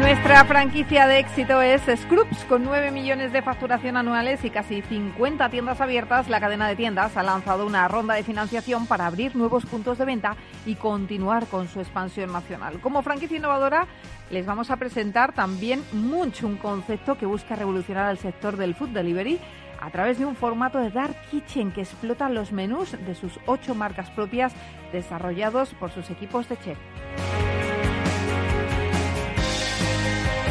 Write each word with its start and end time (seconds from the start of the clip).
Nuestra 0.00 0.46
franquicia 0.46 1.06
de 1.06 1.18
éxito 1.18 1.60
es 1.60 1.82
Scrubs, 1.82 2.46
con 2.46 2.64
9 2.64 2.90
millones 2.90 3.34
de 3.34 3.42
facturación 3.42 3.98
anuales 3.98 4.42
y 4.46 4.48
casi 4.48 4.80
50 4.80 5.50
tiendas 5.50 5.82
abiertas. 5.82 6.30
La 6.30 6.40
cadena 6.40 6.66
de 6.68 6.74
tiendas 6.74 7.18
ha 7.18 7.22
lanzado 7.22 7.66
una 7.66 7.86
ronda 7.86 8.14
de 8.14 8.22
financiación 8.22 8.86
para 8.86 9.06
abrir 9.06 9.36
nuevos 9.36 9.66
puntos 9.66 9.98
de 9.98 10.06
venta 10.06 10.36
y 10.64 10.76
continuar 10.76 11.46
con 11.48 11.68
su 11.68 11.80
expansión 11.80 12.32
nacional. 12.32 12.80
Como 12.80 13.02
franquicia 13.02 13.36
innovadora, 13.36 13.86
les 14.30 14.46
vamos 14.46 14.70
a 14.70 14.78
presentar 14.78 15.34
también 15.34 15.84
Munch, 15.92 16.44
un 16.44 16.56
concepto 16.56 17.18
que 17.18 17.26
busca 17.26 17.54
revolucionar 17.54 18.10
el 18.10 18.16
sector 18.16 18.56
del 18.56 18.74
food 18.74 18.88
delivery 18.88 19.38
a 19.82 19.90
través 19.90 20.18
de 20.18 20.24
un 20.24 20.34
formato 20.34 20.78
de 20.78 20.90
Dark 20.90 21.14
Kitchen 21.30 21.72
que 21.72 21.82
explota 21.82 22.30
los 22.30 22.52
menús 22.52 22.92
de 22.92 23.14
sus 23.14 23.38
ocho 23.44 23.74
marcas 23.74 24.08
propias 24.10 24.54
desarrollados 24.92 25.74
por 25.74 25.90
sus 25.90 26.08
equipos 26.08 26.48
de 26.48 26.56
chef. 26.56 26.78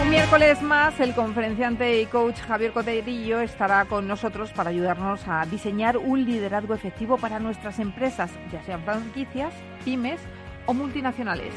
Miércoles 0.09 0.63
más, 0.63 0.99
el 0.99 1.13
conferenciante 1.13 2.02
y 2.02 2.07
coach 2.07 2.39
Javier 2.39 2.71
Coterillo 2.71 3.41
estará 3.41 3.85
con 3.85 4.07
nosotros 4.07 4.52
para 4.53 4.71
ayudarnos 4.71 5.21
a 5.27 5.45
diseñar 5.45 5.97
un 5.97 6.25
liderazgo 6.25 6.73
efectivo 6.73 7.17
para 7.17 7.39
nuestras 7.39 7.77
empresas, 7.77 8.31
ya 8.52 8.63
sean 8.63 8.81
franquicias, 8.83 9.53
pymes 9.85 10.19
o 10.65 10.73
multinacionales. 10.73 11.53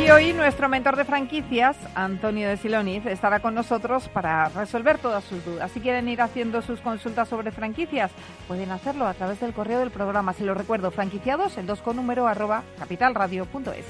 Y 0.00 0.08
hoy 0.10 0.32
nuestro 0.32 0.68
mentor 0.68 0.94
de 0.94 1.04
franquicias, 1.04 1.76
Antonio 1.96 2.48
de 2.48 2.56
Siloniz, 2.56 3.04
estará 3.06 3.40
con 3.40 3.54
nosotros 3.54 4.08
para 4.08 4.48
resolver 4.50 4.98
todas 4.98 5.24
sus 5.24 5.44
dudas. 5.44 5.72
Si 5.72 5.80
quieren 5.80 6.08
ir 6.08 6.22
haciendo 6.22 6.62
sus 6.62 6.80
consultas 6.80 7.28
sobre 7.28 7.50
franquicias, 7.50 8.12
pueden 8.46 8.70
hacerlo 8.70 9.06
a 9.06 9.14
través 9.14 9.40
del 9.40 9.52
correo 9.54 9.80
del 9.80 9.90
programa. 9.90 10.32
Se 10.32 10.44
lo 10.44 10.54
recuerdo, 10.54 10.92
franquiciados, 10.92 11.58
el 11.58 11.66
2 11.66 11.82
con 11.82 11.96
número 11.96 12.28
arroba 12.28 12.62
capitalradio.es. 12.78 13.86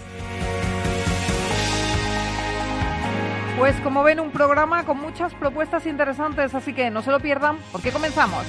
Pues 3.61 3.79
como 3.83 4.03
ven, 4.03 4.21
un 4.21 4.31
programa 4.31 4.87
con 4.87 4.97
muchas 4.97 5.35
propuestas 5.35 5.85
interesantes, 5.85 6.55
así 6.55 6.73
que 6.73 6.89
no 6.91 7.03
se 7.03 7.11
lo 7.11 7.21
pierdan, 7.21 7.59
porque 7.71 7.93
comenzamos. 7.93 8.47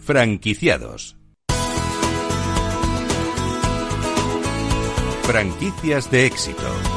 Franquiciados. 0.00 1.16
Franquicias 5.22 6.10
de 6.10 6.26
éxito. 6.26 6.89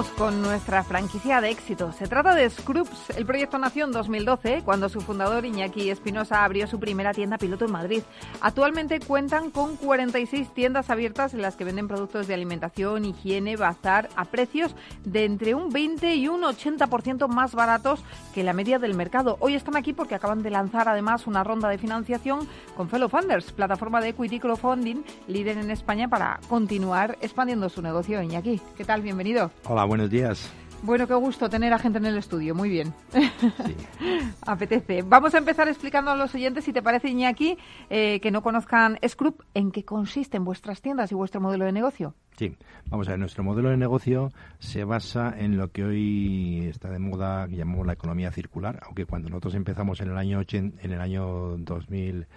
Con 0.00 0.40
nuestra 0.40 0.82
franquicia 0.82 1.42
de 1.42 1.50
éxito. 1.50 1.92
Se 1.92 2.06
trata 2.06 2.34
de 2.34 2.48
Scrubs. 2.48 3.10
El 3.10 3.26
proyecto 3.26 3.58
nació 3.58 3.84
en 3.84 3.92
2012, 3.92 4.62
cuando 4.64 4.88
su 4.88 5.02
fundador 5.02 5.44
Iñaki 5.44 5.90
Espinosa 5.90 6.42
abrió 6.42 6.66
su 6.66 6.80
primera 6.80 7.12
tienda 7.12 7.36
piloto 7.36 7.66
en 7.66 7.72
Madrid. 7.72 8.02
Actualmente 8.40 8.98
cuentan 9.00 9.50
con 9.50 9.76
46 9.76 10.54
tiendas 10.54 10.88
abiertas 10.88 11.34
en 11.34 11.42
las 11.42 11.56
que 11.56 11.64
venden 11.64 11.86
productos 11.86 12.26
de 12.26 12.32
alimentación, 12.32 13.04
higiene, 13.04 13.56
bazar 13.56 14.08
a 14.16 14.24
precios 14.24 14.74
de 15.04 15.26
entre 15.26 15.54
un 15.54 15.68
20 15.68 16.14
y 16.14 16.28
un 16.28 16.42
80% 16.42 17.28
más 17.28 17.54
baratos 17.54 18.00
que 18.34 18.42
la 18.42 18.54
media 18.54 18.78
del 18.78 18.94
mercado. 18.94 19.36
Hoy 19.40 19.54
están 19.54 19.76
aquí 19.76 19.92
porque 19.92 20.14
acaban 20.14 20.42
de 20.42 20.50
lanzar 20.50 20.88
además 20.88 21.26
una 21.26 21.44
ronda 21.44 21.68
de 21.68 21.76
financiación 21.76 22.48
con 22.74 22.88
Fellow 22.88 23.10
Funders, 23.10 23.52
plataforma 23.52 24.00
de 24.00 24.08
equity 24.08 24.40
crowdfunding 24.40 25.02
líder 25.28 25.58
en 25.58 25.70
España 25.70 26.08
para 26.08 26.40
continuar 26.48 27.18
expandiendo 27.20 27.68
su 27.68 27.82
negocio. 27.82 28.22
Iñaki, 28.22 28.60
¿qué 28.76 28.84
tal? 28.84 29.02
Bienvenido. 29.02 29.50
Hola, 29.66 29.89
buenos 29.90 30.08
días. 30.08 30.48
Bueno, 30.84 31.08
qué 31.08 31.14
gusto 31.14 31.50
tener 31.50 31.72
a 31.72 31.78
gente 31.80 31.98
en 31.98 32.06
el 32.06 32.16
estudio. 32.16 32.54
Muy 32.54 32.68
bien. 32.68 32.94
Apetece. 34.46 35.02
Vamos 35.02 35.34
a 35.34 35.38
empezar 35.38 35.66
explicando 35.66 36.12
a 36.12 36.14
los 36.14 36.32
oyentes, 36.32 36.64
si 36.64 36.72
te 36.72 36.80
parece, 36.80 37.08
Iñaki, 37.08 37.58
eh, 37.90 38.20
que 38.20 38.30
no 38.30 38.40
conozcan 38.40 39.00
Scrub, 39.06 39.44
en 39.52 39.72
qué 39.72 39.84
consisten 39.84 40.44
vuestras 40.44 40.80
tiendas 40.80 41.10
y 41.10 41.16
vuestro 41.16 41.40
modelo 41.40 41.64
de 41.64 41.72
negocio. 41.72 42.14
Sí, 42.36 42.56
vamos 42.88 43.08
a 43.08 43.10
ver, 43.10 43.18
nuestro 43.18 43.42
modelo 43.42 43.70
de 43.70 43.78
negocio 43.78 44.30
se 44.60 44.84
basa 44.84 45.34
en 45.36 45.56
lo 45.56 45.72
que 45.72 45.82
hoy 45.82 46.68
está 46.70 46.88
de 46.88 47.00
moda, 47.00 47.48
que 47.48 47.56
llamamos 47.56 47.84
la 47.84 47.94
economía 47.94 48.30
circular, 48.30 48.78
aunque 48.86 49.06
cuando 49.06 49.28
nosotros 49.28 49.56
empezamos 49.56 50.00
en 50.00 50.10
el 50.10 50.16
año, 50.16 50.40
en 50.52 50.72
el 50.80 51.00
año 51.00 51.56
2000 51.58 52.28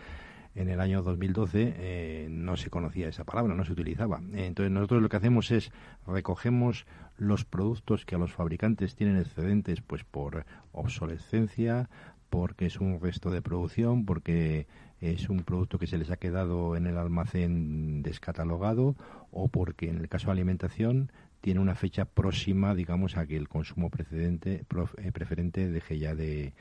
en 0.55 0.69
el 0.69 0.79
año 0.79 1.01
2012 1.01 1.73
eh, 1.77 2.27
no 2.29 2.57
se 2.57 2.69
conocía 2.69 3.07
esa 3.07 3.23
palabra, 3.23 3.55
no 3.55 3.65
se 3.65 3.73
utilizaba. 3.73 4.21
Entonces 4.33 4.71
nosotros 4.71 5.01
lo 5.01 5.09
que 5.09 5.17
hacemos 5.17 5.51
es 5.51 5.71
recogemos 6.05 6.85
los 7.17 7.45
productos 7.45 8.05
que 8.05 8.15
a 8.15 8.19
los 8.19 8.31
fabricantes 8.31 8.95
tienen 8.95 9.17
excedentes 9.17 9.81
pues 9.81 10.03
por 10.03 10.45
obsolescencia, 10.71 11.89
porque 12.29 12.65
es 12.65 12.79
un 12.79 12.99
resto 12.99 13.29
de 13.29 13.41
producción, 13.41 14.05
porque 14.05 14.67
es 15.01 15.29
un 15.29 15.43
producto 15.43 15.77
que 15.77 15.87
se 15.87 15.97
les 15.97 16.09
ha 16.11 16.17
quedado 16.17 16.75
en 16.75 16.87
el 16.87 16.97
almacén 16.97 18.01
descatalogado 18.01 18.95
o 19.31 19.49
porque 19.49 19.89
en 19.89 19.97
el 19.97 20.07
caso 20.07 20.27
de 20.27 20.33
alimentación 20.33 21.11
tiene 21.43 21.59
una 21.59 21.75
fecha 21.75 22.05
próxima, 22.05 22.73
digamos, 22.73 23.17
a 23.17 23.27
que 23.27 23.35
el 23.35 23.49
consumo 23.49 23.89
precedente, 23.89 24.63
eh, 24.97 25.11
preferente 25.11 25.69
deje 25.69 25.99
ya 25.99 26.15
de, 26.15 26.53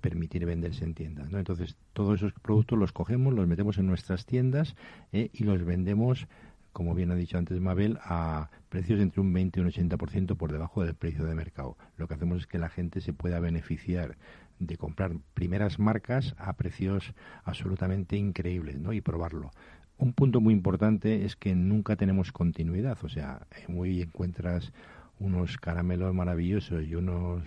permitir 0.00 0.46
venderse 0.46 0.84
en 0.84 0.94
tiendas. 0.94 1.28
¿no? 1.28 1.38
Entonces, 1.38 1.76
todos 1.92 2.20
esos 2.20 2.32
productos 2.34 2.78
los 2.78 2.92
cogemos, 2.92 3.34
los 3.34 3.48
metemos 3.48 3.78
en 3.78 3.88
nuestras 3.88 4.26
tiendas 4.26 4.76
eh, 5.10 5.30
y 5.32 5.42
los 5.42 5.64
vendemos, 5.64 6.28
como 6.72 6.94
bien 6.94 7.10
ha 7.10 7.16
dicho 7.16 7.36
antes 7.36 7.58
Mabel, 7.58 7.98
a 8.00 8.48
precios 8.68 9.00
entre 9.00 9.20
un 9.20 9.32
20 9.32 9.58
y 9.58 9.62
un 9.64 9.70
80% 9.70 10.36
por 10.36 10.52
debajo 10.52 10.84
del 10.84 10.94
precio 10.94 11.24
de 11.24 11.34
mercado. 11.34 11.76
Lo 11.96 12.06
que 12.06 12.14
hacemos 12.14 12.42
es 12.42 12.46
que 12.46 12.58
la 12.58 12.68
gente 12.68 13.00
se 13.00 13.12
pueda 13.12 13.40
beneficiar 13.40 14.18
de 14.60 14.76
comprar 14.76 15.16
primeras 15.34 15.80
marcas 15.80 16.36
a 16.38 16.52
precios 16.52 17.12
absolutamente 17.42 18.16
increíbles 18.16 18.78
¿no? 18.78 18.92
y 18.92 19.00
probarlo. 19.00 19.50
Un 19.98 20.12
punto 20.12 20.40
muy 20.40 20.54
importante 20.54 21.24
es 21.24 21.36
que 21.36 21.54
nunca 21.54 21.96
tenemos 21.96 22.32
continuidad, 22.32 22.98
o 23.02 23.08
sea, 23.08 23.46
muy 23.66 24.00
encuentras 24.00 24.72
unos 25.18 25.56
caramelos 25.58 26.14
maravillosos 26.14 26.84
y 26.86 26.94
unos 26.94 27.42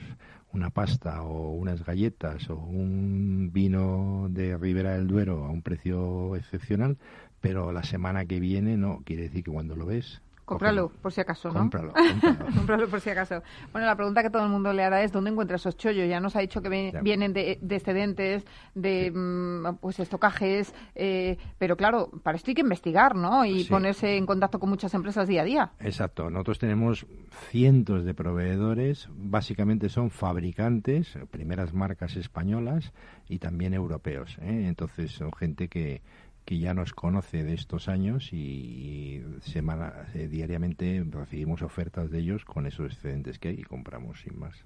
una 0.53 0.69
pasta 0.69 1.23
o 1.23 1.51
unas 1.51 1.85
galletas 1.85 2.49
o 2.49 2.57
un 2.57 3.51
vino 3.53 4.27
de 4.29 4.57
Ribera 4.57 4.95
del 4.95 5.07
Duero 5.07 5.45
a 5.45 5.49
un 5.49 5.61
precio 5.61 6.35
excepcional, 6.35 6.97
pero 7.39 7.71
la 7.71 7.83
semana 7.83 8.25
que 8.25 8.39
viene 8.39 8.75
no, 8.75 9.01
quiere 9.05 9.23
decir 9.23 9.43
que 9.45 9.51
cuando 9.51 9.75
lo 9.75 9.85
ves 9.85 10.21
Cómpralo, 10.51 10.89
por 11.01 11.13
si 11.13 11.21
acaso, 11.21 11.49
¿no? 11.49 11.59
Cómpralo, 11.59 11.93
cómpralo. 12.55 12.89
por 12.89 12.99
si 12.99 13.09
acaso. 13.09 13.41
Bueno, 13.71 13.87
la 13.87 13.95
pregunta 13.95 14.21
que 14.21 14.29
todo 14.29 14.43
el 14.43 14.49
mundo 14.49 14.73
le 14.73 14.83
hará 14.83 15.01
es 15.01 15.13
¿dónde 15.13 15.31
encuentra 15.31 15.55
esos 15.55 15.77
chollos? 15.77 16.09
Ya 16.09 16.19
nos 16.19 16.35
ha 16.35 16.41
dicho 16.41 16.61
que 16.61 16.91
vienen 17.01 17.31
de, 17.31 17.57
excedentes, 17.69 18.45
de 18.75 19.11
mm, 19.11 19.77
pues 19.79 19.99
estocajes, 20.01 20.73
eh, 20.93 21.37
pero 21.57 21.77
claro, 21.77 22.09
para 22.21 22.35
esto 22.35 22.51
hay 22.51 22.55
que 22.55 22.61
investigar, 22.61 23.15
¿no? 23.15 23.45
Y 23.45 23.63
ponerse 23.63 24.17
en 24.17 24.25
contacto 24.25 24.59
con 24.59 24.69
muchas 24.69 24.93
empresas 24.93 25.25
día 25.25 25.43
a 25.43 25.45
día. 25.45 25.71
Exacto. 25.79 26.29
Nosotros 26.29 26.59
tenemos 26.59 27.05
cientos 27.49 28.03
de 28.03 28.13
proveedores, 28.13 29.07
básicamente 29.15 29.87
son 29.87 30.09
fabricantes, 30.09 31.17
primeras 31.29 31.73
marcas 31.73 32.17
españolas 32.17 32.91
y 33.29 33.39
también 33.39 33.73
europeos. 33.73 34.37
¿eh? 34.41 34.65
Entonces 34.67 35.11
son 35.11 35.31
gente 35.31 35.69
que 35.69 36.01
que 36.45 36.59
ya 36.59 36.73
nos 36.73 36.93
conoce 36.93 37.43
de 37.43 37.53
estos 37.53 37.87
años 37.87 38.33
y 38.33 39.23
semana, 39.41 40.07
eh, 40.13 40.27
diariamente 40.27 41.03
recibimos 41.09 41.61
ofertas 41.61 42.09
de 42.09 42.19
ellos 42.19 42.45
con 42.45 42.65
esos 42.65 42.93
excedentes 42.93 43.39
que 43.39 43.49
hay 43.49 43.59
y 43.59 43.63
compramos 43.63 44.21
sin 44.21 44.39
más. 44.39 44.65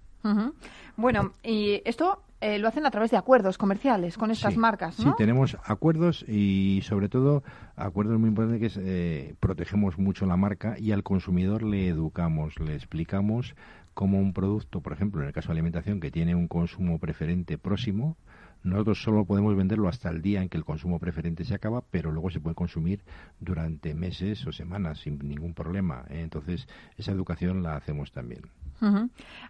Bueno, 0.98 1.34
y 1.44 1.82
esto 1.86 2.24
eh, 2.42 2.58
lo 2.58 2.68
hacen 2.68 2.86
a 2.86 2.92
través 2.92 3.12
de 3.12 3.18
acuerdos 3.18 3.58
comerciales 3.58 4.18
con 4.18 4.32
estas 4.32 4.58
marcas, 4.58 5.00
¿no? 5.00 5.12
Sí, 5.12 5.16
tenemos 5.18 5.58
acuerdos 5.64 6.26
y 6.28 6.82
sobre 6.84 7.10
todo 7.10 7.44
acuerdos 7.76 8.20
muy 8.20 8.30
importantes 8.30 8.74
que 8.74 8.82
eh, 8.84 9.36
protegemos 9.40 9.98
mucho 9.98 10.26
la 10.26 10.36
marca 10.36 10.78
y 10.80 10.92
al 10.92 11.04
consumidor 11.04 11.64
le 11.64 11.88
educamos, 11.88 12.60
le 12.60 12.76
explicamos 12.76 13.56
cómo 13.94 14.20
un 14.20 14.34
producto, 14.34 14.82
por 14.82 14.94
ejemplo, 14.94 15.22
en 15.22 15.28
el 15.28 15.34
caso 15.34 15.50
de 15.50 15.54
alimentación, 15.54 16.00
que 16.00 16.12
tiene 16.12 16.36
un 16.36 16.48
consumo 16.48 17.00
preferente 17.00 17.58
próximo, 17.58 18.18
nosotros 18.66 19.02
solo 19.02 19.26
podemos 19.26 19.56
venderlo 19.56 19.88
hasta 19.88 20.10
el 20.10 20.22
día 20.22 20.42
en 20.42 20.50
que 20.50 20.58
el 20.58 20.66
consumo 20.66 21.00
preferente 21.00 21.46
se 21.46 21.54
acaba, 21.54 21.82
pero 21.82 22.12
luego 22.12 22.32
se 22.32 22.40
puede 22.40 22.56
consumir 22.56 23.04
durante 23.40 23.94
meses 23.94 24.46
o 24.48 24.52
semanas 24.52 25.00
sin 25.00 25.20
ningún 25.20 25.54
problema. 25.54 26.04
¿eh? 26.10 26.22
Entonces, 26.22 26.68
esa 26.98 27.12
educación 27.12 27.62
la 27.62 27.76
hacemos 27.76 28.12
también. 28.12 28.42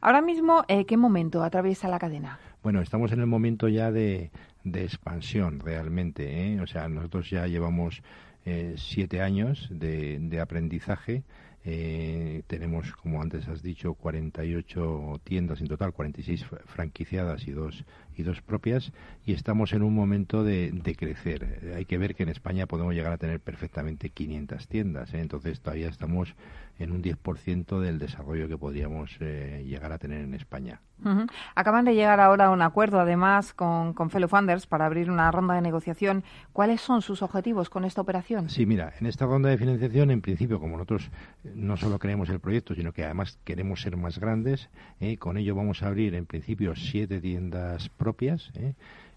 Ahora 0.02 0.22
mismo, 0.22 0.66
eh, 0.68 0.86
¿qué 0.86 0.98
momento 0.98 1.44
atraviesa 1.44 1.88
la 1.88 1.98
cadena? 1.98 2.40
Bueno, 2.62 2.82
estamos 2.82 3.12
en 3.12 3.22
el 3.22 3.26
momento 3.26 3.70
ya 3.70 3.92
de, 3.92 4.32
expansión 4.66 5.60
realmente. 5.60 6.54
¿eh? 6.54 6.62
O 6.62 6.68
sea, 6.68 6.88
nosotros 6.90 7.30
ya 7.30 7.48
llevamos 7.48 8.04
siete 8.76 9.22
años 9.22 9.68
de, 9.72 10.20
de 10.20 10.40
aprendizaje 10.40 11.24
eh, 11.68 12.44
tenemos, 12.46 12.92
como 12.94 13.24
antes 13.24 13.48
has 13.48 13.64
dicho, 13.64 13.96
48 13.96 15.22
tiendas 15.24 15.62
en 15.62 15.68
total, 15.68 15.94
46 15.94 16.46
franquiciadas 16.66 17.48
y 17.48 17.52
dos, 17.52 17.86
y 18.18 18.24
dos 18.24 18.42
propias, 18.42 18.92
y 19.26 19.34
estamos 19.34 19.74
en 19.74 19.84
un 19.84 19.94
momento 19.94 20.44
de, 20.44 20.72
crecer. 20.98 21.74
hay 21.76 21.86
que 21.86 21.98
ver 21.98 22.16
que 22.16 22.24
en 22.24 22.30
España 22.30 22.66
podemos 22.68 22.94
llegar 22.94 23.12
a 23.12 23.18
tener 23.18 23.40
perfectamente 23.40 24.10
500 24.10 24.68
tiendas, 24.68 25.14
¿eh? 25.14 25.20
entonces 25.20 25.60
todavía 25.60 25.90
estamos 25.90 26.34
en 26.80 26.92
un 26.92 27.02
10% 27.02 27.80
del 27.80 28.00
desarrollo 28.00 28.48
que 28.48 28.58
podríamos 28.58 29.18
eh, 29.20 29.64
llegar 29.66 29.92
a 29.92 29.98
tener 29.98 30.22
en 30.22 30.34
España. 30.34 30.82
Acaban 31.56 31.86
de 31.86 31.94
llegar 31.94 32.20
ahora 32.20 32.46
a 32.46 32.50
un 32.52 32.62
acuerdo, 32.62 33.00
además, 33.00 33.54
con, 33.54 33.94
con 33.94 34.10
Fellow 34.10 34.30
Funders 34.30 34.66
para 34.66 34.86
abrir 34.86 35.12
una 35.12 35.30
ronda 35.30 35.54
de 35.54 35.62
negociación. 35.62 36.24
¿Cuáles 36.54 36.82
son 36.82 37.02
sus 37.02 37.22
objetivos 37.22 37.70
con 37.70 37.84
esta 37.86 38.02
operación? 38.02 38.50
Sí, 38.50 38.66
mira, 38.66 38.94
en 39.00 39.06
esta 39.06 39.26
ronda 39.26 39.50
de 39.50 39.58
financiación, 39.58 40.10
en 40.10 40.22
principio, 40.22 40.60
como 40.60 40.78
nosotros 40.78 41.12
eh, 41.44 41.52
no 41.54 41.78
solo 41.78 42.00
creemos 42.00 42.30
el 42.30 42.40
proyecto, 42.40 42.74
sino 42.76 42.94
que 42.94 43.04
además 43.04 43.38
queremos 43.44 43.82
ser 43.82 43.98
más 43.98 44.20
grandes, 44.20 44.70
eh, 45.00 45.18
con 45.18 45.38
ello 45.38 45.54
vamos 45.54 45.84
a 45.84 45.88
abrir, 45.88 46.16
en 46.16 46.26
principio, 46.26 46.76
siete 46.76 47.20
tiendas 47.20 47.90
propias. 47.90 48.52
¿eh? 48.56 48.74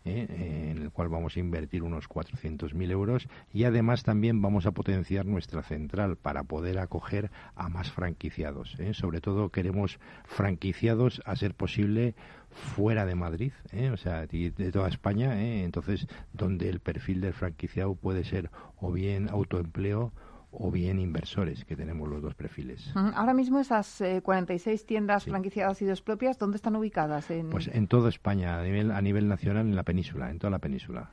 En 0.08 0.78
el 0.78 0.90
cual 0.90 1.08
vamos 1.08 1.36
a 1.36 1.40
invertir 1.40 1.82
unos 1.82 2.08
400.000 2.08 2.90
euros 2.90 3.28
y 3.52 3.64
además 3.64 4.02
también 4.02 4.40
vamos 4.42 4.66
a 4.66 4.72
potenciar 4.72 5.26
nuestra 5.26 5.62
central 5.62 6.16
para 6.16 6.44
poder 6.44 6.78
acoger 6.78 7.30
a 7.54 7.68
más 7.68 7.90
franquiciados. 7.90 8.74
¿eh? 8.78 8.94
Sobre 8.94 9.20
todo 9.20 9.50
queremos 9.50 9.98
franquiciados 10.24 11.20
a 11.24 11.36
ser 11.36 11.54
posible 11.54 12.14
fuera 12.50 13.06
de 13.06 13.14
Madrid, 13.14 13.52
¿eh? 13.72 13.90
o 13.90 13.96
sea, 13.96 14.26
de, 14.26 14.50
toda 14.72 14.88
España, 14.88 15.40
entonces 15.62 16.06
donde 16.32 16.68
el 16.68 16.80
perfil 16.80 17.20
del 17.20 17.34
franquiciado 17.34 17.94
puede 17.94 18.24
ser 18.24 18.50
o 18.80 18.92
bien 18.92 19.28
autoempleo 19.28 20.12
o 20.50 20.70
bien 20.70 20.98
inversores, 20.98 21.64
que 21.64 21.76
tenemos 21.76 22.08
los 22.08 22.22
dos 22.22 22.34
perfiles. 22.34 22.90
Ahora 22.94 23.34
mismo 23.34 23.60
esas 23.60 24.02
46 24.22 24.80
eh, 24.80 24.84
tiendas 24.86 25.24
franquiciadas 25.24 25.80
y 25.82 25.84
dos 25.84 26.02
propias, 26.02 26.38
¿dónde 26.38 26.56
están 26.56 26.76
ubicadas? 26.76 27.30
En... 27.30 27.50
Pues 27.50 27.68
en 27.68 27.86
toda 27.86 28.08
España, 28.08 28.58
a 28.58 28.62
nivel, 28.62 28.90
a 28.90 29.00
nivel 29.00 29.28
nacional, 29.28 29.66
en 29.66 29.76
la 29.76 29.82
península, 29.82 30.30
en 30.30 30.38
toda 30.38 30.50
la 30.50 30.58
península. 30.58 31.10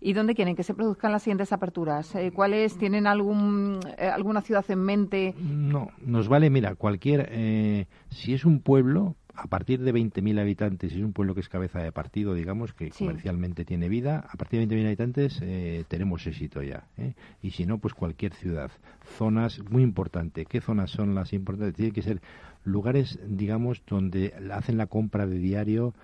¿Y 0.00 0.12
dónde 0.12 0.34
quieren 0.34 0.56
que 0.56 0.62
se 0.62 0.74
produzcan 0.74 1.12
las 1.12 1.22
siguientes 1.22 1.52
aperturas? 1.52 2.14
Eh, 2.14 2.30
¿Cuáles 2.32 2.78
tienen 2.78 3.06
algún, 3.06 3.80
eh, 3.98 4.06
alguna 4.06 4.40
ciudad 4.40 4.64
en 4.68 4.80
mente? 4.80 5.34
No, 5.38 5.90
nos 6.04 6.28
vale, 6.28 6.50
mira, 6.50 6.74
cualquier, 6.74 7.86
si 8.10 8.34
es 8.34 8.44
un 8.44 8.60
pueblo, 8.60 9.16
a 9.34 9.46
partir 9.46 9.80
de 9.80 9.92
20.000 9.92 10.40
habitantes, 10.40 10.92
es 10.92 11.00
un 11.00 11.12
pueblo 11.12 11.34
que 11.34 11.40
es 11.40 11.48
cabeza 11.48 11.80
de 11.80 11.92
partido, 11.92 12.34
digamos, 12.34 12.72
que 12.72 12.90
comercialmente 12.90 13.64
tiene 13.64 13.88
vida, 13.88 14.26
a 14.28 14.36
partir 14.36 14.60
de 14.60 14.76
20.000 14.76 14.86
habitantes 14.86 15.40
eh, 15.42 15.84
tenemos 15.88 16.26
éxito 16.26 16.62
ya. 16.62 16.84
¿eh? 16.98 17.14
Y 17.42 17.50
si 17.50 17.66
no, 17.66 17.78
pues 17.78 17.94
cualquier 17.94 18.34
ciudad. 18.34 18.70
Zonas, 19.16 19.60
muy 19.70 19.82
importante, 19.82 20.46
¿qué 20.46 20.60
zonas 20.60 20.90
son 20.90 21.14
las 21.14 21.32
importantes? 21.32 21.74
Tienen 21.74 21.94
que 21.94 22.02
ser 22.02 22.20
lugares, 22.64 23.18
digamos, 23.26 23.82
donde 23.86 24.34
hacen 24.52 24.76
la 24.76 24.86
compra 24.86 25.26
de 25.26 25.38
diario 25.38 25.94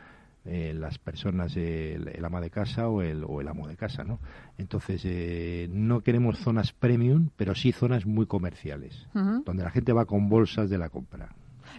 eh, 0.44 0.72
las 0.74 0.98
personas, 0.98 1.56
el, 1.56 2.24
ama 2.24 2.40
de 2.40 2.50
casa 2.50 2.88
o 2.88 3.02
el, 3.02 3.24
o 3.26 3.40
el 3.40 3.48
amo 3.48 3.66
de 3.66 3.76
casa, 3.76 4.04
¿no? 4.04 4.20
Entonces, 4.58 5.68
no 5.68 6.00
queremos 6.02 6.38
zonas 6.38 6.72
premium, 6.72 7.30
pero 7.36 7.54
sí 7.54 7.72
zonas 7.72 8.06
muy 8.06 8.26
comerciales, 8.26 9.08
donde 9.12 9.64
la 9.64 9.70
gente 9.70 9.92
va 9.92 10.04
con 10.04 10.28
bolsas 10.28 10.70
de 10.70 10.78
la 10.78 10.88
compra. 10.88 11.34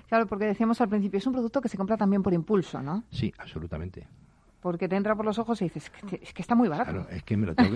Claro, 0.07 0.27
porque 0.27 0.45
decíamos 0.45 0.79
al 0.81 0.89
principio, 0.89 1.17
es 1.17 1.27
un 1.27 1.33
producto 1.33 1.61
que 1.61 1.69
se 1.69 1.77
compra 1.77 1.97
también 1.97 2.23
por 2.23 2.33
impulso, 2.33 2.81
¿no? 2.81 3.03
Sí, 3.11 3.33
absolutamente. 3.37 4.07
Porque 4.61 4.87
te 4.89 4.95
entra 4.95 5.15
por 5.15 5.25
los 5.25 5.37
ojos 5.39 5.61
y 5.61 5.65
dices, 5.65 5.91
es 6.21 6.33
que, 6.33 6.41
está 6.41 6.55
muy 6.55 6.67
barato. 6.67 6.91
Claro, 6.91 7.09
es 7.09 7.23
que 7.23 7.37
me 7.37 7.45
lo 7.45 7.55
tengo 7.55 7.69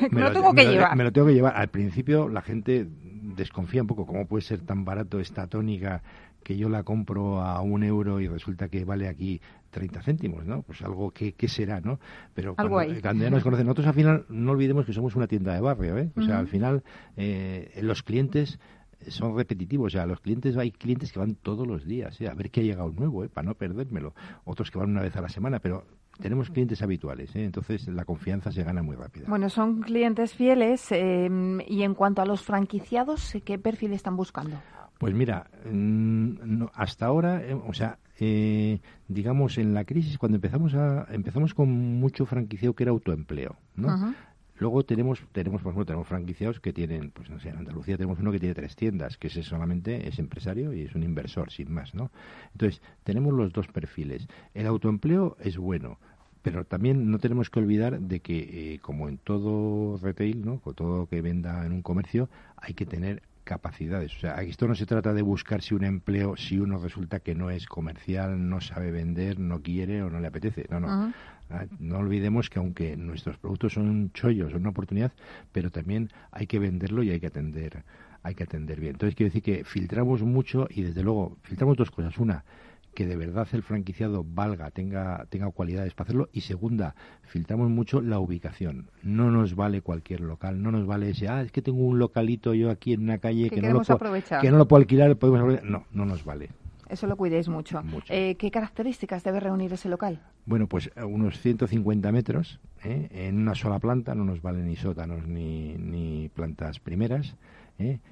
que, 0.54 0.66
llevar. 0.66 0.96
me 0.96 1.04
lo 1.04 1.12
tengo 1.12 1.28
que 1.28 1.34
llevar. 1.34 1.56
Al 1.56 1.70
principio 1.70 2.28
la 2.28 2.42
gente 2.42 2.88
desconfía 2.90 3.82
un 3.82 3.88
poco, 3.88 4.06
¿cómo 4.06 4.26
puede 4.26 4.42
ser 4.42 4.62
tan 4.62 4.84
barato 4.84 5.20
esta 5.20 5.48
tónica 5.48 6.02
que 6.44 6.58
yo 6.58 6.70
la 6.70 6.84
compro 6.84 7.42
a 7.42 7.62
un 7.62 7.84
euro 7.84 8.20
y 8.20 8.28
resulta 8.28 8.68
que 8.68 8.84
vale 8.84 9.08
aquí 9.08 9.42
30 9.70 10.02
céntimos, 10.02 10.46
¿no? 10.46 10.64
Pues 10.64 10.82
algo 10.82 11.12
que, 11.12 11.34
será, 11.48 11.82
¿no? 11.82 12.00
Pero 12.34 12.56
cuando, 12.56 12.84
ya 12.84 13.30
nos 13.30 13.44
conocen, 13.44 13.66
nosotros 13.66 13.88
al 13.88 13.94
final 13.94 14.26
no 14.30 14.52
olvidemos 14.52 14.86
que 14.86 14.94
somos 14.94 15.16
una 15.16 15.28
tienda 15.28 15.54
de 15.54 15.62
barrio, 15.62 15.98
¿eh? 15.98 16.12
O 16.16 16.22
sea, 16.22 16.40
al 16.40 16.48
final 16.48 16.84
eh, 17.16 17.80
los 17.82 18.04
clientes 18.04 18.60
son 19.08 19.36
repetitivos. 19.36 19.88
O 19.88 19.90
sea, 19.90 20.06
los 20.06 20.20
clientes, 20.20 20.58
hay 20.58 20.72
clientes 20.72 21.12
que 21.12 21.20
van 21.20 21.36
todos 21.36 21.68
los 21.68 21.86
días, 21.86 22.20
¿eh? 22.22 22.28
a 22.28 22.34
ver 22.34 22.52
qué 22.52 22.62
ha 22.62 22.64
llegado 22.64 22.92
nuevo, 22.92 23.24
¿eh? 23.24 23.30
para 23.30 23.48
no 23.48 23.56
perdérmelo. 23.56 24.14
Otros 24.46 24.72
que 24.72 24.80
van 24.80 24.92
una 24.92 25.02
vez 25.02 25.16
a 25.16 25.22
la 25.22 25.30
semana, 25.30 25.60
pero 25.60 25.86
tenemos 26.20 26.50
clientes 26.50 26.82
habituales, 26.82 27.36
¿eh? 27.36 27.44
entonces 27.44 27.88
la 27.88 28.06
confianza 28.06 28.52
se 28.52 28.64
gana 28.64 28.84
muy 28.84 28.96
rápido. 28.96 29.26
Bueno, 29.28 29.50
son 29.50 29.82
clientes 29.82 30.34
fieles. 30.34 30.92
Em, 30.92 31.60
y 31.68 31.84
en 31.84 31.96
cuanto 31.96 32.22
a 32.22 32.26
los 32.26 32.42
franquiciados, 32.42 33.36
¿qué 33.44 33.58
perfil 33.58 33.94
están 33.94 34.16
buscando? 34.16 34.58
Pues 35.00 35.16
mira, 35.16 35.50
mm, 35.72 36.66
hasta 36.76 37.08
ahora, 37.08 37.42
eh, 37.44 37.56
o 37.56 37.74
sea, 37.74 37.98
eh, 38.20 38.80
digamos 39.08 39.58
en 39.58 39.74
la 39.74 39.84
crisis 39.84 40.20
cuando 40.20 40.36
empezamos 40.36 40.76
a 40.76 41.08
empezamos 41.12 41.56
con 41.56 41.70
mucho 42.00 42.28
franquiciado 42.28 42.76
que 42.76 42.84
era 42.84 42.92
autoempleo, 42.92 43.56
¿no? 43.76 44.14
Luego 44.62 44.84
tenemos, 44.84 45.24
tenemos, 45.32 45.64
por 45.64 45.72
ejemplo, 45.72 45.88
tenemos 45.88 46.08
franquiciados 46.08 46.60
que 46.60 46.72
tienen, 46.72 47.10
pues 47.10 47.32
no 47.32 47.40
sé, 47.40 47.50
en 47.50 47.58
Andalucía 47.58 47.98
tenemos 47.98 48.20
uno 48.20 48.32
que 48.32 48.38
tiene 48.38 48.54
tres 48.54 48.76
tiendas, 48.76 49.18
que 49.18 49.26
ese 49.26 49.42
solamente 49.42 50.08
es 50.08 50.20
empresario 50.20 50.72
y 50.72 50.82
es 50.82 50.94
un 50.94 51.02
inversor, 51.02 51.50
sin 51.50 51.74
más, 51.74 51.96
¿no? 51.96 52.12
Entonces, 52.52 52.80
tenemos 53.04 53.34
los 53.34 53.52
dos 53.54 53.68
perfiles. 53.70 54.28
El 54.54 54.68
autoempleo 54.68 55.36
es 55.40 55.58
bueno, 55.58 55.98
pero 56.44 56.64
también 56.64 57.10
no 57.10 57.18
tenemos 57.18 57.50
que 57.50 57.60
olvidar 57.60 58.00
de 58.02 58.20
que, 58.20 58.76
eh, 58.76 58.80
como 58.84 59.10
en 59.10 59.18
todo 59.18 59.98
retail, 59.98 60.46
¿no? 60.46 60.60
Con 60.60 60.76
todo 60.76 61.08
que 61.08 61.24
venda 61.24 61.66
en 61.66 61.72
un 61.72 61.82
comercio, 61.82 62.30
hay 62.56 62.76
que 62.76 62.86
tener 62.86 63.24
capacidades. 63.52 64.16
O 64.16 64.20
sea, 64.22 64.42
esto 64.44 64.66
no 64.66 64.76
se 64.76 64.86
trata 64.86 65.12
de 65.14 65.22
buscar 65.22 65.62
si 65.62 65.74
un 65.74 65.84
empleo, 65.84 66.38
si 66.38 66.58
uno 66.58 66.78
resulta 66.80 67.20
que 67.20 67.36
no 67.36 67.50
es 67.50 67.66
comercial, 67.66 68.48
no 68.48 68.62
sabe 68.62 68.92
vender, 68.92 69.40
no 69.40 69.62
quiere 69.62 70.04
o 70.04 70.10
no 70.10 70.22
le 70.22 70.28
apetece. 70.28 70.68
No, 70.70 70.80
no. 70.80 71.14
Ah, 71.50 71.66
no 71.80 71.98
olvidemos 71.98 72.50
que 72.50 72.60
aunque 72.60 72.96
nuestros 72.96 73.38
productos 73.38 73.74
son 73.74 74.10
chollos, 74.14 74.54
son 74.54 74.62
una 74.62 74.70
oportunidad, 74.70 75.12
pero 75.52 75.70
también 75.70 76.10
hay 76.32 76.48
que 76.48 76.60
venderlo 76.60 77.04
y 77.04 77.10
hay 77.10 77.20
que 77.20 77.28
atender, 77.28 77.84
hay 78.24 78.36
que 78.36 78.44
atender 78.44 78.80
bien. 78.80 78.94
Entonces 78.94 79.16
quiero 79.16 79.28
decir 79.28 79.44
que 79.44 79.66
filtramos 79.66 80.22
mucho 80.22 80.70
y 80.70 80.84
desde 80.84 81.04
luego 81.04 81.38
filtramos 81.44 81.76
dos 81.76 81.92
cosas. 81.92 82.18
Una, 82.20 82.46
que 82.94 83.06
de 83.06 83.16
verdad 83.16 83.48
el 83.54 83.64
franquiciado 83.64 84.26
valga, 84.28 84.72
tenga, 84.72 85.26
tenga 85.30 85.50
cualidades 85.52 85.94
para 85.94 86.08
hacerlo. 86.08 86.30
Y 86.34 86.42
segunda, 86.42 86.96
filtramos 87.24 87.70
mucho 87.70 88.02
la 88.02 88.20
ubicación. 88.20 88.90
No 89.04 89.32
nos 89.32 89.56
vale 89.56 89.82
cualquier 89.82 90.22
local, 90.22 90.62
no 90.62 90.72
nos 90.72 90.86
vale 90.86 91.10
ese, 91.10 91.28
ah, 91.28 91.42
es 91.42 91.52
que 91.52 91.62
tengo 91.62 91.82
un 91.82 92.00
localito 92.00 92.54
yo 92.54 92.70
aquí 92.70 92.94
en 92.94 93.04
una 93.04 93.18
calle 93.18 93.50
que, 93.50 93.62
no, 93.62 93.74
lo 93.74 93.82
puedo, 93.82 94.22
que 94.42 94.52
no 94.52 94.58
lo 94.58 94.68
puedo 94.68 94.82
alquilar, 94.82 95.16
podemos 95.16 95.64
No, 95.64 95.86
no 95.92 96.06
nos 96.06 96.26
vale. 96.26 96.50
Eso 96.92 97.08
lo 97.08 97.16
cuidéis 97.16 97.48
mucho. 97.48 97.82
Eh, 98.10 98.36
¿Qué 98.36 98.52
características 98.52 99.24
debe 99.24 99.40
reunir 99.40 99.72
ese 99.72 99.88
local? 99.88 100.20
Bueno, 100.46 100.68
pues 100.68 100.92
eh, 100.98 101.04
unos 101.06 101.40
150 101.40 102.12
metros 102.12 102.60
¿eh? 102.84 103.08
en 103.12 103.38
una 103.38 103.56
sola 103.56 103.80
planta, 103.80 104.14
no 104.14 104.26
nos 104.26 104.42
valen 104.42 104.68
ni 104.68 104.76
sótanos 104.76 105.26
ni, 105.26 105.78
ni 105.78 106.28
plantas 106.28 106.82
primeras. 106.82 107.38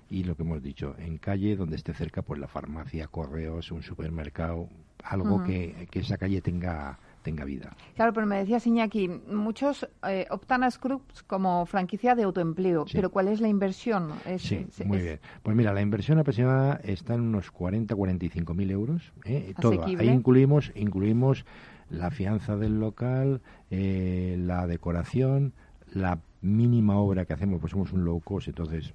Y 0.10 0.24
lo 0.24 0.36
que 0.36 0.44
hemos 0.44 0.62
dicho, 0.62 0.96
en 0.98 1.18
calle 1.18 1.56
donde 1.56 1.76
esté 1.76 1.94
cerca 1.94 2.22
pues 2.22 2.40
la 2.40 2.48
farmacia, 2.48 3.08
correos, 3.08 3.72
un 3.72 3.84
supermercado, 3.84 4.68
algo 5.04 5.44
que, 5.44 5.88
que, 5.90 6.00
esa 6.00 6.18
calle 6.18 6.42
tenga 6.42 7.00
tenga 7.22 7.44
vida. 7.44 7.76
Claro, 7.96 8.14
pero 8.14 8.26
me 8.26 8.38
decía 8.38 8.60
Iñaki, 8.64 9.08
muchos 9.08 9.88
eh, 10.08 10.26
optan 10.30 10.64
a 10.64 10.72
Scrubs 10.72 11.24
como 11.24 11.66
franquicia 11.66 12.16
de 12.16 12.24
autoempleo, 12.24 12.86
pero 12.92 13.10
¿cuál 13.10 13.28
es 13.28 13.42
la 13.42 13.48
inversión? 13.48 14.14
sí, 14.38 14.66
muy 14.86 15.00
bien. 15.00 15.20
Pues 15.44 15.56
mira, 15.56 15.74
la 15.74 15.82
inversión 15.82 16.20
aproximada 16.20 16.80
está 16.84 17.16
en 17.16 17.22
unos 17.22 17.52
40, 17.52 17.96
45 17.96 18.54
mil 18.54 18.72
euros. 18.72 19.12
¿eh? 19.26 19.54
Todo. 19.60 19.84
Ahí 19.86 20.10
incluimos, 20.10 20.72
incluimos 20.76 21.46
la 21.90 22.12
fianza 22.12 22.56
del 22.56 22.80
local, 22.80 23.42
eh, 23.70 24.36
la 24.40 24.68
decoración, 24.68 25.54
la 25.92 26.20
mínima 26.42 26.98
obra 26.98 27.26
que 27.26 27.34
hacemos, 27.34 27.60
pues 27.60 27.72
somos 27.72 27.92
un 27.92 28.06
low 28.06 28.20
cost, 28.22 28.48
entonces 28.48 28.94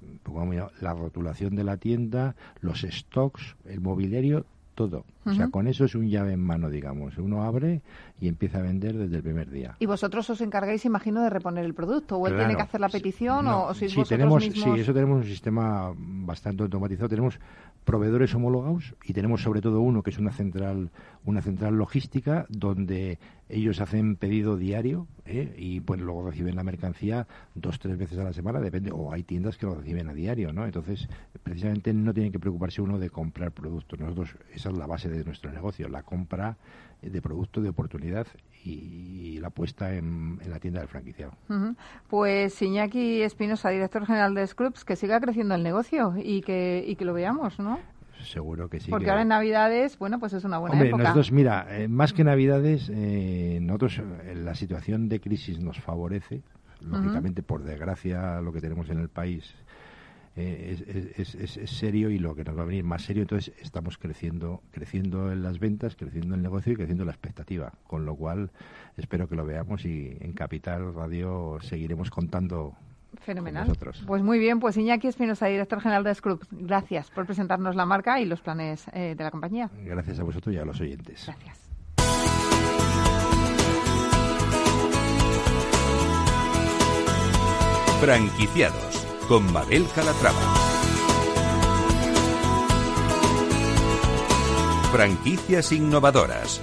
la 0.81 0.93
rotulación 0.93 1.55
de 1.55 1.63
la 1.63 1.77
tienda, 1.77 2.35
los 2.61 2.81
stocks, 2.81 3.55
el 3.65 3.81
mobiliario, 3.81 4.45
todo. 4.75 5.05
O 5.25 5.33
sea, 5.33 5.49
con 5.49 5.67
eso 5.67 5.85
es 5.85 5.95
un 5.95 6.09
llave 6.09 6.33
en 6.33 6.41
mano, 6.41 6.69
digamos. 6.69 7.17
Uno 7.17 7.43
abre 7.43 7.81
y 8.19 8.27
empieza 8.27 8.59
a 8.59 8.61
vender 8.61 8.97
desde 8.97 9.17
el 9.17 9.23
primer 9.23 9.49
día. 9.49 9.75
¿Y 9.79 9.85
vosotros 9.85 10.29
os 10.29 10.41
encargáis, 10.41 10.85
imagino, 10.85 11.21
de 11.21 11.29
reponer 11.29 11.65
el 11.65 11.73
producto? 11.73 12.17
¿O 12.17 12.27
él 12.27 12.37
tiene 12.37 12.55
que 12.55 12.61
hacer 12.61 12.79
la 12.79 12.89
petición 12.89 13.47
o, 13.47 13.73
sois 13.73 13.91
sí, 13.91 14.03
tenemos, 14.07 14.43
Sí, 14.43 14.69
eso 14.77 14.93
tenemos 14.93 15.17
un 15.17 15.25
sistema 15.25 15.93
bastante 15.95 16.63
automatizado. 16.63 17.09
Tenemos 17.09 17.39
proveedores 17.85 18.33
homologados 18.33 18.95
y 19.03 19.13
tenemos 19.13 19.41
sobre 19.41 19.61
todo 19.61 19.79
uno 19.79 20.01
que 20.01 20.09
es 20.09 20.17
una 20.17 20.31
central 20.31 20.89
una 21.23 21.41
central 21.41 21.75
logística 21.75 22.45
donde 22.49 23.19
ellos 23.47 23.79
hacen 23.79 24.15
pedido 24.15 24.57
diario 24.57 25.07
¿eh? 25.25 25.53
y 25.55 25.79
pues 25.81 26.01
luego 26.01 26.25
reciben 26.25 26.55
la 26.55 26.63
mercancía 26.63 27.27
dos 27.53 27.77
tres 27.79 27.97
veces 27.97 28.17
a 28.17 28.23
la 28.23 28.33
semana 28.33 28.59
depende 28.59 28.91
o 28.91 29.13
hay 29.13 29.23
tiendas 29.23 29.57
que 29.57 29.67
lo 29.67 29.75
reciben 29.75 30.09
a 30.09 30.13
diario 30.13 30.51
no 30.51 30.65
entonces 30.65 31.07
precisamente 31.43 31.93
no 31.93 32.11
tiene 32.11 32.31
que 32.31 32.39
preocuparse 32.39 32.81
uno 32.81 32.97
de 32.97 33.11
comprar 33.11 33.51
productos 33.51 33.99
nosotros 33.99 34.35
esa 34.53 34.69
es 34.69 34.77
la 34.77 34.87
base 34.87 35.07
de 35.07 35.23
nuestro 35.23 35.51
negocio 35.51 35.87
la 35.87 36.01
compra 36.01 36.57
de 37.01 37.21
producto 37.21 37.61
de 37.61 37.69
oportunidad 37.69 38.27
y, 38.63 39.39
la 39.39 39.49
puesta 39.51 39.93
en, 39.93 40.39
la 40.47 40.59
tienda 40.59 40.79
del 40.79 40.89
franquiciado. 40.89 41.33
Pues 42.09 42.59
Iñaki 42.61 43.21
Espinosa, 43.21 43.69
director 43.69 44.05
general 44.05 44.33
de 44.33 44.47
Scrubs, 44.47 44.85
que 44.85 44.95
siga 44.95 45.19
creciendo 45.19 45.53
el 45.53 45.61
negocio 45.61 46.15
y 46.17 46.41
que, 46.41 46.83
y 46.87 46.95
que 46.95 47.05
lo 47.05 47.13
veamos, 47.13 47.59
¿no? 47.59 47.79
seguro 48.25 48.69
que 48.69 48.79
sí. 48.79 48.89
Porque 48.89 49.09
ahora 49.09 49.21
en 49.21 49.29
Navidades, 49.29 49.97
bueno, 49.97 50.19
pues 50.19 50.33
es 50.33 50.43
una 50.43 50.57
buena 50.57 50.73
Hombre, 50.73 50.91
nosotros, 50.91 51.31
mira, 51.31 51.67
eh, 51.69 51.87
más 51.87 52.13
que 52.13 52.23
Navidades, 52.23 52.89
eh, 52.93 53.59
nosotros, 53.61 53.99
eh, 53.99 54.35
la 54.35 54.55
situación 54.55 55.09
de 55.09 55.19
crisis 55.19 55.59
nos 55.59 55.79
favorece, 55.79 56.41
lógicamente, 56.81 57.41
por 57.41 57.63
desgracia, 57.63 58.41
lo 58.41 58.51
que 58.51 58.61
tenemos 58.61 58.89
en 58.89 58.99
el 58.99 59.09
país 59.09 59.55
eh, 60.35 61.15
es, 61.17 61.35
es, 61.35 61.57
es, 61.57 61.69
serio 61.71 62.09
y 62.09 62.19
lo 62.19 62.35
que 62.35 62.43
nos 62.43 62.57
va 62.57 62.63
a 62.63 62.65
venir 62.65 62.83
más 62.83 63.03
serio. 63.03 63.21
Entonces 63.23 63.53
estamos 63.61 63.97
creciendo, 63.97 64.61
creciendo 64.71 65.31
en 65.31 65.43
las 65.43 65.59
ventas, 65.59 65.95
creciendo 65.95 66.33
en 66.33 66.39
el 66.39 66.43
negocio 66.43 66.73
y 66.73 66.75
creciendo 66.75 67.05
la 67.05 67.11
expectativa. 67.11 67.73
Con 67.87 68.05
lo 68.05 68.15
cual 68.15 68.51
espero 68.97 69.29
que 69.29 69.35
lo 69.35 69.45
veamos 69.45 69.85
y 69.85 70.17
en 70.19 70.33
Capital 70.33 70.93
Radio 70.93 71.57
seguiremos 71.61 72.09
contando 72.09 72.75
Fenomenal. 73.21 73.71
Pues 74.05 74.23
muy 74.23 74.39
bien, 74.39 74.59
pues 74.59 74.75
Iñaki 74.75 75.07
Espinosa, 75.07 75.45
director 75.45 75.79
general 75.79 76.03
de 76.03 76.13
Scrub, 76.13 76.45
gracias 76.51 77.09
por 77.11 77.25
presentarnos 77.25 77.75
la 77.75 77.85
marca 77.85 78.19
y 78.19 78.25
los 78.25 78.41
planes 78.41 78.85
eh, 78.91 79.15
de 79.17 79.23
la 79.23 79.31
compañía. 79.31 79.69
Gracias 79.85 80.19
a 80.19 80.23
vosotros 80.23 80.53
y 80.53 80.57
a 80.57 80.65
los 80.65 80.81
oyentes. 80.81 81.25
Gracias. 81.25 81.61
Franquiciados 88.01 89.04
con 89.27 89.51
Mabel 89.51 89.87
Calatrava. 89.93 90.39
Franquicias 94.91 95.71
innovadoras. 95.71 96.61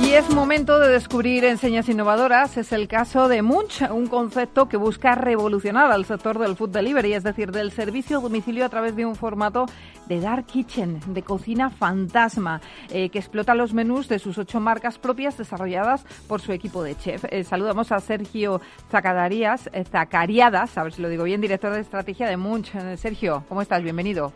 Y 0.00 0.14
es 0.14 0.30
momento 0.30 0.78
de 0.78 0.88
descubrir 0.88 1.44
enseñas 1.44 1.88
innovadoras. 1.88 2.56
Es 2.56 2.72
el 2.72 2.86
caso 2.86 3.26
de 3.26 3.42
Munch, 3.42 3.82
un 3.90 4.06
concepto 4.06 4.68
que 4.68 4.76
busca 4.76 5.16
revolucionar 5.16 5.90
al 5.90 6.04
sector 6.04 6.38
del 6.38 6.56
food 6.56 6.70
delivery, 6.70 7.14
es 7.14 7.24
decir, 7.24 7.50
del 7.50 7.72
servicio 7.72 8.18
a 8.18 8.20
domicilio 8.20 8.64
a 8.64 8.68
través 8.68 8.94
de 8.94 9.04
un 9.04 9.16
formato 9.16 9.66
de 10.06 10.20
dark 10.20 10.46
kitchen, 10.46 11.00
de 11.08 11.22
cocina 11.22 11.68
fantasma, 11.68 12.60
eh, 12.90 13.10
que 13.10 13.18
explota 13.18 13.54
los 13.54 13.74
menús 13.74 14.08
de 14.08 14.20
sus 14.20 14.38
ocho 14.38 14.60
marcas 14.60 14.98
propias 14.98 15.36
desarrolladas 15.36 16.04
por 16.28 16.40
su 16.40 16.52
equipo 16.52 16.82
de 16.82 16.96
chef. 16.96 17.24
Eh, 17.30 17.42
saludamos 17.42 17.90
a 17.90 17.98
Sergio 17.98 18.60
Zacadarías, 18.90 19.68
eh, 19.72 19.84
Zacariadas, 19.84 20.78
a 20.78 20.84
ver 20.84 20.92
si 20.92 21.02
lo 21.02 21.08
digo 21.08 21.24
bien, 21.24 21.40
director 21.40 21.72
de 21.72 21.80
estrategia 21.80 22.28
de 22.28 22.36
Munch. 22.36 22.70
Sergio, 22.96 23.44
¿cómo 23.48 23.62
estás? 23.62 23.82
Bienvenido. 23.82 24.32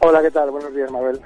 Hola, 0.00 0.20
¿qué 0.20 0.30
tal? 0.30 0.50
Buenos 0.50 0.74
días, 0.74 0.90
Mabel. 0.90 1.20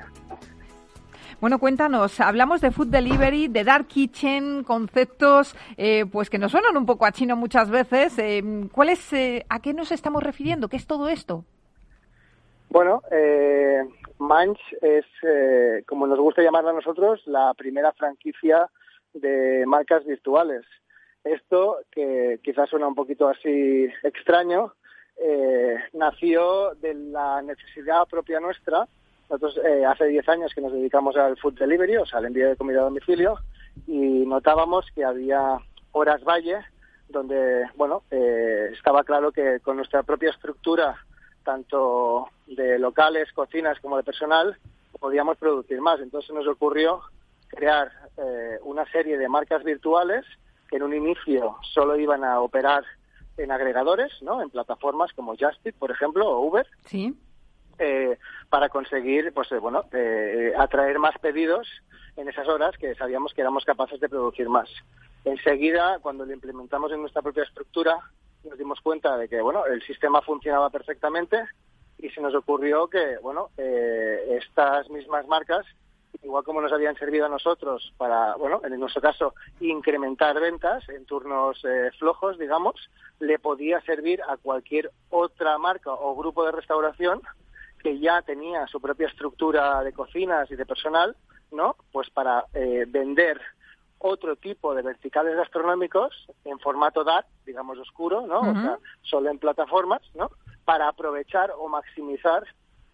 Bueno, 1.41 1.61
cuéntanos, 1.61 2.19
hablamos 2.19 2.61
de 2.61 2.73
food 2.73 2.89
delivery, 2.89 3.47
de 3.47 3.63
dark 3.63 3.87
kitchen, 3.87 4.65
conceptos 4.65 5.55
eh, 5.77 6.05
pues 6.11 6.31
que 6.31 6.39
nos 6.39 6.51
suenan 6.51 6.77
un 6.77 6.85
poco 6.85 7.07
a 7.07 7.13
chino 7.13 7.37
muchas 7.37 7.71
veces. 7.71 8.19
Eh, 8.19 8.43
¿cuál 8.73 8.89
es, 8.89 9.13
eh, 9.13 9.47
¿A 9.49 9.61
qué 9.61 9.73
nos 9.73 9.93
estamos 9.93 10.21
refiriendo? 10.21 10.69
¿Qué 10.69 10.77
es 10.77 10.89
todo 10.89 11.09
esto? 11.09 11.45
Bueno, 12.71 13.03
eh, 13.13 13.85
Manch 14.19 14.59
es, 14.83 15.05
como 15.87 16.09
nos 16.09 16.19
gusta 16.19 16.43
llamarla 16.43 16.71
a 16.71 16.75
nosotros, 16.75 17.23
la 17.27 17.55
primera 17.55 17.93
franquicia 17.93 18.69
de 19.15 19.65
marcas 19.65 20.05
virtuales. 20.05 20.65
Esto, 21.23 21.79
que 21.93 22.41
quizás 22.43 22.69
suena 22.69 22.89
un 22.89 22.97
poquito 22.97 23.29
así 23.29 23.87
extraño, 24.03 24.75
nació 25.93 26.75
de 26.75 26.95
la 26.95 27.43
necesidad 27.43 28.09
propia 28.09 28.41
nuestra 28.41 28.89
nosotros 29.29 29.61
eh, 29.65 29.85
hace 29.85 30.07
10 30.07 30.29
años 30.29 30.53
que 30.55 30.61
nos 30.61 30.73
dedicamos 30.73 31.17
al 31.17 31.37
food 31.37 31.59
delivery, 31.59 31.97
o 31.99 32.07
sea, 32.07 32.19
al 32.19 32.27
envío 32.27 32.49
de 32.49 32.57
comida 32.57 32.81
a 32.81 32.85
domicilio, 32.85 33.39
y 33.87 34.25
notábamos 34.27 34.87
que 34.95 35.05
había 35.05 35.59
horas 35.93 36.23
valle 36.25 36.59
donde, 37.09 37.65
bueno, 37.77 38.03
eh, 38.11 38.71
estaba 38.73 39.05
claro 39.05 39.33
que 39.33 39.61
con 39.61 39.77
nuestra 39.77 40.03
propia 40.03 40.31
estructura, 40.31 40.97
tanto 41.45 42.29
de 42.47 42.79
locales, 42.79 43.33
cocinas 43.33 43.79
como 43.81 43.97
de 43.97 44.03
personal, 44.03 44.57
podíamos 44.99 45.39
producir 45.39 45.81
más. 45.81 46.01
Entonces 46.01 46.35
nos 46.35 46.47
ocurrió 46.47 47.01
crear 47.49 47.91
eh, 48.19 48.59
una 48.63 48.85
serie 48.91 49.17
de 49.17 49.29
marcas 49.29 49.65
virtuales 49.65 50.25
que 50.69 50.77
en 50.77 50.83
un 50.83 50.95
inicio 50.95 51.57
solo 51.73 51.99
iban 51.99 52.25
a 52.25 52.41
operar 52.41 52.85
en 53.39 53.51
agregadores, 53.53 54.13
¿no? 54.21 54.43
En 54.43 54.51
plataformas 54.51 55.13
como 55.15 55.35
Justit, 55.37 55.75
por 55.77 55.91
ejemplo, 55.91 56.29
o 56.29 56.47
Uber. 56.47 56.67
Sí 56.85 57.17
eh, 57.79 58.19
para 58.49 58.69
conseguir, 58.69 59.33
pues 59.33 59.51
eh, 59.53 59.59
bueno, 59.59 59.85
eh, 59.93 60.53
atraer 60.57 60.99
más 60.99 61.19
pedidos 61.19 61.69
en 62.17 62.29
esas 62.29 62.49
horas 62.49 62.77
que 62.79 62.95
sabíamos 62.95 63.33
que 63.33 63.41
éramos 63.41 63.65
capaces 63.65 64.01
de 64.01 64.09
producir 64.09 64.49
más. 64.49 64.69
Enseguida, 65.25 65.99
cuando 66.01 66.25
lo 66.25 66.33
implementamos 66.33 66.93
en 66.93 67.01
nuestra 67.01 67.23
propia 67.23 67.45
estructura, 67.45 67.99
nos 68.45 68.59
dimos 68.59 68.81
cuenta 68.81 69.17
de 69.17 69.29
que, 69.29 69.41
bueno, 69.41 69.67
el 69.67 69.83
sistema 69.83 70.23
funcionaba 70.23 70.71
perfectamente 70.71 71.39
y 71.99 72.09
se 72.11 72.21
nos 72.21 72.35
ocurrió 72.35 72.89
que, 72.89 73.19
bueno, 73.19 73.51
eh, 73.57 74.39
estas 74.41 74.89
mismas 74.91 75.27
marcas, 75.27 75.67
igual 76.23 76.45
como 76.45 76.61
nos 76.61 76.73
habían 76.73 76.97
servido 76.97 77.27
a 77.27 77.29
nosotros 77.29 77.93
para, 77.97 78.37
bueno, 78.37 78.61
en 78.65 78.79
nuestro 78.79 79.03
caso, 79.03 79.35
incrementar 79.61 80.39
ventas 80.41 80.89
en 80.89 81.05
turnos 81.05 81.63
eh, 81.65 81.91
flojos, 81.99 82.39
digamos, 82.39 82.89
le 83.21 83.39
podía 83.39 83.81
servir 83.83 84.23
a 84.23 84.37
cualquier 84.37 84.91
otra 85.11 85.59
marca 85.59 85.93
o 85.93 86.17
grupo 86.17 86.45
de 86.45 86.53
restauración 86.53 87.21
que 87.89 87.99
ya 87.99 88.21
tenía 88.21 88.67
su 88.67 88.81
propia 88.81 89.09
estructura 89.09 89.83
de 89.83 89.95
cocinas 89.95 90.51
y 90.51 90.57
de 90.57 90.67
personal, 90.67 91.17
¿no? 91.51 91.75
Pues 91.91 92.11
para 92.11 92.45
eh, 92.53 92.85
vender 92.87 93.41
otro 93.99 94.37
tipo 94.37 94.75
de 94.75 94.83
verticales 94.83 95.35
gastronómicos 95.35 96.27
en 96.45 96.59
formato 96.59 97.03
DAT, 97.03 97.25
digamos 97.47 97.79
oscuro, 97.79 98.27
¿no? 98.27 98.41
O 98.41 98.53
sea, 98.53 98.79
solo 99.01 99.31
en 99.31 99.39
plataformas, 99.39 100.03
¿no? 100.15 100.31
Para 100.67 100.87
aprovechar 100.87 101.51
o 101.59 101.67
maximizar 101.69 102.45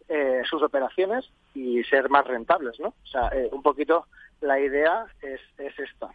eh, 0.09 0.43
sus 0.49 0.63
operaciones 0.63 1.29
y 1.55 1.83
ser 1.83 2.09
más 2.09 2.25
rentables, 2.25 2.79
¿no? 2.79 2.89
O 2.89 3.07
sea, 3.07 3.29
eh, 3.35 3.49
un 3.51 3.63
poquito 3.63 4.07
la 4.41 4.61
idea 4.61 5.07
es, 5.23 5.41
es 5.59 5.77
esta. 5.77 6.09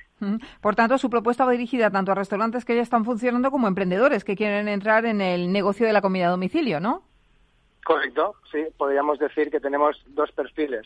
Por 0.62 0.75
tanto, 0.75 0.98
su 0.98 1.09
propuesta 1.09 1.43
va 1.43 1.51
dirigida 1.51 1.91
tanto 1.91 2.13
a 2.13 2.15
restaurantes 2.15 2.63
que 2.63 2.75
ya 2.75 2.81
están 2.81 3.03
funcionando 3.03 3.51
como 3.51 3.67
a 3.67 3.69
emprendedores 3.69 4.24
que 4.24 4.38
quieren 4.38 4.69
entrar 4.69 5.05
en 5.05 5.19
el 5.19 5.51
negocio 5.51 5.86
de 5.86 5.93
la 5.93 6.01
comida 6.01 6.27
a 6.27 6.31
domicilio, 6.31 6.79
¿no? 6.79 7.08
Correcto, 7.83 8.36
sí, 8.51 8.65
podríamos 8.77 9.19
decir 9.19 9.50
que 9.50 9.59
tenemos 9.59 10.01
dos 10.07 10.31
perfiles. 10.31 10.86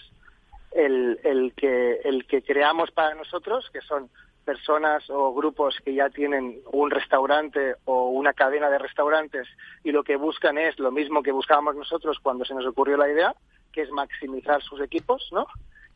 El, 0.72 1.20
el, 1.24 1.54
que, 1.54 2.02
el 2.04 2.26
que 2.26 2.42
creamos 2.42 2.92
para 2.92 3.14
nosotros, 3.14 3.70
que 3.72 3.82
son 3.82 4.10
personas 4.44 5.10
o 5.10 5.34
grupos 5.34 5.78
que 5.84 5.94
ya 5.94 6.10
tienen 6.10 6.60
un 6.72 6.92
restaurante 6.92 7.76
o 7.86 8.10
una 8.10 8.34
cadena 8.34 8.70
de 8.70 8.78
restaurantes 8.78 9.48
y 9.84 9.92
lo 9.92 10.04
que 10.04 10.16
buscan 10.16 10.58
es 10.58 10.78
lo 10.80 10.92
mismo 10.92 11.24
que 11.24 11.32
buscábamos 11.32 11.76
nosotros 11.76 12.18
cuando 12.22 12.44
se 12.46 12.54
nos 12.54 12.66
ocurrió 12.66 12.98
la 12.98 13.10
idea, 13.10 13.34
que 13.72 13.82
es 13.82 13.92
maximizar 13.92 14.62
sus 14.62 14.82
equipos, 14.82 15.30
¿no? 15.32 15.48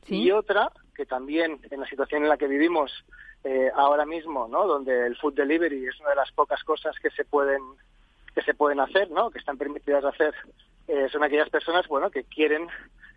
Y 0.08 0.32
otra, 0.32 0.72
que 0.96 1.06
también 1.06 1.60
en 1.70 1.82
la 1.82 1.88
situación 1.88 2.24
en 2.24 2.30
la 2.30 2.38
que 2.38 2.48
vivimos 2.48 3.04
eh, 3.44 3.70
ahora 3.75 4.06
mismo, 4.06 4.48
¿no? 4.48 4.66
Donde 4.66 5.06
el 5.06 5.18
food 5.18 5.34
delivery 5.34 5.86
es 5.86 6.00
una 6.00 6.12
de 6.12 6.16
las 6.16 6.32
pocas 6.32 6.63
cosas 6.63 6.96
que 7.00 7.10
se 7.12 7.25
pueden 7.25 7.62
que 8.34 8.42
se 8.44 8.54
pueden 8.54 8.80
hacer, 8.80 9.10
¿no? 9.10 9.32
Que 9.32 9.39
están 9.39 9.58
permitidas 9.58 10.06
hacer 10.06 10.34
eh, 10.88 11.08
son 11.12 11.24
aquellas 11.24 11.50
personas, 11.50 11.88
bueno, 11.88 12.10
que 12.10 12.24
quieren 12.24 12.67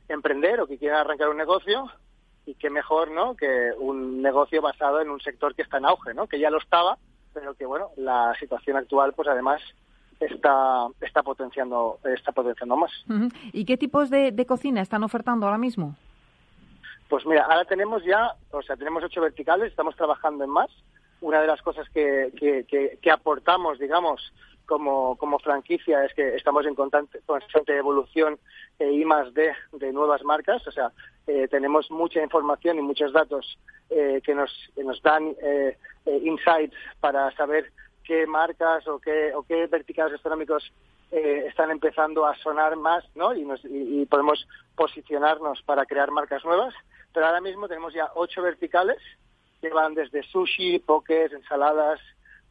emprender 0.09 0.61
o 0.61 0.67
que 0.67 0.79
quieren 0.79 0.99
arrancar 0.99 1.29
un 1.29 1.37
negocio 1.37 1.91
y 2.47 2.55
qué 2.55 2.69
mejor, 2.69 3.11
¿no? 3.11 3.37
Que 3.37 3.71
un 3.79 4.23
negocio 4.23 4.61
basado 4.61 5.01
en 5.01 5.11
un 5.11 5.21
sector 5.21 5.55
que 5.55 5.63
está 5.63 5.79
en 5.79 5.87
auge, 5.87 6.15
¿no? 6.15 6.27
Que 6.27 6.41
ya 6.41 6.51
lo 6.51 6.59
estaba, 6.59 6.99
pero 7.33 7.55
que, 7.55 7.65
bueno, 7.67 7.91
la 7.97 8.35
situación 8.41 8.77
actual, 8.77 9.13
pues 9.15 9.29
además 9.29 9.61
está 10.19 10.89
está 11.01 11.23
potenciando 11.23 11.99
está 12.05 12.33
potenciando 12.33 12.77
más. 12.77 12.91
¿Y 13.53 13.65
qué 13.65 13.77
tipos 13.77 14.11
de, 14.11 14.45
cocina 14.47 14.83
están 14.83 15.03
ofertando 15.05 15.47
ahora 15.47 15.59
mismo? 15.59 15.97
Pues 17.09 17.25
mira, 17.25 17.45
ahora 17.45 17.65
tenemos 17.65 18.05
ya, 18.05 18.35
o 18.51 18.63
sea, 18.63 18.77
tenemos 18.77 19.03
ocho 19.03 19.21
verticales, 19.21 19.71
estamos 19.71 19.97
trabajando 19.97 20.45
en 20.45 20.51
más. 20.51 20.71
Una 21.21 21.41
de 21.41 21.47
las 21.47 21.61
cosas 21.61 21.89
que, 21.91 22.33
que, 22.37 22.99
que 23.01 23.11
aportamos, 23.11 23.79
digamos, 23.79 24.33
como, 24.71 25.17
como 25.17 25.41
franquicia 25.41 26.05
es 26.05 26.15
que 26.15 26.37
estamos 26.37 26.65
en 26.65 26.77
constante, 26.77 27.19
constante 27.27 27.77
evolución 27.77 28.39
e 28.79 28.93
I 28.93 29.05
más 29.05 29.35
D 29.35 29.53
de 29.73 29.93
nuevas 29.93 30.23
marcas. 30.23 30.65
O 30.65 30.71
sea, 30.71 30.93
eh, 31.27 31.49
tenemos 31.49 31.91
mucha 31.91 32.23
información 32.23 32.79
y 32.79 32.83
muchos 32.83 33.13
datos 33.13 33.59
eh, 33.91 34.23
que, 34.25 34.33
nos, 34.33 34.53
que 34.77 34.85
nos 34.85 35.03
dan 35.03 35.35
eh, 35.43 35.77
insights 36.07 36.77
para 37.01 37.33
saber 37.33 37.73
qué 38.05 38.29
marcas 38.29 38.87
o 38.87 39.01
qué, 39.01 39.35
o 39.35 39.43
qué 39.43 39.67
verticales 39.67 40.13
gastronómicos 40.13 40.73
están 41.11 41.73
empezando 41.73 42.25
a 42.25 42.37
sonar 42.37 42.77
más, 42.77 43.05
¿no? 43.17 43.35
Y, 43.35 43.45
nos, 43.45 43.61
y, 43.65 44.07
podemos 44.07 44.47
posicionarnos 44.77 45.61
para 45.63 45.85
crear 45.85 46.13
marcas 46.13 46.45
nuevas. 46.45 46.73
Pero 47.13 47.27
ahora 47.27 47.41
mismo 47.41 47.67
tenemos 47.67 47.93
ya 47.93 48.13
ocho 48.15 48.41
verticales 48.41 48.99
que 49.61 49.71
van 49.71 49.95
desde 49.95 50.23
sushi, 50.23 50.79
pokés, 50.79 51.33
ensaladas, 51.33 51.99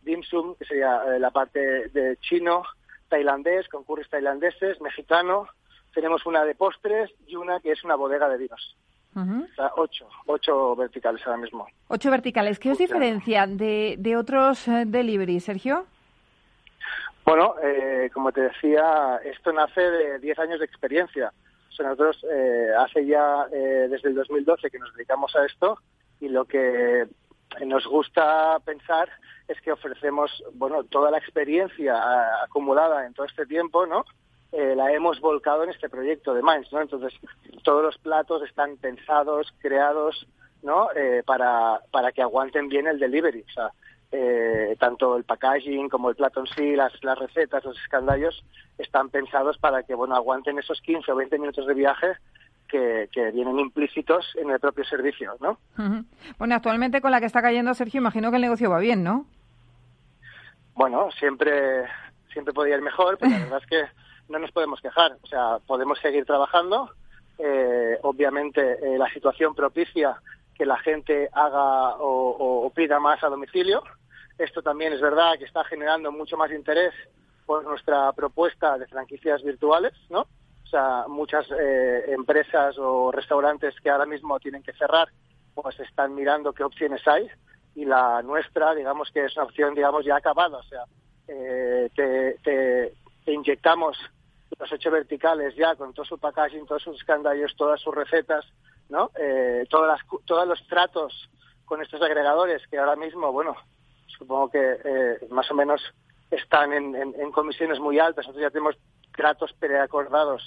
dim 0.02 0.24
sum, 0.24 0.56
que 0.56 0.66
sería 0.66 1.04
la 1.20 1.32
parte 1.32 1.90
de 1.90 2.18
chino, 2.18 2.64
tailandés, 3.10 3.68
con 3.68 3.84
curries 3.84 4.10
tailandeses, 4.10 4.80
mexicano, 4.82 5.48
tenemos 5.94 6.26
una 6.26 6.46
de 6.46 6.56
postres 6.56 7.12
y 7.28 7.36
una 7.36 7.60
que 7.60 7.72
es 7.72 7.84
una 7.84 7.96
bodega 7.96 8.30
de 8.30 8.38
vinos. 8.38 8.78
o 9.16 9.56
sea, 9.56 9.72
ocho, 9.76 10.08
ocho 10.28 10.76
verticales 10.76 11.26
ahora 11.26 11.40
mismo. 11.40 11.68
Ocho 11.88 12.12
verticales. 12.12 12.60
¿Qué 12.60 12.72
os 12.72 12.78
diferencia 12.78 13.48
de, 13.48 13.96
de 13.98 14.16
otros 14.16 14.68
eh, 14.68 14.84
delivery, 14.86 15.40
Sergio? 15.40 15.86
Bueno, 17.26 17.56
eh, 17.62 18.10
como 18.14 18.32
te 18.32 18.42
decía, 18.42 19.20
esto 19.24 19.52
nace 19.52 19.82
de 19.82 20.20
diez 20.20 20.38
años 20.40 20.60
de 20.60 20.66
experiencia. 20.66 21.34
O 21.70 21.72
sea, 21.72 21.88
nosotros 21.88 22.26
eh, 22.32 22.70
hace 22.78 23.06
ya 23.06 23.46
desde 23.48 24.10
el 24.10 24.16
2012 24.16 24.70
que 24.70 24.80
nos 24.80 24.94
dedicamos 24.94 25.36
a 25.36 25.46
esto 25.46 25.80
y 26.20 26.28
lo 26.28 26.46
que 26.46 27.08
nos 27.66 27.86
gusta 27.86 28.60
pensar 28.66 29.10
es 29.48 29.60
que 29.62 29.72
ofrecemos, 29.72 30.44
bueno, 30.54 30.84
toda 30.84 31.10
la 31.12 31.18
experiencia 31.18 32.44
acumulada 32.44 33.06
en 33.06 33.14
todo 33.14 33.26
este 33.26 33.46
tiempo, 33.46 33.86
¿no? 33.86 34.06
Eh, 34.52 34.76
la 34.76 34.92
hemos 34.94 35.20
volcado 35.20 35.64
en 35.64 35.70
este 35.70 35.90
proyecto 35.90 36.34
de 36.34 36.44
Minds, 36.44 36.72
¿no? 36.72 36.82
Entonces, 36.82 37.14
todos 37.64 37.84
los 37.84 37.98
platos 37.98 38.44
están 38.44 38.78
pensados, 38.78 39.54
creados, 39.60 40.28
¿no? 40.62 40.90
Eh, 40.96 41.24
para, 41.26 41.82
para 41.92 42.12
que 42.12 42.22
aguanten 42.22 42.70
bien 42.70 42.88
el 42.88 43.00
delivery. 43.00 43.42
O 43.42 43.54
sea, 43.54 43.72
eh, 44.12 44.76
tanto 44.80 45.18
el 45.18 45.24
packaging 45.24 45.90
como 45.90 46.10
el 46.10 46.16
plato 46.16 46.40
en 46.40 46.48
sí, 46.48 46.76
las, 46.76 46.92
las 47.04 47.18
recetas, 47.18 47.64
los 47.64 47.80
escandallos, 47.80 48.44
están 48.78 49.10
pensados 49.10 49.58
para 49.58 49.84
que, 49.84 49.94
bueno, 49.94 50.16
aguanten 50.16 50.58
esos 50.58 50.82
15 50.82 51.12
o 51.12 51.16
20 51.16 51.38
minutos 51.38 51.68
de 51.68 51.74
viaje 51.74 52.18
que, 52.70 53.10
que, 53.12 53.32
vienen 53.32 53.60
implícitos 53.60 54.34
en 54.36 54.52
el 54.52 54.60
propio 54.60 54.86
servicio, 54.86 55.36
¿no? 55.40 55.58
Bueno, 56.38 56.56
actualmente 56.56 57.02
con 57.02 57.12
la 57.12 57.20
que 57.20 57.26
está 57.26 57.42
cayendo 57.42 57.74
Sergio, 57.74 58.00
imagino 58.00 58.30
que 58.30 58.38
el 58.38 58.44
negocio 58.44 58.70
va 58.70 58.80
bien, 58.80 59.04
¿no? 59.04 59.26
Bueno, 60.76 61.10
siempre, 61.12 61.86
siempre 62.32 62.54
podría 62.54 62.78
ir 62.78 62.82
mejor, 62.82 63.18
pero 63.18 63.32
la 63.32 63.40
verdad 63.44 63.62
es 63.62 63.68
que 63.68 63.84
no 64.30 64.40
nos 64.40 64.52
podemos 64.52 64.80
quejar. 64.80 65.18
O 65.22 65.28
sea, 65.28 65.58
podemos 65.66 66.00
seguir 66.00 66.26
trabajando. 66.26 66.92
Eh, 67.38 67.98
obviamente, 68.04 68.62
eh, 68.62 68.98
la 68.98 69.10
situación 69.12 69.56
propicia 69.56 70.22
que 70.56 70.66
la 70.66 70.78
gente 70.78 71.30
haga 71.32 71.96
o, 72.00 72.72
pida 72.76 73.00
más 73.00 73.24
a 73.24 73.30
domicilio. 73.30 73.82
Esto 74.38 74.62
también 74.62 74.94
es 74.94 75.02
verdad 75.02 75.38
que 75.38 75.46
está 75.46 75.64
generando 75.64 76.12
mucho 76.12 76.38
más 76.38 76.52
interés 76.52 76.94
por 77.46 77.64
nuestra 77.64 78.12
propuesta 78.14 78.78
de 78.78 78.88
franquicias 78.88 79.42
virtuales, 79.44 79.94
¿no? 80.10 80.28
O 80.70 80.72
sea, 80.72 81.06
muchas 81.08 81.48
eh, 81.60 82.06
empresas 82.10 82.78
o 82.78 83.12
restaurantes 83.12 83.74
que 83.82 83.90
ahora 83.90 84.06
mismo 84.06 84.40
tienen 84.40 84.62
que 84.62 84.74
cerrar, 84.74 85.08
pues 85.56 85.80
están 85.80 86.14
mirando 86.14 86.54
qué 86.54 86.64
opciones 86.64 87.02
hay 87.08 87.28
y 87.74 87.86
la 87.86 88.22
nuestra, 88.22 88.76
digamos 88.76 89.10
que 89.12 89.26
es 89.26 89.36
una 89.36 89.46
opción, 89.46 89.74
digamos, 89.74 90.06
ya 90.06 90.18
acabada. 90.18 90.60
O 90.60 90.64
sea, 90.64 90.84
te, 91.26 92.38
te, 92.44 92.94
inyectamos 93.26 93.98
los 94.60 94.72
ocho 94.72 94.92
verticales 94.92 95.56
ya 95.56 95.76
con 95.76 95.92
todo 95.92 96.06
su 96.06 96.20
packaging, 96.20 96.68
todos 96.68 96.84
sus 96.84 96.98
escandallos, 96.98 97.56
todas 97.58 97.82
sus 97.82 97.96
recetas, 97.96 98.46
¿no? 98.90 99.10
Eh, 99.20 99.66
todas 99.72 99.88
las, 99.88 100.22
todos 100.26 100.48
los 100.48 100.68
tratos 100.68 101.32
con 101.66 101.82
estos 101.82 102.00
agregadores 102.04 102.62
que 102.68 102.78
ahora 102.78 102.96
mismo, 102.96 103.32
bueno, 103.32 103.56
supongo 104.06 104.52
que 104.52 104.78
eh, 104.84 105.18
más 105.32 105.50
o 105.50 105.56
menos 105.56 105.82
están 106.30 106.74
en, 106.74 106.96
en, 106.96 107.32
comisiones 107.32 107.80
muy 107.80 107.98
altas. 107.98 108.28
Nosotros 108.28 108.44
ya 108.44 108.52
tenemos 108.52 108.76
tratos 109.20 109.52
preacordados 109.60 110.42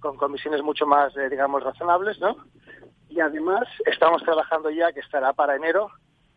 con 0.00 0.16
comisiones 0.16 0.62
mucho 0.62 0.86
más, 0.86 1.14
eh, 1.18 1.28
digamos, 1.28 1.62
razonables, 1.62 2.18
¿no? 2.20 2.38
Y 3.10 3.20
además 3.20 3.64
estamos 3.84 4.22
trabajando 4.22 4.70
ya, 4.70 4.94
que 4.94 5.00
estará 5.00 5.34
para 5.34 5.56
enero, 5.56 5.90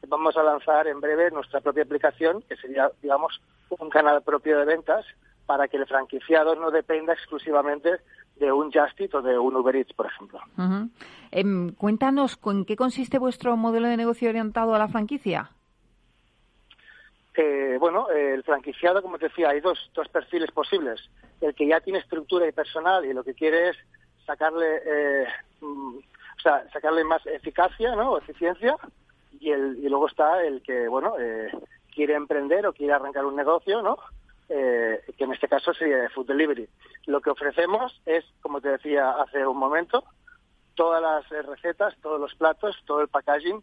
vamos 0.10 0.36
a 0.36 0.44
lanzar 0.44 0.86
en 0.88 1.00
breve 1.00 1.32
nuestra 1.32 1.62
propia 1.62 1.84
aplicación, 1.84 2.42
que 2.42 2.58
sería, 2.58 2.92
digamos, 3.02 3.42
un 3.80 3.90
canal 3.90 4.22
propio 4.22 4.60
de 4.60 4.66
ventas 4.66 5.06
para 5.46 5.70
que 5.70 5.78
el 5.78 5.88
franquiciado 5.88 6.56
no 6.56 6.72
dependa 6.72 7.14
exclusivamente 7.14 8.02
de 8.36 8.52
un 8.52 8.70
Justit 8.70 9.16
o 9.16 9.22
de 9.22 9.40
un 9.40 9.56
Uber 9.56 9.78
Eats, 9.78 9.94
por 9.94 10.08
ejemplo. 10.08 10.42
Em, 11.32 11.74
cuéntanos, 11.74 12.38
¿en 12.46 12.66
qué 12.66 12.76
consiste 12.76 13.18
vuestro 13.18 13.56
modelo 13.56 13.88
de 13.88 13.96
negocio 13.96 14.28
orientado 14.28 14.76
a 14.76 14.78
la 14.78 14.90
franquicia? 14.90 15.52
Eh, 17.40 17.78
bueno, 17.80 18.10
el 18.10 18.44
franquiciado, 18.44 19.04
como 19.04 19.20
te 19.20 19.28
decía, 19.28 19.50
hay 19.50 19.62
dos, 19.62 19.92
dos 19.94 20.10
perfiles 20.10 20.52
posibles. 20.52 21.00
El 21.40 21.54
que 21.54 21.68
ya 21.68 21.80
tiene 21.80 22.00
estructura 22.00 22.48
y 22.48 22.52
personal 22.52 23.06
y 23.06 23.14
lo 23.14 23.24
que 23.24 23.36
quiere 23.36 23.70
es 23.70 23.78
sacarle, 24.26 24.82
eh, 24.84 25.28
mm, 25.62 25.98
o 25.98 26.42
sea, 26.42 26.68
sacarle 26.74 27.04
más 27.04 27.24
eficacia, 27.28 27.96
¿no? 27.96 28.18
eficiencia. 28.18 28.76
Y, 29.40 29.52
el, 29.52 29.78
y 29.78 29.88
luego 29.88 30.08
está 30.08 30.44
el 30.44 30.64
que, 30.64 30.88
bueno, 30.88 31.14
eh, 31.20 31.52
quiere 31.94 32.16
emprender 32.16 32.66
o 32.66 32.74
quiere 32.74 32.94
arrancar 32.94 33.24
un 33.24 33.36
negocio, 33.36 33.84
¿no? 33.84 33.98
Eh, 34.50 35.02
que 35.16 35.26
en 35.26 35.34
este 35.34 35.48
caso 35.48 35.74
sería 35.74 36.10
Food 36.10 36.28
Delivery. 36.28 36.68
Lo 37.06 37.22
que 37.22 37.30
ofrecemos 37.30 38.02
es, 38.06 38.26
como 38.42 38.62
te 38.62 38.70
decía 38.70 39.12
hace 39.12 39.46
un 39.46 39.58
momento, 39.58 40.04
todas 40.74 41.02
las 41.02 41.32
eh, 41.32 41.42
recetas, 41.44 41.96
todos 42.02 42.20
los 42.20 42.34
platos, 42.36 42.78
todo 42.86 43.02
el 43.02 43.10
packaging, 43.10 43.62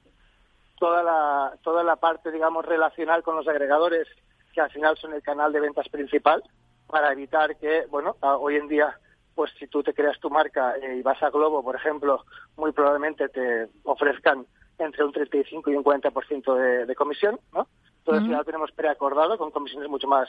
toda 0.79 1.03
la, 1.03 1.57
toda 1.63 1.83
la 1.83 1.97
parte, 1.97 2.31
digamos, 2.31 2.65
relacional 2.65 3.23
con 3.23 3.37
los 3.37 3.49
agregadores, 3.49 4.09
que 4.53 4.61
al 4.61 4.71
final 4.71 4.97
son 4.97 5.15
el 5.15 5.23
canal 5.23 5.53
de 5.53 5.61
ventas 5.61 5.89
principal, 5.89 6.43
para 6.87 7.13
evitar 7.13 7.57
que, 7.57 7.87
bueno, 7.91 8.17
hoy 8.21 8.57
en 8.57 8.69
día, 8.69 8.99
pues 9.35 9.51
si 9.59 9.67
tú 9.67 9.83
te 9.83 9.95
creas 9.95 10.19
tu 10.21 10.31
marca 10.31 10.77
eh, 10.77 10.97
y 10.99 11.03
vas 11.03 11.23
a 11.23 11.31
Globo, 11.31 11.63
por 11.63 11.77
ejemplo, 11.77 12.25
muy 12.57 12.73
probablemente 12.73 13.29
te 13.29 13.69
ofrezcan 13.83 14.47
entre 14.79 15.05
un 15.05 15.13
35 15.13 15.71
y 15.71 15.77
un 15.77 15.85
40% 15.85 16.55
de, 16.57 16.87
de 16.87 16.95
comisión, 16.95 17.39
¿no? 17.53 17.67
Entonces 17.99 18.29
ya 18.29 18.37
lo 18.37 18.45
tenemos 18.45 18.71
preacordado 18.73 19.39
con 19.39 19.51
comisiones 19.51 19.89
mucho 19.89 20.07
más 20.07 20.29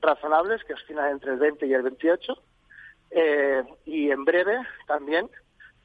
razonables 0.00 0.62
que 0.64 0.74
oscilan 0.74 1.10
entre 1.10 1.32
el 1.32 1.38
20 1.38 1.66
y 1.66 1.74
el 1.74 1.82
28 1.82 2.40
eh, 3.10 3.64
y 3.84 4.10
en 4.10 4.24
breve 4.24 4.60
también 4.86 5.28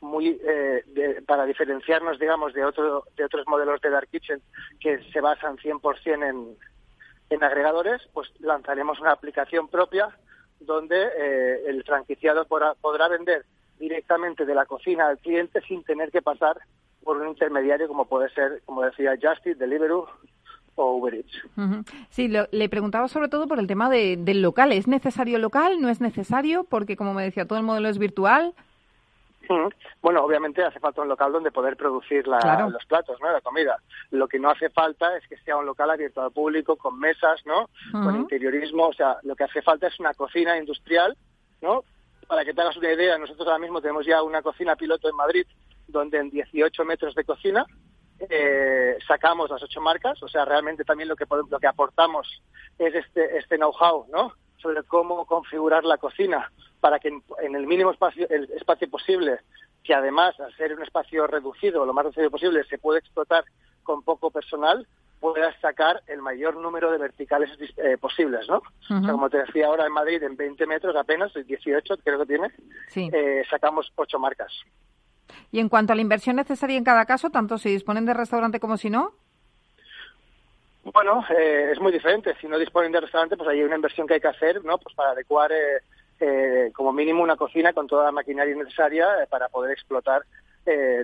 muy 0.05 0.39
eh, 0.43 0.83
para 1.27 1.45
diferenciarnos 1.45 2.19
digamos 2.19 2.53
de 2.53 2.63
otro 2.63 3.03
de 3.15 3.25
otros 3.25 3.45
modelos 3.47 3.81
de 3.81 3.89
dark 3.89 4.07
kitchen 4.09 4.41
que 4.79 5.03
se 5.11 5.21
basan 5.21 5.57
100% 5.57 6.29
en 6.29 6.57
en 7.29 7.43
agregadores 7.43 8.01
pues 8.13 8.29
lanzaremos 8.39 8.99
una 8.99 9.11
aplicación 9.11 9.67
propia 9.67 10.09
donde 10.59 10.95
eh, 11.17 11.63
el 11.67 11.83
franquiciado 11.83 12.45
podrá, 12.45 13.07
vender 13.09 13.45
directamente 13.79 14.45
de 14.45 14.55
la 14.55 14.65
cocina 14.65 15.07
al 15.07 15.17
cliente 15.17 15.61
sin 15.67 15.83
tener 15.83 16.11
que 16.11 16.21
pasar 16.21 16.57
por 17.03 17.17
un 17.17 17.27
intermediario 17.27 17.87
como 17.87 18.05
puede 18.05 18.29
ser 18.29 18.61
como 18.65 18.83
decía 18.83 19.17
Justice, 19.21 19.55
Deliveroo 19.55 20.07
o 20.75 20.97
Uber 20.97 21.15
Eats. 21.15 21.31
Sí, 22.09 22.27
le 22.27 22.69
preguntaba 22.69 23.07
sobre 23.07 23.29
todo 23.29 23.47
por 23.47 23.59
el 23.59 23.67
tema 23.67 23.89
de, 23.89 24.17
del 24.17 24.41
local. 24.41 24.73
¿Es 24.73 24.87
necesario 24.87 25.39
local? 25.39 25.79
¿No 25.79 25.89
es 25.89 26.01
necesario? 26.01 26.65
Porque, 26.65 26.97
como 26.97 27.13
me 27.13 27.23
decía, 27.23 27.47
todo 27.47 27.57
el 27.57 27.63
modelo 27.63 27.87
es 27.87 27.97
virtual. 27.97 28.53
Bueno, 30.01 30.23
obviamente 30.23 30.63
hace 30.63 30.79
falta 30.79 31.01
un 31.01 31.08
local 31.08 31.31
donde 31.31 31.51
poder 31.51 31.75
producir 31.77 32.27
los 32.27 32.86
platos, 32.86 33.19
¿no? 33.21 33.31
La 33.31 33.41
comida. 33.41 33.77
Lo 34.12 34.27
que 34.27 34.39
no 34.39 34.49
hace 34.49 34.69
falta 34.69 35.15
es 35.17 35.27
que 35.27 35.38
sea 35.38 35.58
un 35.58 35.65
local 35.65 35.89
abierto 35.89 36.21
al 36.21 36.31
público, 36.31 36.75
con 36.75 36.99
mesas, 36.99 37.41
¿no? 37.45 37.69
Con 37.91 38.15
interiorismo. 38.15 38.88
O 38.88 38.93
sea, 38.93 39.17
lo 39.23 39.36
que 39.36 39.45
hace 39.45 39.62
falta 39.62 39.88
es 39.88 39.99
una 39.99 40.13
cocina 40.13 40.58
industrial, 40.58 41.17
¿no? 41.62 41.84
Para 42.27 42.43
que 42.43 42.53
te 42.53 42.62
hagas 42.62 42.77
una 42.77 42.91
idea, 42.91 43.17
nosotros 43.17 43.47
ahora 43.47 43.60
mismo 43.60 43.81
tenemos 43.81 44.05
ya 44.05 44.23
una 44.23 44.41
cocina 44.41 44.75
piloto 44.75 45.08
en 45.10 45.15
Madrid, 45.15 45.45
donde 45.88 46.17
en 46.17 46.29
18 46.31 46.84
metros 46.86 47.13
de 47.13 47.23
cocina 47.23 47.65
eh, 48.19 48.97
sacamos 49.08 49.49
las 49.49 49.62
ocho 49.62 49.81
marcas, 49.81 50.21
o 50.23 50.27
sea, 50.27 50.45
realmente 50.45 50.84
también 50.84 51.10
lo 51.10 51.15
que 51.15 51.25
lo 51.49 51.60
que 51.60 51.67
aportamos 51.67 52.41
es 52.79 52.95
este 52.95 53.38
este 53.38 53.58
know-how, 53.58 54.08
¿no? 54.10 54.34
Sobre 54.65 54.82
cómo 54.82 55.28
configurar 55.28 55.84
la 55.84 55.99
cocina 55.99 56.51
para 56.80 56.97
que 56.97 57.10
en, 57.10 57.56
el 57.56 57.67
mínimo 57.67 57.91
espacio 57.91 58.28
el 58.32 58.49
espacio 58.54 58.89
posible, 58.89 59.41
que 59.84 59.93
además 59.93 60.39
al 60.39 60.51
ser 60.56 60.73
un 60.73 60.82
espacio 60.82 61.28
reducido, 61.28 61.86
lo 61.86 61.93
más 61.93 62.06
reducido 62.06 62.32
posible, 62.32 62.63
se 62.63 62.80
puede 62.80 62.97
explotar 62.97 63.43
con 63.84 64.01
poco 64.01 64.32
personal, 64.32 64.88
puedas 65.19 65.56
sacar 65.62 66.01
el 66.08 66.23
mayor 66.23 66.56
número 66.56 66.91
de 66.91 66.97
verticales 66.97 67.51
eh, 67.78 67.95
posibles, 67.99 68.47
¿no? 68.49 68.63
como 69.08 69.30
te 69.30 69.38
decía 69.38 69.67
ahora 69.67 69.86
en 69.86 69.93
Madrid, 69.93 70.23
en 70.23 70.36
20 70.36 70.65
metros 70.65 70.95
apenas, 70.95 71.32
18 71.32 71.97
creo 72.04 72.17
que 72.17 72.25
tiene, 72.25 72.51
eh, 72.95 73.43
sacamos 73.47 73.91
ocho 73.95 74.17
marcas. 74.17 74.51
Y 75.51 75.60
en 75.60 75.69
cuanto 75.69 75.93
a 75.93 75.95
la 75.95 76.01
inversión 76.01 76.38
necesaria 76.38 76.75
en 76.75 76.84
cada 76.84 77.06
caso, 77.06 77.30
tanto 77.30 77.60
si 77.60 77.69
disponen 77.69 78.06
de 78.06 78.15
restaurante 78.15 78.60
como 78.60 78.78
si 78.78 78.89
no. 78.89 79.13
Bueno, 80.93 81.26
eh, 81.36 81.71
es 81.71 81.80
muy 81.82 81.91
diferente. 81.91 82.36
Si 82.39 82.48
no 82.48 82.60
disponen 82.60 82.91
de 82.91 83.02
restaurante, 83.02 83.36
pues 83.36 83.50
hay 83.50 83.63
una 83.63 83.76
inversión 83.76 84.06
que 84.06 84.15
hay 84.15 84.21
que 84.21 84.28
hacer, 84.28 84.63
¿no? 84.63 84.78
Pues 84.78 84.93
para 84.93 85.12
adecuar 85.12 85.52
eh, 85.52 85.82
eh, 86.19 86.71
como 86.74 86.93
mínimo 86.93 87.24
una 87.24 87.36
cocina 87.36 87.74
con 87.74 87.88
toda 87.88 88.06
la 88.06 88.12
maquinaria 88.12 88.56
necesaria 88.56 89.08
para 89.30 89.50
poder 89.50 89.71
explotar 89.71 90.24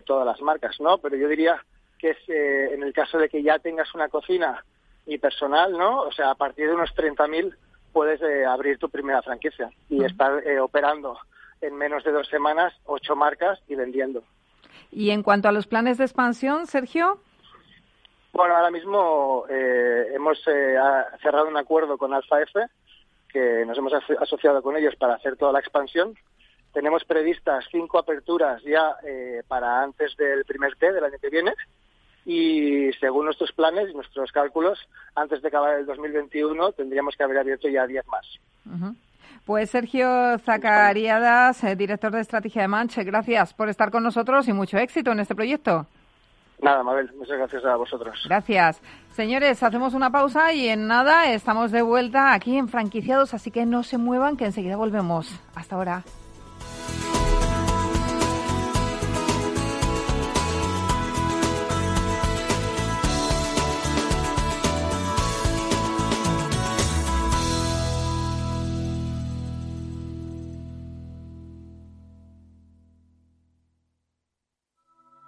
todas 0.07 0.25
las 0.25 0.41
marcas, 0.41 0.79
¿no? 0.79 0.97
Pero 0.97 1.15
yo 1.15 1.27
diría 1.27 1.63
que 1.99 2.11
es 2.11 2.17
en 2.27 2.81
el 2.81 2.93
caso 2.93 3.19
de 3.19 3.29
que 3.29 3.43
ya 3.43 3.59
tengas 3.59 3.93
una 3.93 4.09
cocina 4.09 4.65
y 5.05 5.19
personal, 5.19 5.73
¿no? 5.73 6.01
O 6.01 6.11
sea, 6.11 6.31
a 6.31 6.35
partir 6.35 6.65
de 6.65 6.73
unos 6.73 6.89
30.000 6.95 7.55
puedes 7.93 8.19
abrir 8.47 8.79
tu 8.79 8.89
primera 8.89 9.21
franquicia 9.21 9.69
y 9.87 10.03
estar 10.03 10.43
operando 10.61 11.15
en 11.61 11.75
menos 11.75 12.03
de 12.03 12.11
dos 12.11 12.27
semanas 12.27 12.73
ocho 12.85 13.15
marcas 13.15 13.59
y 13.67 13.75
vendiendo. 13.75 14.23
Y 14.91 15.11
en 15.11 15.21
cuanto 15.21 15.47
a 15.47 15.51
los 15.51 15.67
planes 15.67 15.99
de 15.99 16.05
expansión, 16.05 16.65
Sergio. 16.65 17.19
Bueno, 18.33 18.55
ahora 18.55 18.71
mismo 18.71 19.45
eh, 19.49 20.07
hemos 20.13 20.39
eh, 20.47 20.75
cerrado 21.21 21.47
un 21.47 21.57
acuerdo 21.57 21.97
con 21.97 22.13
Alfa 22.13 22.41
F, 22.41 22.59
que 23.27 23.65
nos 23.65 23.77
hemos 23.77 23.93
asociado 23.93 24.61
con 24.61 24.77
ellos 24.77 24.95
para 24.95 25.15
hacer 25.15 25.35
toda 25.35 25.51
la 25.51 25.59
expansión. 25.59 26.15
Tenemos 26.73 27.03
previstas 27.03 27.65
cinco 27.69 27.99
aperturas 27.99 28.61
ya 28.63 28.95
eh, 29.05 29.43
para 29.47 29.83
antes 29.83 30.15
del 30.15 30.45
primer 30.45 30.75
T 30.77 30.93
del 30.93 31.03
año 31.03 31.17
que 31.21 31.29
viene 31.29 31.53
y 32.25 32.91
según 32.99 33.25
nuestros 33.25 33.51
planes 33.51 33.89
y 33.89 33.93
nuestros 33.93 34.31
cálculos, 34.31 34.79
antes 35.15 35.41
de 35.41 35.47
acabar 35.49 35.79
el 35.79 35.85
2021 35.85 36.71
tendríamos 36.73 37.15
que 37.17 37.23
haber 37.23 37.39
abierto 37.39 37.67
ya 37.67 37.85
diez 37.87 38.05
más. 38.07 38.25
Pues 39.45 39.71
Sergio 39.71 40.37
Zacariadas, 40.39 41.61
director 41.77 42.11
de 42.11 42.21
estrategia 42.21 42.61
de 42.61 42.67
Manche, 42.69 43.03
gracias 43.03 43.53
por 43.53 43.67
estar 43.67 43.91
con 43.91 44.03
nosotros 44.03 44.47
y 44.47 44.53
mucho 44.53 44.77
éxito 44.77 45.11
en 45.11 45.19
este 45.19 45.35
proyecto. 45.35 45.87
Nada, 46.61 46.83
Mabel, 46.83 47.11
muchas 47.17 47.37
gracias 47.37 47.65
a 47.65 47.75
vosotros. 47.75 48.15
Gracias. 48.25 48.81
Señores, 49.11 49.61
hacemos 49.63 49.93
una 49.93 50.11
pausa 50.11 50.53
y 50.53 50.69
en 50.69 50.87
nada 50.87 51.31
estamos 51.31 51.71
de 51.71 51.81
vuelta 51.81 52.33
aquí 52.33 52.57
en 52.57 52.69
Franquiciados, 52.69 53.33
así 53.33 53.51
que 53.51 53.65
no 53.65 53.83
se 53.83 53.97
muevan, 53.97 54.37
que 54.37 54.45
enseguida 54.45 54.77
volvemos. 54.77 55.41
Hasta 55.55 55.75
ahora. 55.75 56.03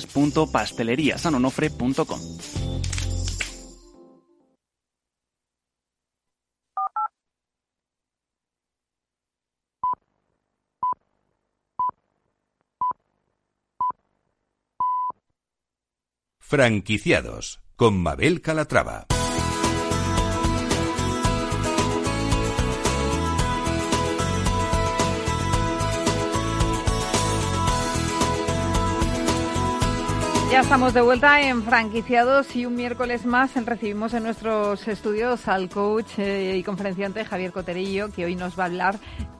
www.pasteleriasanonofre.com. 0.00 2.20
Franquiciados 16.38 17.60
con 17.76 18.02
Mabel 18.02 18.42
Calatrava. 18.42 19.06
Estamos 30.62 30.94
de 30.94 31.00
vuelta 31.00 31.40
en 31.40 31.64
franquiciados 31.64 32.54
y 32.54 32.66
un 32.66 32.76
miércoles 32.76 33.26
más 33.26 33.52
recibimos 33.66 34.14
en 34.14 34.22
nuestros 34.22 34.86
estudios 34.86 35.48
al 35.48 35.68
coach 35.68 36.18
eh, 36.18 36.56
y 36.56 36.62
conferenciante 36.62 37.24
Javier 37.24 37.50
Coterillo, 37.50 38.12
que 38.12 38.24
hoy 38.24 38.36
nos 38.36 38.56
va 38.56 38.64
a 38.64 38.66
hablar 38.66 38.96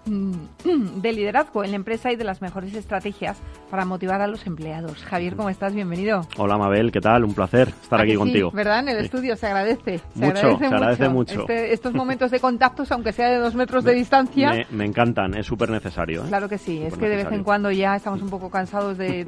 mm, 0.06 0.32
de 1.00 1.12
liderazgo 1.12 1.62
en 1.62 1.70
la 1.70 1.76
empresa 1.76 2.10
y 2.10 2.16
de 2.16 2.24
las 2.24 2.42
mejores 2.42 2.74
estrategias 2.74 3.38
para 3.70 3.84
motivar 3.84 4.20
a 4.20 4.26
los 4.26 4.46
empleados. 4.48 5.04
Javier, 5.04 5.36
¿cómo 5.36 5.48
estás? 5.48 5.74
Bienvenido. 5.74 6.26
Hola 6.38 6.58
Mabel, 6.58 6.90
¿qué 6.90 7.00
tal? 7.00 7.24
Un 7.24 7.34
placer 7.34 7.68
estar 7.68 8.00
aquí 8.00 8.16
contigo. 8.16 8.50
¿Verdad? 8.50 8.80
En 8.80 8.88
el 8.88 9.04
estudio 9.04 9.36
se 9.36 9.46
agradece. 9.46 9.98
Se 9.98 10.26
mucho, 10.26 10.38
agradece 10.38 10.68
se 10.68 10.74
agradece 10.74 11.08
mucho. 11.08 11.40
Este, 11.42 11.72
estos 11.72 11.94
momentos 11.94 12.32
de 12.32 12.40
contactos, 12.40 12.90
aunque 12.90 13.12
sea 13.12 13.30
de 13.30 13.38
dos 13.38 13.54
metros 13.54 13.84
de 13.84 13.94
distancia. 13.94 14.66
Me, 14.70 14.84
encantan, 14.84 15.36
es 15.38 15.46
súper 15.46 15.70
necesario. 15.70 16.24
¿eh? 16.24 16.28
Claro 16.28 16.48
que 16.48 16.58
sí, 16.58 16.82
es 16.82 16.96
que 16.96 17.08
de 17.08 17.16
vez 17.16 17.30
en 17.30 17.44
cuando 17.44 17.70
ya 17.70 17.94
estamos 17.94 18.20
un 18.22 18.28
poco 18.28 18.50
cansados 18.50 18.98
de 18.98 19.24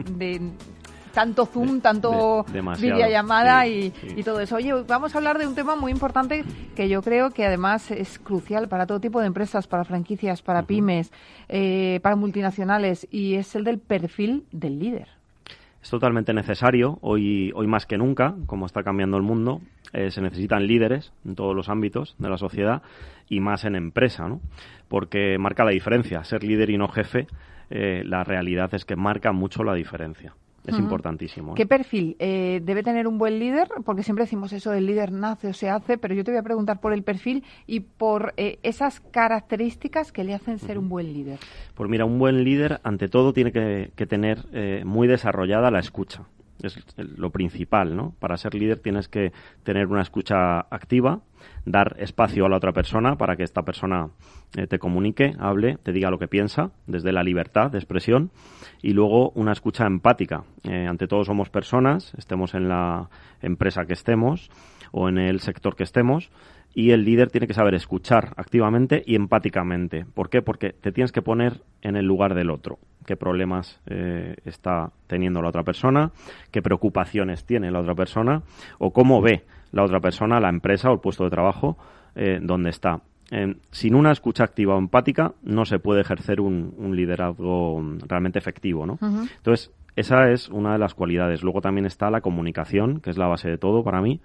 tanto 1.15 1.47
Zoom, 1.47 1.81
tanto 1.81 2.45
videollamada 2.81 3.67
y, 3.67 3.91
todo 4.25 4.41
eso. 4.41 4.57
Oye, 4.57 4.73
vamos 4.87 5.15
a 5.15 5.19
hablar 5.19 5.39
de 5.39 5.47
un 5.47 5.55
tema 5.55 5.77
muy 5.77 5.93
importante 5.93 6.45
que 6.75 6.89
yo 6.89 7.03
creo 7.03 7.31
que 7.31 7.47
además 7.47 7.91
es 7.91 8.19
crucial 8.19 8.69
para 8.69 8.87
todo 8.87 9.01
tipo 9.01 9.21
de 9.21 9.27
empresas, 9.27 9.67
para 9.67 9.85
franquicias, 9.85 10.43
para 10.43 10.63
pymes, 10.63 11.13
eh, 11.49 12.01
para 12.03 12.17
multinacionales, 12.17 13.07
y 13.11 13.35
es 13.35 13.55
el 13.55 13.65
del 13.65 13.79
perfil 13.79 14.45
del 14.51 14.79
líder. 14.79 15.09
Es 15.83 15.91
totalmente 15.91 16.33
necesario, 16.33 16.99
hoy, 17.03 17.53
hoy 17.55 17.67
más 17.67 17.85
que 17.85 17.99
nunca, 17.99 18.35
como 18.47 18.65
está 18.65 18.83
cambiando 18.83 19.19
el 19.19 19.23
mundo, 19.23 19.61
eh, 19.93 20.11
se 20.11 20.23
necesitan 20.23 20.67
líderes 20.67 21.13
en 21.27 21.35
todos 21.35 21.55
los 21.55 21.69
ámbitos 21.69 22.17
de 22.19 22.31
la 22.31 22.39
sociedad 22.39 22.83
y 23.29 23.41
más 23.41 23.65
en 23.65 23.77
empresa, 23.77 24.27
¿no? 24.27 24.41
Porque 24.89 25.37
marca 25.39 25.65
la 25.65 25.71
diferencia. 25.71 26.25
Ser 26.25 26.43
líder 26.43 26.71
y 26.71 26.79
no 26.79 26.89
jefe, 26.89 27.27
eh, 27.71 28.03
la 28.05 28.25
realidad 28.25 28.75
es 28.75 28.85
que 28.85 28.97
marca 28.97 29.33
mucho 29.33 29.63
la 29.63 29.75
diferencia. 29.75 30.35
Es 30.67 30.79
importantísimo. 30.79 31.53
¿eh? 31.53 31.55
¿Qué 31.57 31.67
perfil 31.67 32.17
eh, 32.19 32.61
debe 32.63 32.83
tener 32.83 33.07
un 33.07 33.19
buen 33.19 33.39
líder? 33.39 33.69
Porque 33.85 34.03
siempre 34.03 34.25
decimos 34.25 34.53
eso, 34.53 34.73
el 34.73 34.87
líder 34.87 35.13
nace 35.13 35.49
o 35.49 35.53
se 35.53 35.69
hace, 35.69 35.99
pero 35.99 36.15
yo 36.15 36.25
te 36.25 36.31
voy 36.31 36.39
a 36.39 36.43
preguntar 36.43 36.81
por 36.81 36.93
el 36.93 37.03
perfil 37.03 37.45
y 37.67 37.81
por 37.81 38.33
eh, 38.37 38.59
esas 38.63 39.01
características 39.01 40.13
que 40.13 40.25
le 40.25 40.35
hacen 40.35 40.59
ser 40.59 40.79
un 40.79 40.89
buen 40.89 41.13
líder. 41.13 41.39
Pues 41.75 41.91
mira, 41.91 42.05
un 42.05 42.19
buen 42.19 42.45
líder 42.45 42.81
ante 42.83 43.09
todo 43.09 43.33
tiene 43.33 43.53
que, 43.53 43.91
que 43.95 44.07
tener 44.07 44.45
muy 44.85 45.09
desarrollada 45.09 45.71
la 45.71 45.81
escucha. 45.81 46.27
Es 46.63 46.79
lo 46.97 47.31
principal, 47.31 47.97
¿no? 47.97 48.15
Para 48.21 48.37
ser 48.37 48.55
líder 48.55 48.79
tienes 48.79 49.09
que 49.09 49.33
tener 49.65 49.89
una 49.89 50.03
escucha 50.03 50.61
activa, 50.61 51.21
dar 51.67 51.97
espacio 51.99 52.47
a 52.47 52.49
la 52.49 52.57
otra 52.57 52.73
persona 52.73 53.17
para 53.17 53.37
que 53.37 53.43
esta 53.43 53.63
persona 53.63 54.11
eh, 54.57 54.67
te 54.67 54.79
comunique, 54.79 55.35
hable, 55.39 55.79
te 55.83 55.93
diga 55.93 56.11
lo 56.11 56.19
que 56.19 56.29
piensa, 56.29 56.71
desde 56.87 57.13
la 57.13 57.23
libertad 57.23 57.71
de 57.71 57.79
expresión, 57.79 58.31
y 58.83 58.93
luego 58.93 59.31
una 59.31 59.53
escucha 59.53 59.87
empática. 59.87 60.45
Eh, 60.63 60.87
ante 60.87 61.07
todo 61.07 61.25
somos 61.25 61.51
personas, 61.51 62.15
estemos 62.17 62.55
en 62.55 62.69
la 62.69 63.11
empresa 63.43 63.85
que 63.85 63.95
estemos 63.95 64.51
o 64.93 65.09
en 65.09 65.19
el 65.19 65.41
sector 65.41 65.75
que 65.75 65.83
estemos, 65.83 66.31
y 66.75 66.91
el 66.91 67.05
líder 67.05 67.31
tiene 67.31 67.47
que 67.47 67.55
saber 67.55 67.75
escuchar 67.75 68.35
activamente 68.37 69.03
y 69.07 69.15
empáticamente. 69.15 70.05
¿Por 70.13 70.29
qué? 70.29 70.43
Porque 70.43 70.71
te 70.71 70.93
tienes 70.93 71.13
que 71.13 71.23
poner 71.23 71.63
en 71.83 71.97
el 71.97 72.05
lugar 72.05 72.35
del 72.35 72.51
otro. 72.51 72.79
¿Qué 73.07 73.17
problemas 73.17 73.81
eh, 73.87 74.37
está 74.45 74.91
teniendo 75.07 75.43
la 75.43 75.49
otra 75.49 75.63
persona? 75.63 76.11
¿Qué 76.51 76.63
preocupaciones 76.63 77.45
tiene 77.45 77.71
la 77.71 77.81
otra 77.81 77.95
persona? 77.95 78.43
¿O 78.79 78.93
cómo 78.93 79.21
ve 79.21 79.45
la 79.73 79.83
otra 79.83 80.01
persona, 80.01 80.41
la 80.41 80.49
empresa 80.49 80.91
o 80.91 80.95
el 80.95 81.01
puesto 81.01 81.25
de 81.25 81.31
trabajo 81.31 81.77
eh, 82.15 82.39
donde 82.41 82.71
está. 82.71 83.01
sin 83.73 83.95
una 83.97 84.13
escucha 84.13 84.45
activa 84.45 84.77
o 84.77 84.79
empática 84.79 85.33
no 85.43 85.65
se 85.65 85.81
puede 85.81 86.03
ejercer 86.03 86.41
un, 86.41 86.95
liderazgo 86.95 87.83
realmente 88.07 88.39
efectivo, 88.39 88.87
¿no? 88.87 88.99
Entonces, 89.01 89.73
esa 89.97 90.31
es 90.31 90.49
una 90.49 90.73
de 90.73 90.79
las 90.79 90.95
cualidades. 90.95 91.43
Luego 91.43 91.61
también 91.61 91.87
está 91.87 92.11
la 92.11 92.21
comunicación, 92.21 93.01
que 93.01 93.11
es 93.11 93.19
la 93.19 93.27
base 93.27 93.49
de 93.49 93.59
todo 93.59 93.83
para 93.83 94.01
mí. 94.01 94.21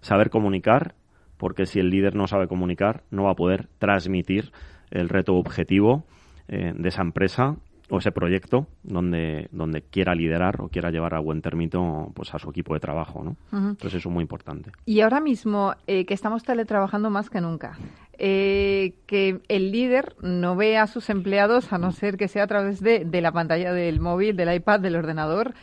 Saber 0.00 0.30
comunicar, 0.30 0.94
porque 1.36 1.66
si 1.66 1.80
el 1.80 1.90
líder 1.90 2.14
no 2.14 2.26
sabe 2.26 2.48
comunicar, 2.48 3.02
no 3.10 3.24
va 3.24 3.32
a 3.32 3.36
poder 3.36 3.68
transmitir 3.78 4.52
el 4.90 5.10
reto 5.10 5.34
objetivo 5.34 6.04
eh, 6.48 6.72
de 6.74 6.88
esa 6.88 7.02
empresa 7.02 7.56
o 7.90 7.98
ese 7.98 8.12
proyecto 8.12 8.66
donde, 8.82 9.48
donde 9.52 9.82
quiera 9.82 10.14
liderar 10.14 10.60
o 10.60 10.68
quiera 10.68 10.90
llevar 10.90 11.14
a 11.14 11.20
buen 11.20 11.42
término 11.42 12.12
pues 12.14 12.34
a 12.34 12.38
su 12.38 12.50
equipo 12.50 12.74
de 12.74 12.80
trabajo, 12.80 13.22
¿no? 13.22 13.36
Entonces 13.52 13.94
eso 13.94 14.08
es 14.08 14.12
muy 14.12 14.22
importante. 14.22 14.72
Y 14.86 15.00
ahora 15.00 15.20
mismo 15.20 15.74
eh, 15.86 16.06
que 16.06 16.14
estamos 16.14 16.42
teletrabajando 16.44 17.10
más 17.10 17.30
que 17.30 17.40
nunca, 17.40 17.78
eh, 18.18 18.94
que 19.06 19.40
el 19.48 19.72
líder 19.72 20.14
no 20.22 20.56
ve 20.56 20.78
a 20.78 20.86
sus 20.86 21.10
empleados 21.10 21.72
a 21.72 21.78
no 21.78 21.92
ser 21.92 22.16
que 22.16 22.28
sea 22.28 22.44
a 22.44 22.46
través 22.46 22.80
de, 22.80 23.04
de 23.04 23.20
la 23.20 23.32
pantalla 23.32 23.72
del 23.72 24.00
móvil, 24.00 24.36
del 24.36 24.54
iPad, 24.54 24.80
del 24.80 24.96
ordenador, 24.96 25.54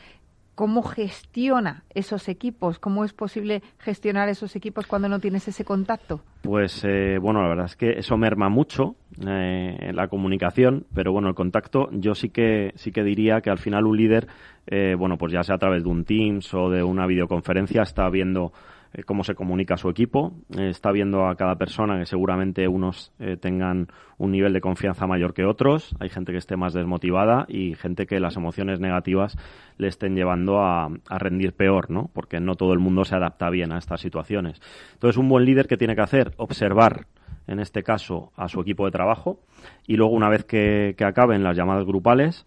¿Cómo 0.56 0.84
gestiona 0.84 1.84
esos 1.94 2.28
equipos? 2.30 2.78
¿Cómo 2.78 3.06
es 3.06 3.14
posible 3.14 3.62
gestionar 3.80 4.30
esos 4.30 4.56
equipos 4.56 4.86
cuando 4.86 5.08
no 5.08 5.20
tienes 5.20 5.48
ese 5.48 5.64
contacto? 5.64 6.22
Pues 6.42 6.84
eh, 6.84 7.18
bueno, 7.20 7.42
la 7.42 7.50
verdad 7.50 7.66
es 7.66 7.76
que 7.76 7.92
eso 7.92 8.18
merma 8.18 8.50
mucho 8.50 8.96
eh, 9.26 9.92
la 9.94 10.08
comunicación, 10.08 10.86
pero 10.94 11.14
bueno, 11.14 11.30
el 11.30 11.36
contacto 11.36 11.90
yo 11.92 12.16
sí 12.16 12.30
que 12.30 12.74
sí 12.76 12.92
que 12.92 13.04
diría 13.04 13.42
que 13.42 13.50
al 13.50 13.60
final 13.60 13.86
un 13.86 13.98
líder, 13.98 14.28
eh, 14.68 14.96
bueno, 14.98 15.18
pues 15.18 15.32
ya 15.32 15.44
sea 15.44 15.56
a 15.56 15.60
través 15.60 15.84
de 15.84 15.90
un 15.90 16.04
Teams 16.04 16.54
o 16.54 16.70
de 16.70 16.84
una 16.84 17.08
videoconferencia, 17.08 17.84
está 17.84 18.10
viendo 18.10 18.52
eh, 18.93 19.04
cómo 19.04 19.23
se 19.23 19.36
comunica 19.36 19.77
su 19.77 19.89
equipo, 19.89 20.34
eh, 20.58 20.69
está 20.69 20.91
viendo 20.91 21.25
a 21.25 21.36
cada 21.36 21.56
persona 21.56 21.97
que 21.97 22.06
seguramente 22.06 22.67
unos 22.67 23.13
eh, 23.19 23.38
tengan 23.38 23.88
un 24.17 24.32
nivel 24.32 24.51
de 24.51 24.60
confianza 24.60 25.08
mayor 25.08 25.34
que 25.34 25.45
otros, 25.45 25.95
hay 26.01 26.10
gente 26.10 26.34
que 26.34 26.38
esté 26.38 26.58
más 26.58 26.73
desmotivada 26.73 27.45
y 27.47 27.75
gente 27.75 28.06
que 28.06 28.19
las 28.19 28.36
emociones 28.36 28.82
negativas 28.82 29.38
le 29.77 29.88
estén 29.88 30.15
llevando 30.15 30.60
a, 30.60 30.89
rendir 31.08 31.54
peor, 31.54 31.89
¿no? 31.89 32.10
Porque 32.13 32.41
no 32.41 32.56
todo 32.56 32.73
el 32.73 32.80
mundo 32.80 33.06
se 33.06 33.15
adapta 33.15 33.49
bien 33.49 33.71
a 33.71 33.77
estas 33.77 34.01
situaciones. 34.01 34.62
Entonces, 34.93 35.17
un 35.17 35.30
buen 35.30 35.45
líder 35.45 35.67
que 35.67 35.77
tiene 35.77 35.95
que 35.95 36.01
hacer, 36.01 36.34
observar 36.36 37.08
en 37.47 37.60
este 37.60 37.84
caso 37.84 38.34
a 38.36 38.49
su 38.49 38.60
equipo 38.60 38.86
de 38.86 38.91
trabajo 38.91 39.39
y 39.88 39.95
luego 39.95 40.13
una 40.13 40.30
vez 40.30 40.43
que 40.43 40.95
acaben 40.99 41.43
las 41.43 41.56
llamadas 41.56 41.86
grupales 41.86 42.45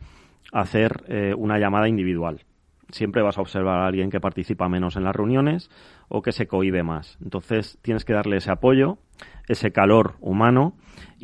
hacer 0.53 1.35
una 1.37 1.59
llamada 1.59 1.89
individual 1.89 2.45
siempre 2.91 3.23
vas 3.23 3.39
a 3.39 3.41
observar 3.41 3.81
a 3.81 3.87
alguien 3.87 4.11
que 4.11 4.21
participa 4.21 4.69
menos 4.69 4.97
en 4.97 5.05
las 5.05 5.15
reuniones 5.15 5.71
o 6.09 6.23
que 6.23 6.33
se 6.33 6.47
cohibe 6.47 6.83
más. 6.83 7.19
Entonces 7.23 7.79
tienes 7.83 8.05
que 8.05 8.13
darle 8.13 8.37
ese 8.37 8.51
apoyo, 8.51 8.99
ese 9.49 9.73
calor 9.73 10.15
humano 10.21 10.75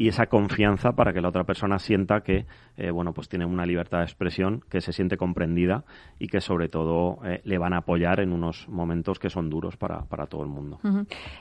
y 0.01 0.09
esa 0.09 0.29
confianza 0.29 0.93
para 0.93 1.13
que 1.13 1.21
la 1.21 1.29
otra 1.29 1.45
persona 1.45 1.79
sienta 1.79 2.23
que 2.23 2.47
eh, 2.79 2.91
bueno 2.91 3.13
pues 3.13 3.29
tiene 3.29 3.45
una 3.45 3.67
libertad 3.67 3.99
de 3.99 4.05
expresión, 4.05 4.65
que 4.71 4.81
se 4.81 4.95
siente 4.95 5.19
comprendida 5.19 5.85
y 6.19 6.29
que 6.29 6.41
sobre 6.41 6.71
todo 6.71 7.19
eh, 7.23 7.43
le 7.45 7.59
van 7.59 7.75
a 7.75 7.81
apoyar 7.81 8.19
en 8.21 8.33
unos 8.33 8.67
momentos 8.67 9.19
que 9.19 9.29
son 9.29 9.51
duros 9.51 9.77
para, 9.77 10.07
para 10.07 10.25
todo 10.25 10.43
el 10.43 10.49
mundo. 10.49 10.81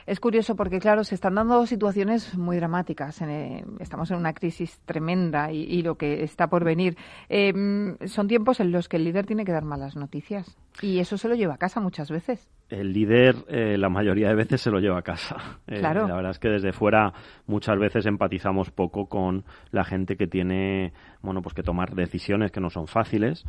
Es 0.04 0.20
curioso 0.20 0.56
porque 0.56 0.78
claro 0.78 1.04
se 1.04 1.14
están 1.14 1.36
dando 1.36 1.64
situaciones 1.64 2.36
muy 2.36 2.58
dramáticas. 2.58 3.22
Eh, 3.22 3.64
estamos 3.78 4.10
en 4.10 4.18
una 4.18 4.34
crisis 4.34 4.78
tremenda 4.84 5.50
y, 5.50 5.62
y 5.62 5.80
lo 5.80 5.94
que 5.94 6.22
está 6.22 6.48
por 6.48 6.62
venir 6.62 6.98
em, 7.30 7.96
son 8.04 8.28
tiempos 8.28 8.60
en 8.60 8.72
los 8.72 8.90
que 8.90 8.98
el 8.98 9.04
líder 9.04 9.24
tiene 9.24 9.46
que 9.46 9.52
dar 9.52 9.64
malas 9.64 9.96
noticias 9.96 10.58
y 10.82 10.98
eso 10.98 11.16
se 11.16 11.28
lo 11.28 11.34
lleva 11.34 11.54
a 11.54 11.58
casa 11.58 11.80
muchas 11.80 12.10
veces 12.10 12.50
el 12.70 12.92
líder 12.92 13.36
eh, 13.48 13.76
la 13.76 13.88
mayoría 13.88 14.28
de 14.28 14.34
veces 14.34 14.60
se 14.60 14.70
lo 14.70 14.78
lleva 14.78 14.98
a 14.98 15.02
casa. 15.02 15.36
Eh, 15.66 15.80
la 15.82 15.92
verdad 15.92 16.30
es 16.32 16.38
que 16.40 16.48
desde 16.48 16.72
fuera 16.72 17.12
muchas 17.46 17.78
veces 17.78 18.04
empatizamos 18.06 18.70
poco 18.70 19.06
con 19.06 19.44
la 19.70 19.84
gente 19.84 20.16
que 20.16 20.26
tiene, 20.26 20.92
bueno, 21.22 21.42
pues 21.42 21.54
que 21.54 21.62
tomar 21.62 21.94
decisiones 21.94 22.50
que 22.50 22.60
no 22.60 22.70
son 22.70 22.88
fáciles 22.88 23.44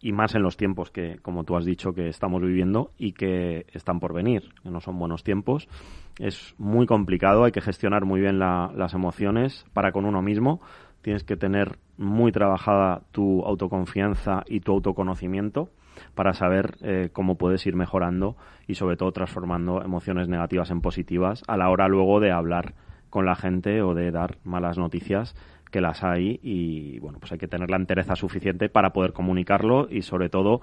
y 0.00 0.12
más 0.12 0.34
en 0.34 0.42
los 0.42 0.56
tiempos 0.56 0.90
que, 0.90 1.18
como 1.20 1.44
tú 1.44 1.56
has 1.56 1.66
dicho, 1.66 1.92
que 1.92 2.08
estamos 2.08 2.40
viviendo 2.40 2.92
y 2.96 3.12
que 3.12 3.66
están 3.72 4.00
por 4.00 4.14
venir, 4.14 4.48
que 4.62 4.70
no 4.70 4.80
son 4.80 4.98
buenos 4.98 5.24
tiempos. 5.24 5.68
Es 6.18 6.54
muy 6.56 6.86
complicado, 6.86 7.44
hay 7.44 7.52
que 7.52 7.60
gestionar 7.60 8.06
muy 8.06 8.20
bien 8.20 8.38
las 8.38 8.94
emociones 8.94 9.66
para 9.74 9.92
con 9.92 10.06
uno 10.06 10.22
mismo. 10.22 10.60
Tienes 11.02 11.24
que 11.24 11.36
tener 11.36 11.78
muy 11.98 12.32
trabajada 12.32 13.02
tu 13.12 13.42
autoconfianza 13.42 14.42
y 14.46 14.60
tu 14.60 14.72
autoconocimiento 14.72 15.70
para 16.14 16.32
saber 16.32 16.76
eh, 16.82 17.10
cómo 17.12 17.36
puedes 17.36 17.66
ir 17.66 17.76
mejorando 17.76 18.36
y 18.66 18.74
sobre 18.74 18.96
todo 18.96 19.12
transformando 19.12 19.82
emociones 19.82 20.28
negativas 20.28 20.70
en 20.70 20.80
positivas 20.80 21.42
a 21.46 21.56
la 21.56 21.70
hora 21.70 21.88
luego 21.88 22.20
de 22.20 22.32
hablar 22.32 22.74
con 23.10 23.24
la 23.24 23.34
gente 23.34 23.82
o 23.82 23.94
de 23.94 24.10
dar 24.10 24.38
malas 24.44 24.78
noticias 24.78 25.34
que 25.70 25.80
las 25.80 26.02
hay 26.02 26.40
y 26.42 26.98
bueno 26.98 27.18
pues 27.18 27.32
hay 27.32 27.38
que 27.38 27.48
tener 27.48 27.70
la 27.70 27.76
entereza 27.76 28.16
suficiente 28.16 28.68
para 28.68 28.92
poder 28.92 29.12
comunicarlo 29.12 29.88
y 29.90 30.02
sobre 30.02 30.28
todo 30.28 30.60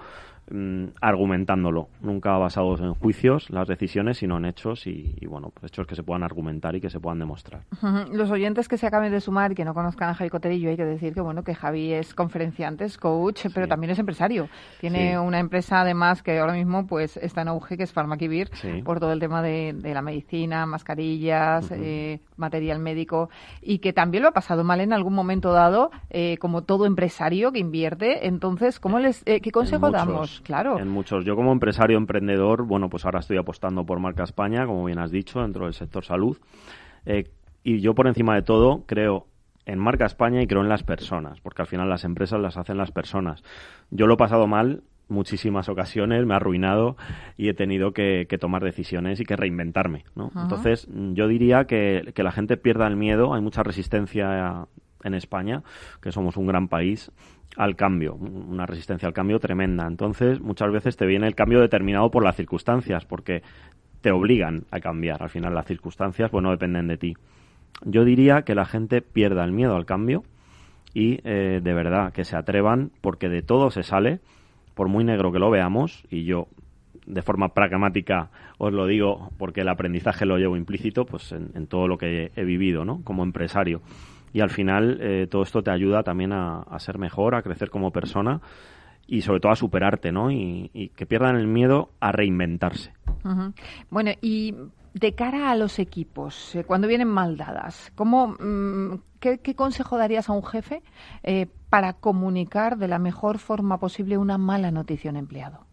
mm, 0.50 0.86
argumentándolo, 1.02 1.90
nunca 2.02 2.38
basados 2.38 2.80
en 2.82 2.94
juicios 2.94 3.50
las 3.50 3.68
decisiones, 3.68 4.18
sino 4.18 4.38
en 4.38 4.46
hechos 4.46 4.88
y, 4.88 5.16
bueno, 5.28 5.52
pues 5.54 5.72
hechos 5.72 5.88
que 5.88 5.96
se 5.96 6.04
puedan 6.04 6.24
argumentar 6.24 6.76
y 6.76 6.82
que 6.82 6.90
se 6.90 7.00
puedan 7.00 7.20
demostrar. 7.20 7.62
Los 8.12 8.32
oyentes 8.32 8.68
que 8.68 8.78
se 8.78 8.88
acaben 8.88 9.12
de 9.12 9.22
sumar 9.22 9.52
y 9.52 9.56
que 9.56 9.66
no 9.66 9.74
conozcan 9.74 10.10
a 10.10 10.14
Javi 10.14 10.30
Coterillo, 10.30 10.70
hay 10.70 10.78
que 10.78 10.86
decir 10.86 11.14
que 11.14 11.22
bueno 11.22 11.44
que 11.44 11.56
Javi 11.56 11.94
es 11.94 12.14
conferenciante, 12.14 12.86
es 12.86 12.98
coach, 12.98 13.46
pero 13.54 13.68
también 13.68 13.92
es 13.92 14.00
empresario. 14.00 14.50
Tiene 14.80 15.20
una 15.20 15.40
empresa 15.40 15.82
además 15.82 16.24
que 16.24 16.40
ahora 16.40 16.54
mismo 16.54 16.88
pues 16.88 17.18
está 17.18 17.42
en 17.42 17.50
auge, 17.50 17.78
que 17.78 17.84
es 17.84 17.94
Farmakivir, 17.94 18.50
por 18.84 19.00
todo 19.00 19.12
el 19.12 19.20
tema 19.20 19.42
de, 19.42 19.76
la 19.82 20.02
medicina, 20.02 20.66
mascarillas, 20.66 21.72
eh, 21.72 22.20
material 22.38 22.80
médico, 22.80 23.30
y 23.62 23.80
que 23.80 23.94
también 23.94 24.24
lo 24.24 24.30
ha 24.30 24.34
pasado 24.34 24.64
mal 24.64 24.82
en 24.82 24.94
algún 24.94 25.14
momento 25.14 25.54
dado, 25.54 25.92
eh, 26.10 26.38
como 26.40 26.64
todo 26.64 26.86
empresario 26.86 27.52
que 27.52 27.60
invierte. 27.60 28.28
Entonces, 28.28 28.80
¿cómo 28.80 29.00
les, 29.00 29.24
eh, 29.26 29.42
¿qué 29.42 29.52
consejo 29.52 29.92
damos? 29.92 30.35
Claro. 30.42 30.80
En 30.80 30.90
muchos. 30.90 31.26
Yo 31.26 31.36
como 31.36 31.52
empresario 31.52 31.98
emprendedor, 31.98 32.64
bueno, 32.64 32.90
pues 32.90 33.06
ahora 33.06 33.20
estoy 33.20 33.38
apostando 33.38 33.86
por 33.86 34.00
Marca 34.00 34.24
España, 34.24 34.66
como 34.66 34.86
bien 34.86 35.00
has 35.00 35.12
dicho, 35.12 35.42
dentro 35.42 35.66
del 35.66 35.74
sector 35.74 36.04
salud. 36.04 36.38
Eh, 37.06 37.30
y 37.64 37.80
yo 37.80 37.96
por 37.96 38.08
encima 38.08 38.36
de 38.36 38.42
todo 38.42 38.84
creo 38.86 39.28
en 39.66 39.80
Marca 39.80 40.06
España 40.06 40.42
y 40.42 40.48
creo 40.48 40.62
en 40.62 40.70
las 40.70 40.84
personas, 40.84 41.40
porque 41.42 41.64
al 41.64 41.68
final 41.68 41.90
las 41.90 42.04
empresas 42.04 42.40
las 42.40 42.58
hacen 42.58 42.78
las 42.78 42.92
personas. 42.92 43.44
Yo 43.90 44.08
lo 44.08 44.14
he 44.14 44.18
pasado 44.18 44.48
mal 44.48 44.84
muchísimas 45.08 45.70
ocasiones, 45.70 46.26
me 46.26 46.34
ha 46.34 46.38
arruinado 46.38 46.98
y 47.38 47.50
he 47.50 47.54
tenido 47.54 47.92
que, 47.92 48.28
tomar 48.40 48.64
decisiones 48.64 49.20
y 49.20 49.26
que 49.26 49.36
reinventarme. 49.36 50.04
¿no? 50.16 50.32
Entonces, 50.36 50.88
yo 51.14 51.28
diría 51.28 51.66
que, 51.66 52.12
que, 52.14 52.24
la 52.24 52.32
gente 52.32 52.58
pierda 52.58 52.88
el 52.88 52.96
miedo, 52.96 53.34
hay 53.34 53.42
mucha 53.42 53.64
resistencia 53.64 54.68
en 55.06 55.14
España, 55.14 55.64
que 56.02 56.12
somos 56.12 56.36
un 56.36 56.48
gran 56.48 56.68
país, 56.68 57.12
al 57.58 57.76
cambio, 57.76 58.16
una 58.16 58.66
resistencia 58.66 59.08
al 59.08 59.14
cambio 59.14 59.40
tremenda. 59.40 59.88
Entonces, 59.88 60.42
muchas 60.42 60.72
veces 60.72 60.98
te 60.98 61.06
viene 61.06 61.28
el 61.28 61.36
cambio 61.36 61.62
determinado 61.62 62.12
por 62.12 62.24
las 62.24 62.36
circunstancias, 62.36 63.06
porque 63.06 63.44
te 64.02 64.12
obligan 64.12 64.66
a 64.72 64.80
cambiar. 64.80 65.24
Al 65.24 65.30
final, 65.30 65.54
las 65.54 65.66
circunstancias, 65.66 66.30
pues 66.30 66.44
no 66.44 66.52
dependen 66.52 66.88
de 66.88 66.98
ti. 66.98 67.14
Yo 67.84 68.04
diría 68.04 68.44
que 68.44 68.56
la 68.56 68.66
gente 68.66 69.02
pierda 69.02 69.44
el 69.44 69.52
miedo 69.52 69.76
al 69.76 69.86
cambio 69.86 70.24
y 70.94 71.20
eh, 71.24 71.60
de 71.62 71.74
verdad 71.74 72.14
que 72.14 72.24
se 72.24 72.38
atrevan, 72.38 72.92
porque 73.02 73.30
de 73.30 73.42
todo 73.42 73.70
se 73.70 73.84
sale, 73.84 74.20
por 74.74 74.88
muy 74.88 75.04
negro 75.04 75.32
que 75.32 75.40
lo 75.40 75.50
veamos, 75.50 76.06
y 76.10 76.24
yo 76.24 76.48
de 77.06 77.22
forma 77.22 77.50
pragmática 77.50 78.30
os 78.58 78.74
lo 78.74 78.88
digo 78.88 79.30
porque 79.38 79.62
el 79.62 79.70
aprendizaje 79.70 80.26
lo 80.26 80.38
llevo 80.38 80.58
implícito 80.58 81.06
pues 81.06 81.32
en, 81.32 81.52
en 81.54 81.68
todo 81.68 81.88
lo 81.88 82.00
que 82.00 82.32
he 82.36 82.44
vivido 82.44 82.84
¿no? 82.84 83.04
como 83.04 83.24
empresario 83.24 83.82
y 84.36 84.42
al 84.42 84.50
final 84.50 84.98
eh, 85.00 85.28
todo 85.32 85.44
esto 85.44 85.64
te 85.64 85.72
ayuda 85.72 86.04
también 86.04 86.34
a, 86.34 86.66
ser 86.80 86.98
mejor, 86.98 87.36
a 87.36 87.42
crecer 87.42 87.70
como 87.70 87.92
persona 87.92 88.42
y 89.08 89.22
sobre 89.22 89.40
todo 89.40 89.54
a 89.54 89.56
superarte, 89.56 90.12
¿no? 90.12 90.30
Y, 90.30 90.92
que 90.94 91.06
pierdan 91.06 91.38
el 91.38 91.48
miedo 91.48 91.92
a 92.02 92.12
reinventarse. 92.12 92.92
Bueno, 93.90 94.12
y 94.22 94.54
de 94.94 95.14
cara 95.14 95.52
a 95.52 95.56
los 95.56 95.80
equipos, 95.80 96.54
eh, 96.54 96.66
cuando 96.66 96.90
vienen 96.90 97.08
mal 97.08 97.38
dadas, 97.38 97.94
¿cómo, 97.96 98.36
mm, 98.38 99.00
qué, 99.22 99.56
consejo 99.56 99.98
darías 99.98 100.28
a 100.28 100.34
un 100.34 100.44
jefe 100.44 100.84
eh, 101.24 101.48
para 101.70 101.94
comunicar 101.94 102.78
de 102.78 102.90
la 102.90 103.00
mejor 103.00 103.38
forma 103.38 103.80
posible 103.80 104.18
una 104.18 104.38
mala 104.38 104.70
noticia 104.70 105.12
a 105.12 105.14
un 105.14 105.18
empleado? 105.18 105.66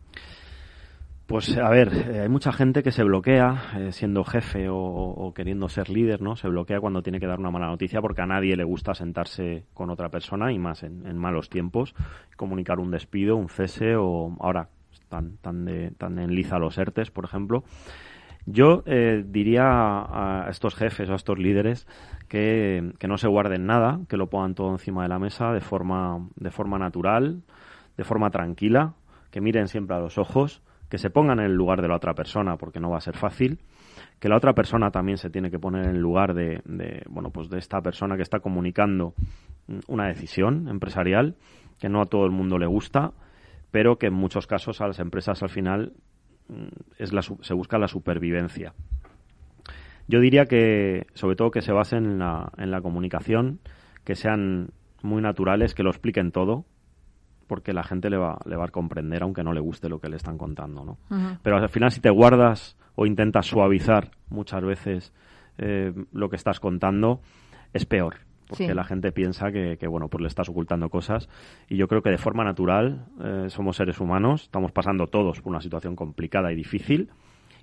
Pues 1.33 1.57
a 1.57 1.71
ver, 1.71 2.11
eh, 2.11 2.21
hay 2.21 2.29
mucha 2.29 2.53
gente 2.53 2.83
que 2.83 2.91
se 2.91 3.03
bloquea 3.05 3.73
eh, 3.79 3.93
siendo 3.93 4.23
jefe 4.23 4.67
o, 4.69 5.33
queriendo 5.35 5.67
ser 5.71 5.89
líder, 5.89 6.21
¿no? 6.21 6.37
Se 6.37 6.47
bloquea 6.47 6.79
cuando 6.79 7.03
tiene 7.03 7.21
que 7.21 7.27
dar 7.27 7.39
una 7.39 7.51
mala 7.51 7.69
noticia 7.69 8.03
porque 8.03 8.21
a 8.21 8.27
nadie 8.27 8.55
le 8.55 8.65
gusta 8.65 8.93
sentarse 8.93 9.65
con 9.73 9.89
otra 9.89 10.11
persona 10.11 10.53
y 10.53 10.59
más 10.59 10.83
en, 10.83 11.17
malos 11.17 11.49
tiempos, 11.49 11.95
comunicar 12.37 12.81
un 12.81 12.91
despido, 12.91 13.37
un 13.37 13.49
cese 13.49 13.97
o 13.97 14.37
ahora 14.41 14.69
tan, 15.09 15.39
tan, 15.39 15.65
de, 15.65 15.93
tan 15.93 16.19
en 16.19 16.35
liza 16.35 16.59
los 16.59 16.77
ERTES, 16.77 17.11
por 17.11 17.25
ejemplo. 17.25 17.65
Yo 18.45 18.83
eh, 18.85 19.25
diría 19.27 19.65
a 19.65 20.49
estos 20.51 20.75
jefes 20.75 21.09
o 21.09 21.15
a 21.15 21.17
estos 21.17 21.39
líderes 21.39 21.89
que, 22.29 22.93
que 22.99 23.09
no 23.09 23.17
se 23.17 23.29
guarden 23.29 23.65
nada, 23.65 24.01
que 24.07 24.19
lo 24.19 24.29
pongan 24.29 24.55
todo 24.55 24.71
encima 24.71 25.05
de 25.05 25.09
la 25.09 25.19
mesa 25.19 25.51
de 25.51 25.63
forma, 25.63 26.29
de 26.37 26.51
forma 26.51 26.79
natural, 26.79 27.41
de 27.97 28.05
forma 28.05 28.29
tranquila, 28.29 28.93
que 29.31 29.41
miren 29.41 29.69
siempre 29.69 29.97
a 29.97 30.01
los 30.01 30.19
ojos 30.19 30.61
que 30.93 30.99
se 30.99 31.09
pongan 31.09 31.39
en 31.39 31.47
el 31.47 31.55
lugar 31.55 31.81
de 31.81 31.89
la 31.89 31.97
otra 31.97 32.13
persona, 32.13 32.59
porque 32.59 32.79
no 32.79 32.91
va 32.91 32.99
a 32.99 33.01
ser 33.01 33.17
fácil, 33.17 33.61
que 34.21 34.29
la 34.29 34.37
otra 34.37 34.53
persona 34.53 34.91
también 34.91 35.17
se 35.17 35.31
tiene 35.31 35.51
que 35.51 35.59
poner 35.59 35.85
en 35.87 35.97
el 35.97 36.03
lugar 36.03 36.35
de, 36.35 36.61
bueno, 37.09 37.31
pues 37.31 37.49
de 37.49 37.59
esta 37.59 37.81
persona 37.81 38.15
que 38.17 38.23
está 38.23 38.41
comunicando 38.41 39.15
una 39.89 40.09
decisión 40.09 40.69
empresarial, 40.69 41.37
que 41.81 41.89
no 41.89 42.03
a 42.03 42.05
todo 42.05 42.27
el 42.27 42.31
mundo 42.31 42.59
le 42.59 42.67
gusta, 42.67 43.13
pero 43.71 43.97
que 43.97 44.09
en 44.09 44.13
muchos 44.13 44.47
casos 44.47 44.83
a 44.83 44.87
las 44.87 44.99
empresas 44.99 45.43
al 45.43 45.49
final 45.49 45.95
mm, 46.49 46.67
es 46.99 47.15
la, 47.15 47.23
se 47.23 47.55
busca 47.55 47.79
la 47.79 47.89
supervivencia. 47.89 48.75
Yo 50.09 50.21
diría 50.21 50.45
que, 50.45 51.07
sobre 51.15 51.37
todo, 51.37 51.51
que 51.51 51.63
se 51.63 51.73
basen 51.73 52.05
en 52.05 52.19
la, 52.19 52.53
en 52.59 52.71
la 52.71 52.83
comunicación, 52.83 53.61
que 54.05 54.15
sean 54.15 54.73
muy 55.03 55.23
naturales, 55.23 55.73
que 55.73 55.85
lo 55.85 55.89
expliquen 55.89 56.33
todo, 56.33 56.67
porque 57.47 57.73
la 57.73 57.83
gente 57.83 58.11
le 58.11 58.17
va, 58.17 58.39
le 58.45 58.57
va 58.57 58.67
a 58.67 58.69
comprender 58.69 59.23
aunque 59.23 59.43
no 59.43 59.53
le 59.53 59.61
guste 59.61 59.89
lo 59.89 60.01
que 60.01 60.09
le 60.09 60.17
están 60.17 60.39
contando, 60.39 60.85
¿no? 60.85 60.99
Pero 61.43 61.57
al 61.57 61.69
final 61.69 61.91
si 61.91 62.01
te 62.01 62.11
guardas 62.11 62.77
o 62.95 63.07
intentas 63.07 63.47
suavizar 63.47 64.11
muchas 64.29 64.63
veces 64.63 65.13
eh, 65.59 65.93
lo 66.13 66.29
que 66.29 66.37
estás 66.37 66.61
contando, 66.61 67.21
es 67.73 67.87
peor. 67.87 68.17
Porque 68.49 68.75
la 68.75 68.85
gente 68.85 69.13
piensa 69.13 69.51
que, 69.51 69.87
bueno, 69.89 70.09
pues 70.09 70.21
le 70.21 70.29
estás 70.29 70.51
ocultando 70.51 70.91
cosas. 70.91 71.31
Y 71.71 71.77
yo 71.77 71.89
creo 71.89 72.03
que 72.03 72.11
de 72.11 72.19
forma 72.19 72.45
natural 72.45 73.07
eh, 73.23 73.47
somos 73.49 73.77
seres 73.77 73.99
humanos, 73.99 74.43
estamos 74.43 74.73
pasando 74.73 75.07
todos 75.07 75.41
por 75.41 75.53
una 75.53 75.63
situación 75.63 75.97
complicada 75.97 76.53
y 76.53 76.55
difícil. 76.55 77.09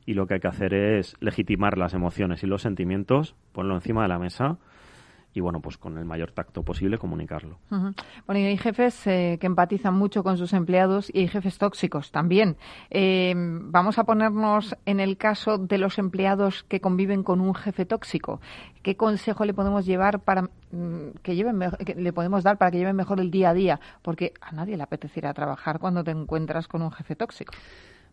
Y 0.07 0.15
lo 0.15 0.25
que 0.25 0.35
hay 0.35 0.39
que 0.39 0.47
hacer 0.47 0.73
es 0.73 1.15
legitimar 1.19 1.77
las 1.77 1.93
emociones 1.93 2.41
y 2.41 2.47
los 2.47 2.63
sentimientos, 2.63 3.35
ponerlo 3.51 3.75
encima 3.75 4.01
de 4.01 4.07
la 4.07 4.17
mesa 4.17 4.57
y 5.39 5.41
bueno, 5.41 5.62
pues 5.62 5.78
con 5.78 5.97
el 5.97 6.04
mayor 6.04 6.32
tacto 6.32 6.63
posible 6.63 6.97
comunicarlo. 6.97 7.60
Bueno, 7.69 8.41
y 8.41 8.43
hay 8.43 8.58
jefes 8.58 9.08
eh, 9.08 9.38
que 9.39 9.47
empatizan 9.47 9.93
mucho 9.93 10.21
con 10.21 10.38
sus 10.38 10.52
empleados 10.52 11.10
y 11.13 11.19
hay 11.19 11.28
jefes 11.30 11.58
tóxicos 11.58 12.12
también. 12.12 12.58
Eh, 12.89 13.34
vamos 13.36 13.97
a 13.99 14.04
ponernos 14.04 14.75
en 14.86 14.99
el 14.99 15.15
caso 15.15 15.58
de 15.58 15.78
los 15.78 15.97
empleados 15.97 16.63
que 16.63 16.82
conviven 16.82 17.23
con 17.23 17.39
un 17.39 17.56
jefe 17.56 17.86
tóxico. 17.86 18.41
¿Qué 18.84 18.97
consejo 18.97 19.45
le 19.45 19.54
podemos 19.54 19.86
llevar 19.86 20.19
para 20.19 20.41
mm, 20.41 21.19
que 21.23 21.36
lleven 21.36 21.58
le 21.58 22.13
podemos 22.13 22.43
dar 22.43 22.58
para 22.58 22.71
que 22.71 22.80
lleven 22.80 22.97
mejor 22.97 23.21
el 23.21 23.32
día 23.32 23.52
a 23.52 23.54
día? 23.54 23.80
Porque 24.02 24.34
a 24.41 24.52
nadie 24.52 24.75
le 24.75 24.84
apetecerá 24.84 25.34
trabajar 25.34 25.80
cuando 25.80 26.04
te 26.04 26.12
encuentras 26.12 26.67
con 26.67 26.82
un 26.82 26.91
jefe 26.91 27.15
tóxico. 27.15 27.54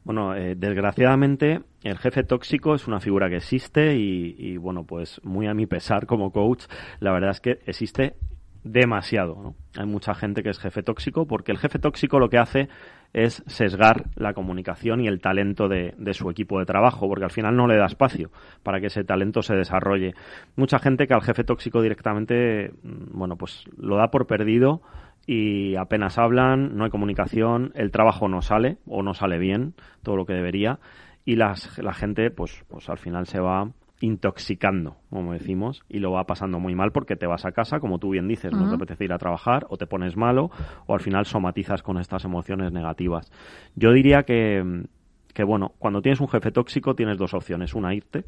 Bueno, 0.07 0.37
eh, 0.37 0.55
desgraciadamente 0.57 1.62
el 1.83 1.99
jefe 1.99 2.23
tóxico 2.23 2.77
es 2.77 2.87
una 2.87 3.01
figura 3.01 3.29
que 3.29 3.38
existe 3.38 3.97
y, 3.97 4.57
bueno, 4.57 4.85
pues 4.85 5.21
muy 5.25 5.49
a 5.49 5.53
mi 5.53 5.66
pesar 5.66 6.07
como 6.07 6.31
coach, 6.31 6.66
la 7.01 7.11
verdad 7.11 7.31
es 7.31 7.40
que 7.40 7.59
existe 7.66 8.14
demasiado. 8.62 9.57
Hay 9.77 9.87
mucha 9.87 10.14
gente 10.14 10.45
que 10.45 10.51
es 10.51 10.61
jefe 10.61 10.85
tóxico 10.85 11.27
porque 11.27 11.51
el 11.51 11.59
jefe 11.59 11.81
tóxico 11.81 12.21
lo 12.21 12.31
que 12.31 12.38
hace 12.38 12.69
es 13.14 13.42
sesgar 13.49 14.05
la 14.14 14.33
comunicación 14.33 15.01
y 15.01 15.09
el 15.09 15.21
talento 15.21 15.66
de, 15.66 15.92
de, 15.99 16.14
su 16.14 16.31
equipo 16.31 16.61
de 16.61 16.66
trabajo, 16.66 17.09
porque 17.09 17.25
al 17.25 17.33
final 17.33 17.57
no 17.57 17.66
le 17.66 17.77
da 17.77 17.87
espacio 17.87 18.31
para 18.62 18.81
que 18.81 18.87
ese 18.87 19.03
talento 19.03 19.42
se 19.42 19.57
desarrolle. 19.57 20.14
Mucha 20.55 20.79
gente 20.79 21.09
que 21.09 21.14
al 21.14 21.23
jefe 21.23 21.42
tóxico 21.42 21.83
directamente, 21.83 22.71
mm, 22.85 23.19
bueno, 23.19 23.35
pues 23.35 23.64
lo 23.77 23.97
da 23.97 24.12
por 24.12 24.29
perdido 24.29 24.83
y 25.27 25.75
apenas 25.77 26.19
hablan, 26.19 26.77
no 26.77 26.85
hay 26.85 26.91
comunicación, 26.91 27.73
el 27.75 27.91
trabajo 27.91 28.29
no 28.29 28.43
sale 28.43 28.79
o 28.87 29.03
no 29.03 29.12
sale 29.12 29.39
bien, 29.39 29.75
todo 30.03 30.17
lo 30.17 30.25
que 30.25 30.35
debería, 30.35 30.79
y 31.25 31.37
las, 31.37 31.79
la 31.79 31.93
gente, 31.93 32.31
pues, 32.31 32.65
pues 32.69 32.89
al 32.89 32.99
final 32.99 33.27
se 33.27 33.41
va 33.41 33.69
intoxicando, 34.01 34.97
como 35.11 35.33
decimos, 35.33 35.83
y 35.89 35.99
lo 35.99 36.12
va 36.12 36.25
pasando 36.25 36.61
muy 36.61 36.75
mal 36.75 36.93
porque 36.93 37.17
te 37.17 37.27
vas 37.27 37.45
a 37.45 37.53
casa, 37.53 37.81
como 37.81 37.99
tú 37.99 38.11
bien 38.11 38.29
dices, 38.29 38.53
no 38.53 38.69
te 38.69 38.75
apetece 38.75 39.05
ir 39.05 39.12
a 39.12 39.19
trabajar, 39.19 39.67
o 39.69 39.77
te 39.77 39.87
pones 39.87 40.17
malo, 40.17 40.51
o 40.87 40.95
al 40.95 41.01
final 41.01 41.25
somatizas 41.25 41.83
con 41.83 41.99
estas 41.99 42.25
emociones 42.25 42.73
negativas. 42.73 43.33
Yo 43.75 43.93
diría 43.93 44.23
que, 44.23 44.85
que 45.33 45.45
bueno, 45.45 45.73
cuando 45.79 46.03
tienes 46.03 46.21
un 46.21 46.29
jefe 46.29 46.53
tóxico 46.53 46.95
tienes 46.95 47.19
dos 47.19 47.35
opciones, 47.35 47.75
una 47.75 47.95
irte, 47.95 48.25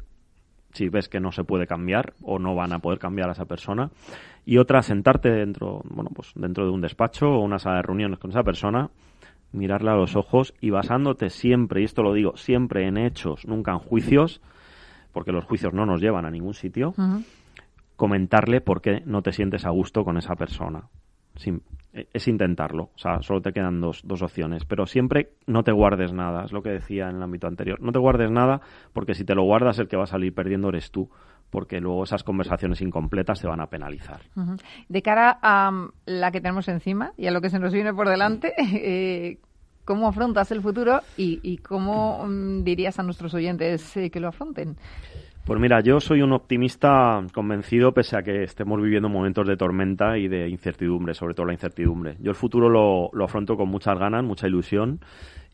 si 0.73 0.89
ves 0.89 1.09
que 1.09 1.19
no 1.19 1.31
se 1.31 1.43
puede 1.43 1.67
cambiar 1.67 2.13
o 2.21 2.39
no 2.39 2.55
van 2.55 2.73
a 2.73 2.79
poder 2.79 2.99
cambiar 2.99 3.29
a 3.29 3.33
esa 3.33 3.45
persona. 3.45 3.89
Y 4.45 4.57
otra 4.57 4.81
sentarte 4.81 5.29
dentro 5.29 5.81
bueno 5.85 6.09
pues 6.13 6.31
dentro 6.35 6.65
de 6.65 6.71
un 6.71 6.81
despacho 6.81 7.27
o 7.27 7.41
una 7.41 7.59
sala 7.59 7.77
de 7.77 7.83
reuniones 7.83 8.19
con 8.19 8.31
esa 8.31 8.43
persona 8.43 8.89
mirarla 9.51 9.93
a 9.93 9.97
los 9.97 10.15
ojos 10.15 10.53
y 10.61 10.69
basándote 10.69 11.29
siempre 11.29 11.81
y 11.81 11.85
esto 11.85 12.03
lo 12.03 12.13
digo 12.13 12.37
siempre 12.37 12.87
en 12.87 12.97
hechos 12.97 13.47
nunca 13.47 13.71
en 13.71 13.79
juicios 13.79 14.41
porque 15.11 15.31
los 15.31 15.45
juicios 15.45 15.73
no 15.73 15.87
nos 15.87 16.01
llevan 16.01 16.25
a 16.25 16.29
ningún 16.29 16.53
sitio 16.53 16.93
comentarle 17.99 18.61
por 18.61 18.81
qué 18.81 19.03
no 19.05 19.21
te 19.21 19.33
sientes 19.33 19.65
a 19.65 19.71
gusto 19.71 20.05
con 20.05 20.17
esa 20.17 20.35
persona. 20.35 20.83
Eh, 21.45 21.59
es 21.93 22.27
intentarlo. 22.27 22.91
O 22.95 22.97
sea, 22.97 23.21
solo 23.21 23.41
te 23.41 23.51
quedan 23.51 23.81
dos, 23.81 24.01
dos 24.05 24.21
opciones. 24.21 24.65
Pero 24.65 24.85
siempre 24.85 25.31
no 25.47 25.63
te 25.63 25.71
guardes 25.71 26.13
nada, 26.13 26.45
es 26.45 26.51
lo 26.51 26.61
que 26.61 26.69
decía 26.69 27.09
en 27.09 27.17
el 27.17 27.23
ámbito 27.23 27.47
anterior. 27.47 27.81
No 27.81 27.91
te 27.91 27.99
guardes 27.99 28.31
nada 28.31 28.61
porque 28.93 29.13
si 29.13 29.23
te 29.23 29.35
lo 29.35 29.43
guardas 29.43 29.79
el 29.79 29.87
que 29.87 29.97
va 29.97 30.03
a 30.03 30.07
salir 30.07 30.33
perdiendo 30.33 30.69
eres 30.69 30.91
tú 30.91 31.09
porque 31.49 31.79
luego 31.79 32.03
esas 32.03 32.23
conversaciones 32.23 32.79
incompletas 32.81 33.41
te 33.41 33.47
van 33.47 33.59
a 33.59 33.67
penalizar. 33.67 34.21
De 34.87 35.01
cara 35.01 35.39
a 35.41 35.71
mm, 35.71 35.91
la 36.05 36.31
que 36.31 36.41
tenemos 36.41 36.67
encima 36.67 37.13
y 37.17 37.25
a 37.25 37.31
lo 37.31 37.41
que 37.41 37.49
se 37.49 37.59
nos 37.59 37.73
viene 37.73 37.93
por 37.93 38.07
delante, 38.07 38.53
eh, 38.57 39.39
¿Cómo 39.89 40.07
afrontas 40.07 40.51
el 40.51 40.61
futuro 40.61 41.01
y, 41.17 41.57
cómo 41.57 42.23
mm, 42.23 42.63
dirías 42.63 42.99
a 42.99 43.03
nuestros 43.03 43.33
oyentes 43.33 43.97
eh, 43.97 44.11
que 44.11 44.19
lo 44.19 44.27
afronten? 44.27 44.75
Pues 45.49 45.59
mira, 45.59 45.79
yo 45.81 45.99
soy 45.99 46.21
un 46.21 46.31
optimista 46.31 47.25
convencido 47.33 47.91
pese 47.91 48.15
a 48.15 48.21
que 48.21 48.43
estemos 48.43 48.79
viviendo 48.79 49.09
momentos 49.09 49.47
de 49.47 49.57
tormenta 49.57 50.15
y 50.15 50.27
de 50.27 50.47
incertidumbre, 50.47 51.15
sobre 51.15 51.33
todo 51.33 51.47
la 51.47 51.53
incertidumbre. 51.53 52.17
Yo 52.19 52.29
el 52.29 52.35
futuro 52.35 52.69
lo, 52.69 53.09
lo 53.13 53.25
afronto 53.25 53.57
con 53.57 53.67
muchas 53.67 53.97
ganas, 53.97 54.23
mucha 54.23 54.45
ilusión 54.45 54.99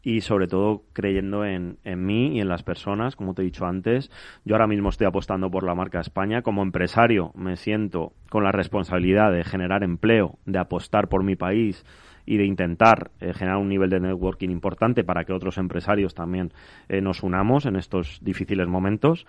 y 0.03 0.19
sobre 0.19 0.47
todo 0.47 0.81
creyendo 0.91 1.45
en, 1.45 1.77
en, 1.85 2.05
mí 2.05 2.35
y 2.35 2.41
en 2.41 2.49
las 2.49 2.61
personas, 2.61 3.15
como 3.15 3.33
te 3.33 3.41
he 3.41 3.45
dicho 3.45 3.65
antes. 3.65 4.11
Yo 4.43 4.55
ahora 4.55 4.67
mismo 4.67 4.89
estoy 4.89 5.07
apostando 5.07 5.49
por 5.49 5.63
la 5.63 5.75
marca 5.75 6.01
España. 6.01 6.41
Como 6.41 6.61
empresario 6.61 7.31
me 7.33 7.55
siento 7.55 8.11
con 8.29 8.43
la 8.43 8.51
responsabilidad 8.51 9.31
de 9.31 9.45
generar 9.45 9.81
empleo, 9.81 10.39
de 10.45 10.59
apostar 10.59 11.07
por 11.07 11.23
mi 11.23 11.37
país 11.37 11.85
y 12.25 12.37
de 12.37 12.45
intentar 12.45 13.11
eh, 13.19 13.33
generar 13.33 13.57
un 13.57 13.69
nivel 13.69 13.89
de 13.89 13.99
networking 13.99 14.49
importante 14.49 15.03
para 15.03 15.25
que 15.25 15.33
otros 15.33 15.57
empresarios 15.57 16.13
también 16.13 16.51
eh, 16.89 17.01
nos 17.01 17.23
unamos 17.23 17.65
en 17.65 17.75
estos 17.75 18.19
difíciles 18.21 18.67
momentos. 18.67 19.25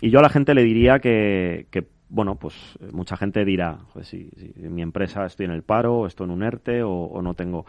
Y 0.00 0.10
yo 0.10 0.18
a 0.18 0.22
la 0.22 0.28
gente 0.28 0.54
le 0.54 0.64
diría 0.64 0.98
que, 0.98 1.66
que 1.70 1.86
bueno, 2.10 2.34
pues 2.34 2.54
eh, 2.80 2.88
mucha 2.92 3.16
gente 3.16 3.44
dirá, 3.44 3.78
pues, 3.92 4.08
si, 4.08 4.30
mi 4.56 4.82
empresa 4.82 5.24
estoy 5.24 5.46
en 5.46 5.52
el 5.52 5.62
paro, 5.62 6.06
estoy 6.06 6.26
en 6.26 6.32
un 6.32 6.42
ERTE 6.42 6.82
o, 6.82 7.22
no 7.22 7.34
tengo... 7.34 7.64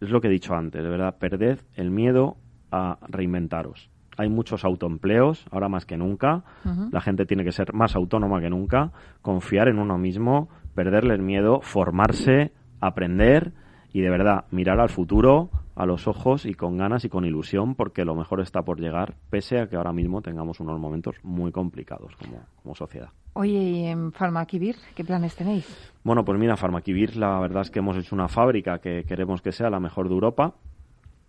Es 0.00 0.10
lo 0.10 0.20
que 0.20 0.28
he 0.28 0.30
dicho 0.30 0.54
antes, 0.54 0.82
de 0.82 0.88
verdad, 0.88 1.16
perded 1.18 1.58
el 1.74 1.90
miedo 1.90 2.36
a 2.70 2.98
reinventaros. 3.08 3.90
Hay 4.18 4.28
muchos 4.28 4.64
autoempleos, 4.64 5.46
ahora 5.50 5.68
más 5.68 5.84
que 5.86 5.96
nunca. 5.96 6.44
La 6.90 7.00
gente 7.00 7.26
tiene 7.26 7.44
que 7.44 7.52
ser 7.52 7.72
más 7.74 7.96
autónoma 7.96 8.40
que 8.40 8.48
nunca, 8.48 8.92
confiar 9.20 9.68
en 9.68 9.78
uno 9.78 9.98
mismo, 9.98 10.48
perderle 10.74 11.14
el 11.14 11.22
miedo, 11.22 11.60
formarse, 11.62 12.52
aprender 12.86 13.52
y 13.92 14.00
de 14.00 14.10
verdad 14.10 14.44
mirar 14.50 14.80
al 14.80 14.88
futuro 14.88 15.50
a 15.74 15.84
los 15.86 16.08
ojos 16.08 16.46
y 16.46 16.54
con 16.54 16.76
ganas 16.78 17.04
y 17.04 17.08
con 17.08 17.24
ilusión 17.24 17.74
porque 17.74 18.04
lo 18.04 18.14
mejor 18.14 18.40
está 18.40 18.62
por 18.62 18.80
llegar 18.80 19.14
pese 19.30 19.60
a 19.60 19.68
que 19.68 19.76
ahora 19.76 19.92
mismo 19.92 20.22
tengamos 20.22 20.58
unos 20.60 20.80
momentos 20.80 21.16
muy 21.22 21.52
complicados 21.52 22.16
como, 22.16 22.40
como 22.62 22.74
sociedad. 22.74 23.10
Oye, 23.34 23.58
¿y 23.58 23.84
en 23.86 24.12
Farmaquivir 24.12 24.76
qué 24.94 25.04
planes 25.04 25.36
tenéis? 25.36 25.66
Bueno, 26.02 26.24
pues 26.24 26.38
mira, 26.38 26.56
Farmaquivir 26.56 27.16
la 27.16 27.38
verdad 27.40 27.62
es 27.62 27.70
que 27.70 27.80
hemos 27.80 27.96
hecho 27.98 28.14
una 28.14 28.28
fábrica 28.28 28.78
que 28.78 29.04
queremos 29.04 29.42
que 29.42 29.52
sea 29.52 29.68
la 29.68 29.78
mejor 29.78 30.08
de 30.08 30.14
Europa. 30.14 30.54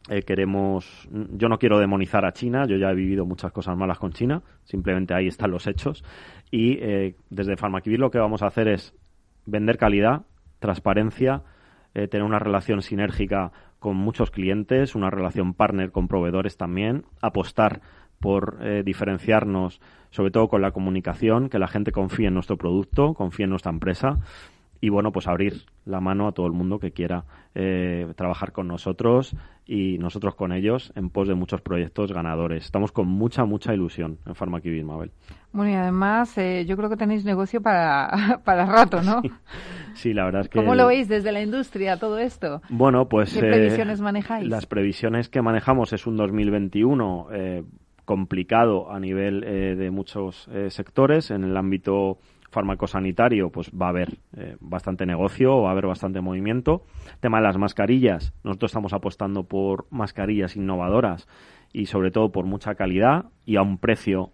Eh, 0.10 0.22
queremos, 0.22 1.10
yo 1.12 1.50
no 1.50 1.60
quiero 1.60 1.80
demonizar 1.80 2.24
a 2.24 2.32
China, 2.32 2.66
yo 2.66 2.78
ya 2.78 2.92
he 2.92 2.96
vivido 2.96 3.26
muchas 3.26 3.52
cosas 3.52 3.76
malas 3.76 4.00
con 4.00 4.14
China, 4.14 4.42
simplemente 4.64 5.14
ahí 5.14 5.28
están 5.28 5.52
los 5.52 5.68
hechos. 5.68 6.06
Y 6.50 6.78
eh, 6.80 7.16
desde 7.30 7.58
Farmaquivir 7.58 8.00
lo 8.00 8.10
que 8.10 8.20
vamos 8.20 8.42
a 8.42 8.48
hacer 8.48 8.70
es 8.70 8.94
vender 9.46 9.78
calidad, 9.78 10.22
transparencia, 10.60 11.44
eh, 11.94 12.08
tener 12.08 12.26
una 12.26 12.40
relación 12.40 12.82
sinérgica 12.82 13.52
con 13.80 13.96
muchos 13.96 14.32
clientes, 14.32 14.96
una 14.96 15.10
relación 15.10 15.54
partner 15.54 15.92
con 15.92 16.08
proveedores 16.08 16.58
también, 16.58 17.06
apostar 17.22 17.82
por 18.20 18.58
eh, 18.62 18.84
diferenciarnos, 18.84 19.80
sobre 20.10 20.32
todo 20.32 20.48
con 20.48 20.62
la 20.62 20.72
comunicación, 20.72 21.50
que 21.50 21.60
la 21.60 21.68
gente 21.68 21.92
confíe 21.92 22.28
en 22.28 22.34
nuestro 22.34 22.58
producto, 22.58 23.14
confíe 23.14 23.44
en 23.44 23.52
nuestra 23.52 23.72
empresa 23.72 24.20
y 24.82 24.90
bueno, 24.90 25.12
pues 25.12 25.28
abrir 25.28 25.64
la 25.86 26.00
mano 26.02 26.28
a 26.28 26.32
todo 26.32 26.46
el 26.46 26.54
mundo 26.54 26.80
que 26.80 26.92
quiera 26.92 27.24
eh, 27.56 28.14
trabajar 28.16 28.52
con 28.52 28.68
nosotros 28.68 29.36
y 29.66 29.98
nosotros 29.98 30.36
con 30.36 30.52
ellos 30.52 30.92
en 30.96 31.10
pos 31.10 31.28
de 31.28 31.36
muchos 31.36 31.62
proyectos 31.62 32.12
ganadores. 32.12 32.66
Estamos 32.66 32.92
con 32.92 33.08
mucha, 33.08 33.46
mucha 33.46 33.74
ilusión 33.74 34.20
en 34.26 34.36
Pharmaquivir, 34.36 34.84
Mabel. 34.86 35.12
Bueno, 35.52 35.72
y 35.72 35.76
además 35.76 36.38
eh, 36.38 36.66
yo 36.68 36.78
creo 36.78 36.90
que 36.90 36.98
tenéis 36.98 37.26
negocio 37.26 37.62
para, 37.62 38.42
para 38.46 38.66
rato, 38.66 39.02
¿no? 39.02 39.22
Sí. 39.94 40.14
la 40.14 40.26
verdad 40.26 40.42
es 40.42 40.50
que... 40.50 40.60
¿Cómo 40.60 40.76
lo 40.76 40.88
veis 40.88 41.08
desde 41.08 41.32
la 41.32 41.42
industria 41.42 41.98
todo 41.98 42.20
esto? 42.20 42.62
Bueno, 42.70 43.08
pues... 43.08 43.34
¿Qué 43.34 43.40
previsiones 43.40 44.02
manejáis? 44.02 44.48
Las 44.48 44.66
previsiones 44.66 45.30
que 45.30 45.42
manejamos 45.42 45.94
es 45.94 46.06
un 46.06 46.18
2021 46.18 47.28
complicado 48.06 48.90
a 48.90 49.00
nivel 49.00 49.42
de 49.42 49.92
muchos 49.92 50.48
sectores 50.70 51.30
en 51.30 51.44
el 51.44 51.58
ámbito 51.58 52.20
sanitario, 52.88 53.52
pues 53.52 53.72
va 53.72 53.88
a 53.88 53.90
haber 53.90 54.20
eh, 54.36 54.58
bastante 54.60 55.06
negocio, 55.06 55.62
va 55.62 55.70
a 55.70 55.72
haber 55.72 55.88
bastante 55.88 56.22
movimiento. 56.22 56.84
Tema 57.20 57.38
de 57.38 57.44
las 57.44 57.58
mascarillas, 57.58 58.34
nosotros 58.44 58.70
estamos 58.70 58.94
apostando 58.94 59.44
por 59.44 59.88
mascarillas 59.90 60.56
innovadoras 60.56 61.28
y 61.74 61.88
sobre 61.88 62.12
todo 62.12 62.32
por 62.32 62.46
mucha 62.46 62.76
calidad 62.76 63.26
y 63.46 63.58
a 63.58 63.62
un 63.62 63.78
precio 63.78 64.32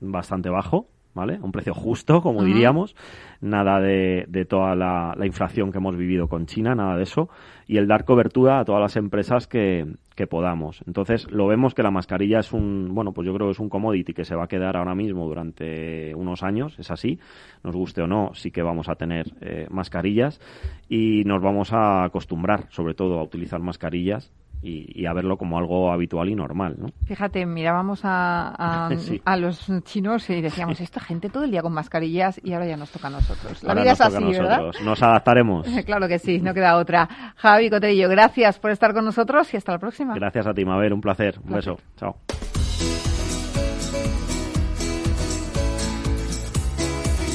bastante 0.00 0.48
bajo. 0.48 0.88
¿Vale? 1.18 1.40
Un 1.42 1.50
precio 1.50 1.74
justo, 1.74 2.22
como 2.22 2.44
diríamos. 2.44 2.94
Nada 3.40 3.80
de, 3.80 4.24
de 4.28 4.44
toda 4.44 4.76
la, 4.76 5.16
la, 5.18 5.26
inflación 5.26 5.72
que 5.72 5.78
hemos 5.78 5.96
vivido 5.96 6.28
con 6.28 6.46
China, 6.46 6.76
nada 6.76 6.96
de 6.96 7.02
eso. 7.02 7.28
Y 7.66 7.78
el 7.78 7.88
dar 7.88 8.04
cobertura 8.04 8.60
a 8.60 8.64
todas 8.64 8.80
las 8.80 8.94
empresas 8.94 9.48
que, 9.48 9.84
que 10.14 10.28
podamos. 10.28 10.80
Entonces, 10.86 11.28
lo 11.28 11.48
vemos 11.48 11.74
que 11.74 11.82
la 11.82 11.90
mascarilla 11.90 12.38
es 12.38 12.52
un, 12.52 12.90
bueno, 12.92 13.12
pues 13.12 13.26
yo 13.26 13.34
creo 13.34 13.48
que 13.48 13.52
es 13.52 13.58
un 13.58 13.68
commodity 13.68 14.14
que 14.14 14.24
se 14.24 14.36
va 14.36 14.44
a 14.44 14.48
quedar 14.48 14.76
ahora 14.76 14.94
mismo 14.94 15.26
durante 15.26 16.14
unos 16.14 16.44
años, 16.44 16.78
es 16.78 16.92
así, 16.92 17.18
nos 17.64 17.74
guste 17.74 18.02
o 18.02 18.06
no, 18.06 18.30
sí 18.34 18.52
que 18.52 18.62
vamos 18.62 18.88
a 18.88 18.94
tener 18.94 19.26
eh, 19.40 19.66
mascarillas 19.70 20.40
y 20.88 21.24
nos 21.24 21.42
vamos 21.42 21.72
a 21.72 22.04
acostumbrar, 22.04 22.66
sobre 22.70 22.94
todo, 22.94 23.18
a 23.18 23.24
utilizar 23.24 23.60
mascarillas 23.60 24.32
y, 24.62 25.06
a 25.06 25.12
verlo 25.12 25.36
como 25.36 25.58
algo 25.58 25.92
habitual 25.92 26.28
y 26.28 26.34
normal, 26.34 26.76
¿no? 26.78 26.88
Fíjate, 27.06 27.46
mirábamos 27.46 28.00
a, 28.04 28.88
a, 29.24 29.36
los 29.36 29.70
chinos 29.84 30.28
y 30.30 30.40
decíamos, 30.40 30.80
esta 30.80 31.00
gente 31.00 31.28
todo 31.28 31.44
el 31.44 31.50
día 31.50 31.62
con 31.62 31.72
mascarillas 31.72 32.40
y 32.42 32.52
ahora 32.52 32.66
ya 32.66 32.76
nos 32.76 32.90
toca 32.90 33.08
a 33.08 33.10
nosotros. 33.10 33.62
La 33.62 33.74
vida 33.74 33.92
es 33.92 34.00
así, 34.00 34.24
¿verdad? 34.24 34.72
Nos 34.84 35.02
adaptaremos. 35.02 35.66
claro 35.86 36.08
que 36.08 36.18
sí, 36.18 36.40
no 36.40 36.54
queda 36.54 36.76
otra. 36.76 37.08
Javi 37.36 37.70
Cotello, 37.70 38.08
gracias 38.08 38.58
por 38.58 38.70
estar 38.70 38.92
con 38.92 39.04
nosotros 39.04 39.52
y 39.54 39.56
hasta 39.56 39.72
la 39.72 39.78
próxima. 39.78 40.14
Gracias 40.14 40.46
a 40.46 40.54
ti, 40.54 40.64
Mabel, 40.64 40.92
un 40.92 41.00
placer. 41.00 41.38
Un 41.44 41.54
beso. 41.54 41.78
Chao. 41.96 42.16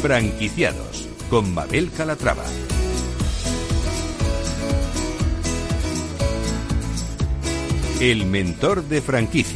Franquiciados 0.02 1.08
con 1.30 1.54
Mabel 1.54 1.90
Calatrava. 1.96 2.44
El 8.04 8.26
mentor 8.26 8.84
de 8.84 9.02
franquicias. 9.02 9.53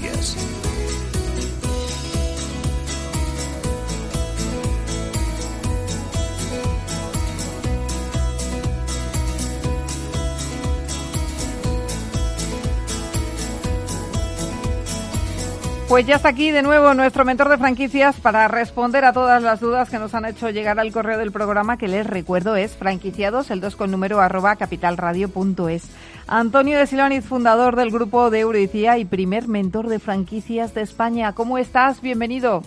Pues 15.88 16.06
ya 16.06 16.16
está 16.16 16.28
aquí 16.28 16.52
de 16.52 16.64
nuevo 16.64 16.94
nuestro 16.94 17.24
mentor 17.24 17.48
de 17.48 17.58
franquicias 17.58 18.18
para 18.18 18.50
responder 18.50 19.06
a 19.06 19.14
todas 19.14 19.42
las 19.42 19.62
dudas 19.62 19.90
que 19.90 20.00
nos 20.00 20.14
han 20.14 20.26
hecho 20.26 20.50
llegar 20.50 20.82
al 20.82 20.92
correo 20.92 21.18
del 21.18 21.32
programa 21.32 21.78
que 21.78 21.88
les 21.88 22.06
recuerdo 22.06 22.58
es 22.58 22.76
franquiciados 22.76 23.50
el 23.52 23.62
2 23.62 23.78
con 23.78 23.90
número 23.90 24.20
arroba 24.20 24.58
capitalradio.es. 24.58 25.84
Antonio 26.28 26.78
de 26.78 26.88
Siloniz, 26.88 27.24
fundador 27.24 27.78
del 27.78 27.90
grupo 27.90 28.30
de 28.30 28.42
Eurodicía 28.42 28.98
y 28.98 29.06
primer 29.06 29.48
mentor 29.48 29.88
de 29.88 30.00
franquicias 30.00 30.74
de 30.74 30.82
España. 30.82 31.32
¿Cómo 31.32 31.58
estás? 31.58 32.02
Bienvenido. 32.02 32.64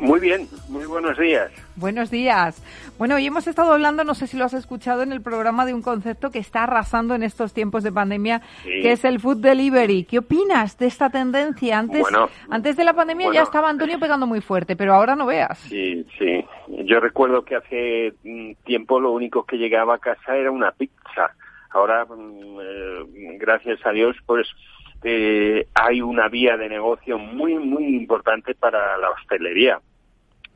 Muy 0.00 0.18
bien, 0.18 0.48
muy 0.70 0.86
buenos 0.86 1.18
días. 1.18 1.52
Buenos 1.76 2.10
días. 2.10 2.62
Bueno, 2.96 3.16
hoy 3.16 3.26
hemos 3.26 3.46
estado 3.46 3.74
hablando, 3.74 4.02
no 4.02 4.14
sé 4.14 4.26
si 4.26 4.38
lo 4.38 4.46
has 4.46 4.54
escuchado 4.54 5.02
en 5.02 5.12
el 5.12 5.20
programa, 5.20 5.66
de 5.66 5.74
un 5.74 5.82
concepto 5.82 6.30
que 6.30 6.38
está 6.38 6.64
arrasando 6.64 7.14
en 7.14 7.22
estos 7.22 7.52
tiempos 7.52 7.82
de 7.82 7.92
pandemia, 7.92 8.40
que 8.64 8.92
es 8.92 9.04
el 9.04 9.20
food 9.20 9.42
delivery. 9.42 10.04
¿Qué 10.04 10.18
opinas 10.18 10.78
de 10.78 10.86
esta 10.86 11.10
tendencia? 11.10 11.78
Antes, 11.78 12.06
antes 12.48 12.78
de 12.78 12.84
la 12.84 12.94
pandemia 12.94 13.30
ya 13.30 13.42
estaba 13.42 13.68
Antonio 13.68 14.00
pegando 14.00 14.26
muy 14.26 14.40
fuerte, 14.40 14.74
pero 14.74 14.94
ahora 14.94 15.16
no 15.16 15.26
veas. 15.26 15.58
Sí, 15.58 16.06
sí. 16.18 16.44
Yo 16.84 16.98
recuerdo 16.98 17.44
que 17.44 17.56
hace 17.56 18.14
tiempo 18.64 19.00
lo 19.00 19.12
único 19.12 19.44
que 19.44 19.58
llegaba 19.58 19.96
a 19.96 19.98
casa 19.98 20.34
era 20.34 20.50
una 20.50 20.70
pizza. 20.72 21.34
Ahora, 21.72 22.06
mm, 22.06 22.58
eh, 22.60 23.36
gracias 23.38 23.84
a 23.84 23.90
Dios, 23.90 24.16
pues 24.24 24.48
eh, 25.02 25.66
hay 25.74 26.02
una 26.02 26.28
vía 26.28 26.56
de 26.56 26.68
negocio 26.68 27.18
muy, 27.18 27.54
muy 27.54 27.96
importante 27.96 28.54
para 28.54 28.98
la 28.98 29.10
hostelería. 29.10 29.80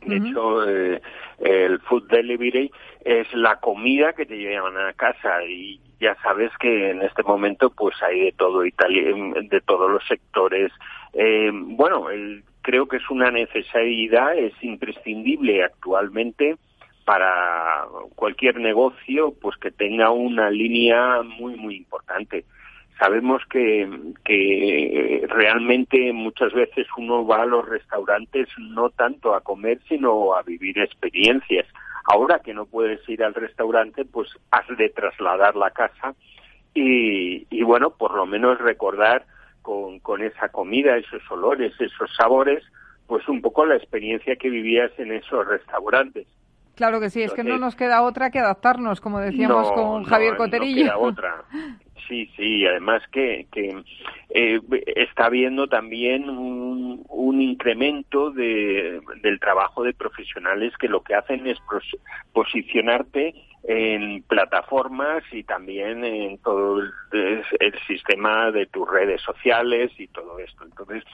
De 0.05 0.17
hecho, 0.17 0.69
eh, 0.69 1.01
el 1.39 1.81
food 1.81 2.09
delivery 2.09 2.71
es 3.05 3.33
la 3.33 3.57
comida 3.57 4.13
que 4.13 4.27
te 4.27 4.37
llevan 4.37 4.77
a 4.77 4.93
casa 4.93 5.43
y 5.45 5.81
ya 5.99 6.15
sabes 6.23 6.51
que 6.59 6.91
en 6.91 7.01
este 7.01 7.23
momento 7.23 7.71
pues 7.71 7.95
hay 8.03 8.27
de 8.27 8.33
todo 8.33 8.67
Italia, 8.67 9.03
de 9.43 9.61
todos 9.63 9.91
los 9.91 10.07
sectores. 10.07 10.71
Eh, 11.15 11.51
bueno, 11.53 12.09
creo 12.61 12.87
que 12.87 12.99
es 12.99 13.11
una 13.11 13.31
necesidad, 13.31 14.37
es 14.37 14.53
imprescindible 14.63 15.65
actualmente 15.65 16.57
para 17.07 17.87
cualquier 18.15 18.57
negocio 18.57 19.35
pues 19.41 19.57
que 19.57 19.71
tenga 19.71 20.11
una 20.11 20.51
línea 20.51 21.23
muy 21.23 21.57
muy 21.57 21.77
importante 21.77 22.45
sabemos 22.99 23.43
que, 23.51 23.89
que 24.25 25.25
realmente 25.29 26.13
muchas 26.13 26.53
veces 26.53 26.87
uno 26.97 27.27
va 27.27 27.43
a 27.43 27.47
los 27.47 27.69
restaurantes 27.69 28.49
no 28.59 28.91
tanto 28.91 29.35
a 29.35 29.41
comer, 29.41 29.81
sino 29.89 30.35
a 30.35 30.43
vivir 30.43 30.79
experiencias. 30.79 31.67
Ahora 32.07 32.41
que 32.41 32.55
no 32.55 32.67
puedes 32.67 33.07
ir 33.09 33.25
al 33.25 33.35
restaurante, 33.35 34.05
pues 34.05 34.29
has 34.51 34.67
de 34.77 34.91
trasladar 34.91 35.57
la 35.57 35.71
casa 35.71 36.15
y, 36.75 37.47
y 37.51 37.63
bueno, 37.63 37.91
por 37.91 38.15
lo 38.15 38.27
menos 38.27 38.59
recordar 38.59 39.25
con, 39.63 40.01
con 40.01 40.23
esa 40.23 40.51
comida, 40.51 40.97
esos 40.97 41.23
olores, 41.31 41.73
esos 41.81 42.15
sabores, 42.15 42.63
pues 43.07 43.27
un 43.29 43.41
poco 43.41 43.65
la 43.65 43.77
experiencia 43.77 44.37
que 44.37 44.51
vivías 44.51 44.93
en 44.99 45.13
esos 45.13 45.47
restaurantes. 45.47 46.27
Claro 46.75 47.01
que 47.01 47.11
sí, 47.11 47.23
es 47.23 47.33
que 47.33 47.45
no 47.45 47.59
nos 47.59 47.77
queda 47.77 48.03
otra 48.03 48.31
que 48.31 48.39
adaptarnos, 48.39 49.01
como 49.01 49.21
decíamos 49.21 49.71
con 49.73 50.05
Javier 50.05 50.37
Coterillo. 50.37 50.87
No 50.87 50.91
queda 50.93 50.99
otra. 50.99 51.45
Sí, 52.09 52.31
sí, 52.37 52.67
además 52.67 53.03
que, 53.11 53.47
que 53.51 53.83
eh, 54.31 54.61
está 54.95 55.27
habiendo 55.27 55.69
también 55.69 56.29
un, 56.29 57.05
un 57.09 57.41
incremento 57.41 58.31
de, 58.31 59.01
del 59.23 59.41
trabajo 59.41 59.83
de 59.83 59.95
profesionales 59.95 60.77
que 60.79 60.89
lo 60.89 61.03
que 61.03 61.15
hacen 61.15 61.47
es 61.47 61.59
posicionarte 62.33 63.35
en 63.63 64.23
plataformas 64.25 65.23
y 65.33 65.45
también 65.45 66.05
en 66.05 66.37
todo 66.39 66.81
el, 66.81 67.43
el 67.59 67.79
sistema 67.87 68.51
de 68.51 68.67
tus 68.67 68.87
redes 68.91 69.23
sociales 69.23 69.91
y 69.97 70.07
todo 70.09 70.39
esto. 70.39 70.65
Entonces, 70.65 71.05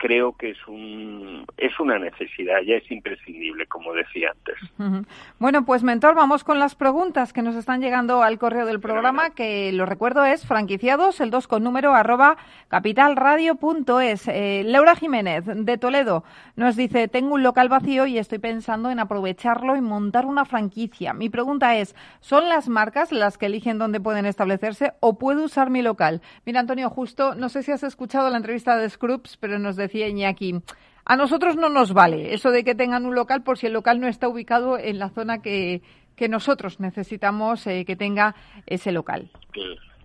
creo 0.00 0.32
que 0.32 0.50
es 0.50 0.66
un 0.66 1.44
es 1.58 1.78
una 1.78 1.98
necesidad, 1.98 2.60
ya 2.66 2.76
es 2.76 2.90
imprescindible, 2.90 3.66
como 3.66 3.92
decía 3.92 4.30
antes. 4.32 5.06
Bueno, 5.38 5.66
pues 5.66 5.82
mentor, 5.82 6.14
vamos 6.14 6.42
con 6.42 6.58
las 6.58 6.74
preguntas 6.74 7.34
que 7.34 7.42
nos 7.42 7.54
están 7.54 7.82
llegando 7.82 8.22
al 8.22 8.38
correo 8.38 8.64
del 8.64 8.80
programa, 8.80 9.30
que 9.30 9.70
lo 9.72 9.84
recuerdo 9.84 10.24
es 10.24 10.46
franquiciados, 10.46 11.20
el 11.20 11.30
2 11.30 11.46
con 11.46 11.62
número 11.62 11.94
arroba 11.94 12.38
capitalradio.es. 12.68 14.28
Eh, 14.28 14.62
Laura 14.64 14.96
Jiménez, 14.96 15.44
de 15.44 15.76
Toledo, 15.76 16.24
nos 16.56 16.76
dice, 16.76 17.06
tengo 17.08 17.34
un 17.34 17.42
local 17.42 17.68
vacío 17.68 18.06
y 18.06 18.16
estoy 18.16 18.38
pensando 18.38 18.90
en 18.90 19.00
aprovecharlo 19.00 19.76
y 19.76 19.82
montar 19.82 20.24
una 20.24 20.46
franquicia. 20.46 21.12
Mi 21.12 21.28
pregunta 21.28 21.76
es, 21.76 21.94
¿son 22.20 22.48
las 22.48 22.68
marcas 22.68 23.12
las 23.12 23.36
que 23.36 23.46
eligen 23.46 23.78
dónde 23.78 24.00
pueden 24.00 24.24
establecerse 24.24 24.94
o 25.00 25.18
puedo 25.18 25.44
usar 25.44 25.68
mi 25.68 25.82
local? 25.82 26.22
Mira, 26.46 26.60
Antonio, 26.60 26.88
justo, 26.88 27.34
no 27.34 27.50
sé 27.50 27.62
si 27.62 27.70
has 27.70 27.82
escuchado 27.82 28.30
la 28.30 28.38
entrevista 28.38 28.78
de 28.78 28.88
Scrubs, 28.88 29.36
pero 29.36 29.58
nos 29.58 29.76
decía 29.76 29.89
decía 29.90 30.32
a 31.04 31.16
nosotros 31.16 31.56
no 31.56 31.68
nos 31.68 31.92
vale 31.92 32.34
eso 32.34 32.50
de 32.50 32.62
que 32.62 32.74
tengan 32.74 33.04
un 33.04 33.14
local 33.14 33.42
por 33.42 33.58
si 33.58 33.66
el 33.66 33.72
local 33.72 34.00
no 34.00 34.06
está 34.06 34.28
ubicado 34.28 34.78
en 34.78 34.98
la 34.98 35.08
zona 35.08 35.42
que, 35.42 35.82
que 36.16 36.28
nosotros 36.28 36.78
necesitamos 36.78 37.66
eh, 37.66 37.84
que 37.84 37.96
tenga 37.96 38.34
ese 38.66 38.92
local. 38.92 39.30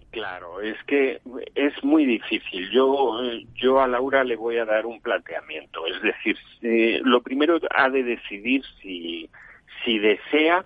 Claro, 0.09 0.61
es 0.61 0.81
que 0.87 1.19
es 1.53 1.83
muy 1.83 2.05
difícil. 2.05 2.71
Yo, 2.71 3.19
yo 3.53 3.81
a 3.81 3.87
Laura 3.87 4.23
le 4.23 4.37
voy 4.37 4.57
a 4.57 4.65
dar 4.65 4.85
un 4.85 5.01
planteamiento. 5.01 5.85
Es 5.85 6.01
decir, 6.01 6.37
eh, 6.61 7.01
lo 7.03 7.21
primero 7.21 7.59
ha 7.75 7.89
de 7.89 8.01
decidir 8.01 8.63
si, 8.81 9.29
si 9.83 9.99
desea 9.99 10.63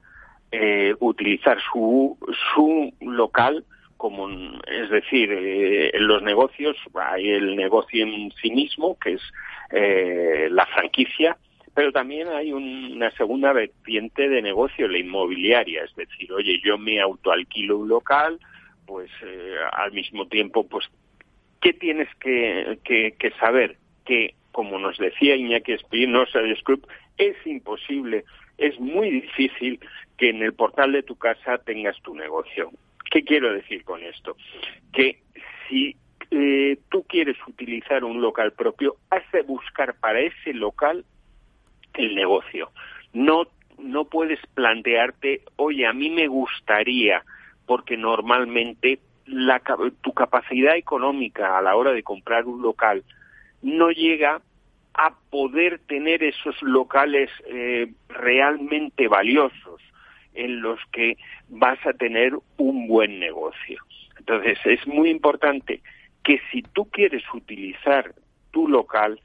eh, 0.51 0.93
utilizar 0.99 1.57
su, 1.73 2.15
su 2.53 2.93
local 3.01 3.65
como 3.99 4.29
es 4.29 4.89
decir, 4.89 5.29
eh, 5.29 5.91
en 5.93 6.07
los 6.07 6.23
negocios 6.23 6.77
hay 6.95 7.31
el 7.31 7.57
negocio 7.57 8.01
en 8.01 8.31
sí 8.41 8.49
mismo, 8.49 8.97
que 8.97 9.15
es 9.15 9.21
eh, 9.71 10.47
la 10.49 10.65
franquicia, 10.67 11.35
pero 11.73 11.91
también 11.91 12.29
hay 12.29 12.53
una 12.53 13.11
segunda 13.11 13.51
vertiente 13.51 14.29
de 14.29 14.41
negocio, 14.41 14.87
la 14.87 14.99
inmobiliaria, 14.99 15.83
es 15.83 15.93
decir, 15.97 16.31
oye, 16.31 16.61
yo 16.63 16.77
me 16.77 17.01
autoalquilo 17.01 17.77
un 17.77 17.89
local, 17.89 18.39
pues 18.85 19.11
eh, 19.21 19.55
al 19.73 19.91
mismo 19.91 20.29
tiempo, 20.29 20.65
pues, 20.65 20.85
¿qué 21.59 21.73
tienes 21.73 22.07
que, 22.21 22.79
que, 22.85 23.31
saber? 23.37 23.75
Que, 24.05 24.33
como 24.53 24.79
nos 24.79 24.97
decía 24.97 25.35
Iñaki 25.35 25.73
Espinosa 25.73 26.39
de 26.39 26.55
Scrub, 26.55 26.87
es 27.17 27.35
imposible, 27.45 28.23
es 28.57 28.79
muy 28.79 29.11
difícil 29.11 29.81
que 30.17 30.29
en 30.29 30.41
el 30.41 30.53
portal 30.53 30.93
de 30.93 31.03
tu 31.03 31.17
casa 31.17 31.57
tengas 31.57 32.01
tu 32.01 32.15
negocio. 32.15 32.71
¿Qué 33.09 33.23
quiero 33.23 33.53
decir 33.53 33.83
con 33.83 34.03
esto? 34.03 34.35
Que 34.93 35.19
si 35.67 35.95
eh, 36.31 36.77
tú 36.89 37.03
quieres 37.03 37.37
utilizar 37.47 38.03
un 38.03 38.21
local 38.21 38.53
propio, 38.53 38.97
has 39.09 39.29
de 39.31 39.41
buscar 39.41 39.95
para 39.99 40.19
ese 40.19 40.53
local 40.53 41.05
el 41.95 42.15
negocio. 42.15 42.71
No, 43.13 43.47
no 43.79 44.05
puedes 44.05 44.39
plantearte, 44.53 45.41
oye, 45.55 45.87
a 45.87 45.93
mí 45.93 46.09
me 46.09 46.27
gustaría, 46.27 47.23
porque 47.65 47.97
normalmente 47.97 48.99
tu 50.01 50.13
capacidad 50.13 50.75
económica 50.75 51.57
a 51.57 51.61
la 51.61 51.75
hora 51.75 51.91
de 51.91 52.01
comprar 52.03 52.45
un 52.45 52.61
local 52.61 53.03
no 53.61 53.91
llega 53.91 54.41
a 54.93 55.13
poder 55.29 55.79
tener 55.87 56.23
esos 56.23 56.59
locales 56.61 57.29
eh, 57.45 57.91
realmente 58.07 59.07
valiosos 59.07 59.81
en 60.39 60.61
los 60.61 60.79
que 60.91 61.17
vas 61.49 61.79
a 61.85 61.93
tener 61.93 62.33
un 62.57 62.87
buen 62.87 63.19
negocio. 63.19 63.83
Entonces, 64.17 64.57
es 64.65 64.87
muy 64.87 65.09
importante 65.09 65.81
que 66.23 66.39
si 66.51 66.61
tú 66.61 66.85
quieres 66.89 67.23
utilizar 67.33 68.13
tu 68.51 68.67
local, 68.67 69.19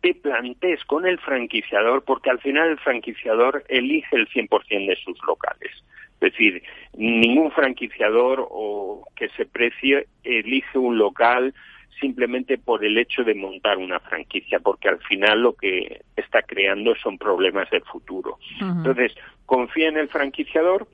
te 0.00 0.14
plantees 0.14 0.84
con 0.84 1.06
el 1.06 1.18
franquiciador, 1.18 2.04
porque 2.04 2.30
al 2.30 2.38
final 2.40 2.70
el 2.70 2.78
franquiciador 2.78 3.64
elige 3.68 4.16
el 4.16 4.28
100% 4.28 4.86
de 4.86 4.96
sus 4.96 5.18
locales. 5.26 5.72
Es 6.20 6.32
decir, 6.32 6.62
ningún 6.96 7.50
franquiciador 7.52 8.46
o 8.50 9.04
que 9.16 9.28
se 9.30 9.46
precie 9.46 10.06
elige 10.24 10.78
un 10.78 10.98
local 10.98 11.54
simplemente 12.00 12.58
por 12.58 12.84
el 12.84 12.98
hecho 12.98 13.24
de 13.24 13.34
montar 13.34 13.78
una 13.78 14.00
franquicia, 14.00 14.60
porque 14.60 14.88
al 14.88 14.98
final 15.00 15.42
lo 15.42 15.54
que 15.54 16.02
está 16.16 16.42
creando 16.42 16.94
son 16.96 17.18
problemas 17.18 17.70
de 17.70 17.80
futuro. 17.80 18.38
Entonces, 18.60 19.14
confía 19.46 19.88
en 19.88 19.96
el 19.96 20.08
franquiciador, 20.08 20.88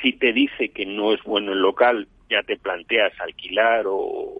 si 0.00 0.12
te 0.12 0.32
dice 0.32 0.70
que 0.70 0.86
no 0.86 1.12
es 1.12 1.22
bueno 1.24 1.52
el 1.52 1.60
local, 1.60 2.08
ya 2.30 2.42
te 2.42 2.56
planteas 2.56 3.12
alquilar 3.20 3.84
o, 3.86 4.38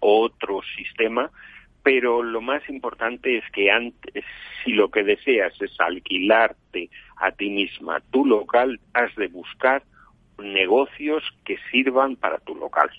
otro 0.00 0.60
sistema, 0.76 1.30
pero 1.82 2.22
lo 2.22 2.40
más 2.40 2.68
importante 2.68 3.38
es 3.38 3.44
que 3.52 3.70
antes, 3.70 4.24
si 4.62 4.72
lo 4.72 4.90
que 4.90 5.02
deseas 5.02 5.54
es 5.62 5.80
alquilarte 5.80 6.90
a 7.16 7.30
ti 7.32 7.48
misma 7.48 8.00
tu 8.10 8.26
local, 8.26 8.80
has 8.92 9.14
de 9.16 9.28
buscar 9.28 9.82
negocios 10.38 11.22
que 11.44 11.56
sirvan 11.70 12.16
para 12.16 12.38
tu 12.38 12.54
local. 12.54 12.90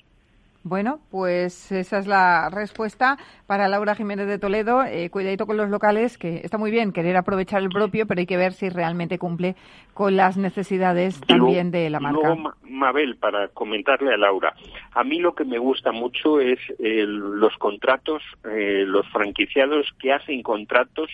Bueno, 0.66 1.01
pues 1.11 1.74
esa 1.74 1.97
es 1.97 2.07
la 2.07 2.49
respuesta 2.49 3.18
para 3.47 3.68
Laura 3.68 3.95
Jiménez 3.95 4.28
de 4.28 4.39
Toledo. 4.39 4.86
Eh, 4.86 5.09
cuidadito 5.09 5.45
con 5.45 5.57
los 5.57 5.70
locales, 5.70 6.18
que 6.18 6.38
está 6.38 6.57
muy 6.57 6.72
bien 6.72 6.93
querer 6.93 7.18
aprovechar 7.18 7.61
el 7.61 7.68
propio, 7.68 8.07
pero 8.07 8.20
hay 8.20 8.26
que 8.26 8.38
ver 8.38 8.53
si 8.53 8.70
realmente 8.70 9.20
cumple 9.20 9.57
con 9.93 10.16
las 10.16 10.38
necesidades 10.38 11.20
también 11.20 11.70
de 11.70 11.89
la 11.89 11.99
marca. 11.99 12.30
Luego, 12.30 12.53
Mabel, 12.64 13.18
para 13.18 13.49
comentarle 13.49 14.14
a 14.14 14.18
Laura, 14.18 14.53
a 14.93 15.03
mí 15.03 15.20
lo 15.20 15.36
que 15.36 15.43
me 15.43 15.57
gusta 15.57 15.91
mucho 15.91 16.39
es 16.39 16.59
los 16.80 17.57
contratos, 17.57 18.24
eh, 18.49 18.86
los 18.88 19.05
franquiciados 19.09 19.93
que 19.99 20.14
hacen 20.14 20.41
contratos 20.43 21.09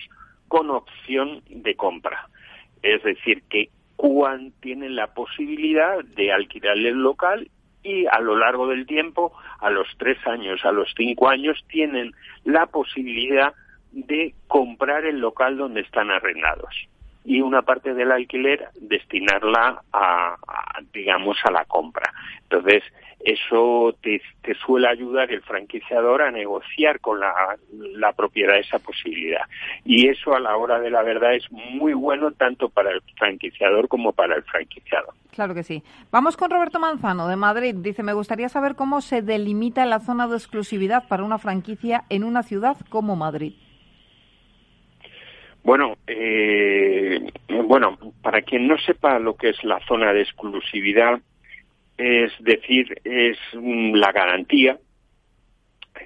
con 0.46 0.70
opción 0.70 1.42
de 1.48 1.74
compra. 1.74 2.28
Es 2.84 3.02
decir, 3.02 3.42
que 3.50 3.68
cuando 3.96 4.52
tienen 4.60 4.94
la 4.94 5.08
posibilidad 5.08 6.04
de 6.04 6.32
alquilar 6.32 6.78
el 6.78 7.02
local 7.02 7.50
y 7.82 8.06
a 8.06 8.20
lo 8.20 8.36
largo 8.36 8.66
del 8.66 8.86
tiempo, 8.86 9.32
a 9.60 9.70
los 9.70 9.86
tres 9.98 10.18
años, 10.26 10.64
a 10.64 10.72
los 10.72 10.92
cinco 10.96 11.28
años, 11.28 11.64
tienen 11.68 12.12
la 12.44 12.66
posibilidad 12.66 13.54
de 13.92 14.34
comprar 14.46 15.04
el 15.04 15.18
local 15.18 15.56
donde 15.56 15.80
están 15.80 16.10
arrendados 16.10 16.88
y 17.24 17.40
una 17.40 17.62
parte 17.62 17.94
del 17.94 18.12
alquiler 18.12 18.68
destinarla 18.80 19.82
a, 19.92 20.36
digamos 20.92 21.36
a 21.44 21.50
la 21.50 21.64
compra. 21.64 22.12
Entonces, 22.42 22.82
eso 23.20 23.94
te, 24.00 24.22
suele 24.64 24.88
ayudar 24.88 25.30
el 25.30 25.42
franquiciador 25.42 26.22
a 26.22 26.30
negociar 26.30 27.00
con 27.00 27.20
la, 27.20 27.32
la, 27.72 28.12
propiedad 28.12 28.58
esa 28.58 28.78
posibilidad. 28.78 29.42
Y 29.84 30.08
eso 30.08 30.34
a 30.34 30.40
la 30.40 30.56
hora 30.56 30.80
de 30.80 30.90
la 30.90 31.02
verdad 31.02 31.34
es 31.34 31.44
muy 31.52 31.92
bueno 31.92 32.30
tanto 32.32 32.70
para 32.70 32.90
el 32.90 33.02
franquiciador 33.18 33.88
como 33.88 34.12
para 34.12 34.36
el 34.36 34.42
franquiciado. 34.44 35.12
Claro 35.32 35.54
que 35.54 35.62
sí. 35.62 35.82
Vamos 36.10 36.36
con 36.36 36.50
Roberto 36.50 36.80
Manzano 36.80 37.28
de 37.28 37.36
Madrid. 37.36 37.74
Dice, 37.76 38.02
me 38.02 38.14
gustaría 38.14 38.48
saber 38.48 38.74
cómo 38.74 39.02
se 39.02 39.20
delimita 39.20 39.84
la 39.84 40.00
zona 40.00 40.26
de 40.26 40.36
exclusividad 40.36 41.06
para 41.06 41.22
una 41.22 41.38
franquicia 41.38 42.04
en 42.08 42.24
una 42.24 42.42
ciudad 42.42 42.78
como 42.88 43.16
Madrid. 43.16 43.52
Bueno, 45.62 45.96
eh, 46.06 47.20
bueno, 47.48 47.98
para 48.22 48.42
quien 48.42 48.66
no 48.66 48.78
sepa 48.78 49.18
lo 49.18 49.36
que 49.36 49.50
es 49.50 49.62
la 49.64 49.78
zona 49.86 50.12
de 50.12 50.22
exclusividad, 50.22 51.20
es 51.96 52.32
decir, 52.40 53.00
es 53.04 53.36
la 53.52 54.10
garantía 54.10 54.78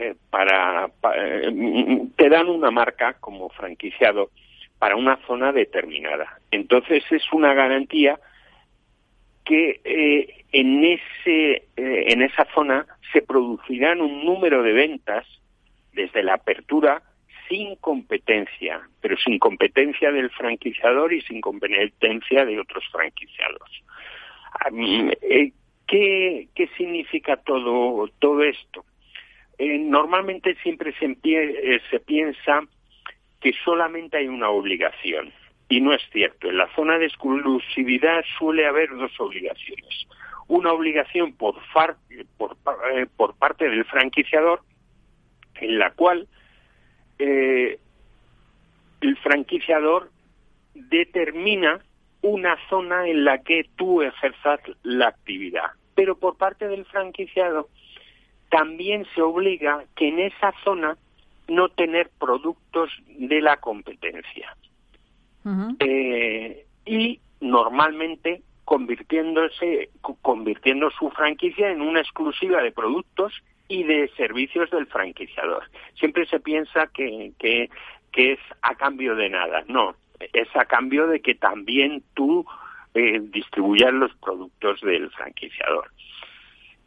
eh, 0.00 0.14
para, 0.28 0.90
eh, 1.16 2.08
te 2.16 2.28
dan 2.28 2.48
una 2.48 2.70
marca 2.72 3.14
como 3.20 3.48
franquiciado 3.50 4.30
para 4.78 4.96
una 4.96 5.18
zona 5.26 5.52
determinada. 5.52 6.40
Entonces 6.50 7.04
es 7.10 7.22
una 7.32 7.54
garantía 7.54 8.18
que 9.44 9.80
eh, 9.84 10.44
en 10.52 10.84
ese 10.84 11.68
en 11.76 12.22
esa 12.22 12.46
zona 12.54 12.86
se 13.12 13.22
producirán 13.22 14.00
un 14.00 14.24
número 14.24 14.62
de 14.62 14.72
ventas 14.72 15.26
desde 15.92 16.22
la 16.22 16.34
apertura 16.34 17.02
sin 17.48 17.76
competencia, 17.76 18.80
pero 19.00 19.16
sin 19.18 19.38
competencia 19.38 20.10
del 20.10 20.30
franquiciador 20.30 21.12
y 21.12 21.20
sin 21.22 21.40
competencia 21.40 22.44
de 22.44 22.60
otros 22.60 22.84
franquiciados. 22.90 23.82
¿Qué, 25.86 26.48
qué 26.54 26.68
significa 26.76 27.36
todo, 27.36 28.08
todo 28.18 28.42
esto? 28.42 28.84
Eh, 29.58 29.78
normalmente 29.78 30.56
siempre 30.62 30.94
se, 30.98 31.16
eh, 31.22 31.80
se 31.90 32.00
piensa 32.00 32.62
que 33.40 33.52
solamente 33.64 34.16
hay 34.16 34.28
una 34.28 34.48
obligación. 34.48 35.32
Y 35.68 35.80
no 35.80 35.92
es 35.92 36.02
cierto. 36.12 36.48
En 36.48 36.58
la 36.58 36.68
zona 36.74 36.98
de 36.98 37.06
exclusividad 37.06 38.24
suele 38.38 38.66
haber 38.66 38.90
dos 38.90 39.12
obligaciones. 39.18 40.06
Una 40.46 40.72
obligación 40.72 41.34
por, 41.34 41.56
por, 42.36 42.56
eh, 42.92 43.06
por 43.16 43.36
parte 43.36 43.68
del 43.68 43.84
franquiciador, 43.84 44.60
en 45.56 45.78
la 45.78 45.90
cual 45.92 46.28
el 47.18 47.78
franquiciador 49.22 50.10
determina 50.74 51.80
una 52.22 52.56
zona 52.68 53.06
en 53.06 53.24
la 53.24 53.42
que 53.42 53.66
tú 53.76 54.02
ejerzas 54.02 54.60
la 54.82 55.08
actividad. 55.08 55.72
Pero 55.94 56.16
por 56.16 56.36
parte 56.36 56.66
del 56.68 56.84
franquiciado 56.86 57.68
también 58.50 59.06
se 59.14 59.20
obliga 59.20 59.84
que 59.94 60.08
en 60.08 60.20
esa 60.20 60.52
zona 60.64 60.96
no 61.48 61.68
tener 61.68 62.10
productos 62.18 62.90
de 63.08 63.40
la 63.40 63.58
competencia. 63.58 64.56
Eh, 65.80 66.64
y 66.86 67.20
normalmente 67.40 68.42
convirtiéndose, 68.64 69.90
convirtiendo 70.22 70.90
su 70.90 71.10
franquicia 71.10 71.70
en 71.70 71.82
una 71.82 72.00
exclusiva 72.00 72.62
de 72.62 72.72
productos 72.72 73.34
y 73.68 73.82
de 73.84 74.08
servicios 74.16 74.70
del 74.70 74.86
franquiciador. 74.86 75.64
Siempre 75.98 76.26
se 76.26 76.40
piensa 76.40 76.88
que, 76.88 77.32
que, 77.38 77.68
es 78.14 78.38
a 78.62 78.74
cambio 78.74 79.16
de 79.16 79.28
nada. 79.28 79.64
No, 79.66 79.96
es 80.32 80.48
a 80.54 80.64
cambio 80.66 81.06
de 81.06 81.20
que 81.20 81.34
también 81.34 82.02
tú 82.14 82.46
eh, 82.94 83.20
distribuyas 83.20 83.92
los 83.92 84.14
productos 84.16 84.80
del 84.82 85.10
franquiciador. 85.10 85.90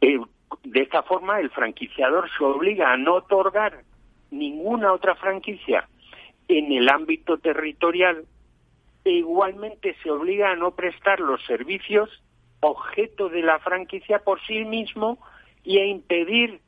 Eh, 0.00 0.18
de 0.64 0.80
esta 0.80 1.02
forma, 1.02 1.40
el 1.40 1.50
franquiciador 1.50 2.30
se 2.36 2.44
obliga 2.44 2.92
a 2.92 2.96
no 2.96 3.14
otorgar 3.14 3.82
ninguna 4.30 4.92
otra 4.92 5.14
franquicia 5.16 5.88
en 6.48 6.72
el 6.72 6.88
ámbito 6.88 7.38
territorial 7.38 8.24
e 9.04 9.10
igualmente 9.10 9.94
se 10.02 10.10
obliga 10.10 10.50
a 10.50 10.56
no 10.56 10.74
prestar 10.74 11.20
los 11.20 11.44
servicios 11.44 12.22
objeto 12.60 13.28
de 13.28 13.42
la 13.42 13.58
franquicia 13.60 14.18
por 14.20 14.40
sí 14.46 14.64
mismo 14.64 15.18
y 15.62 15.78
a 15.78 15.86
impedir 15.86 16.60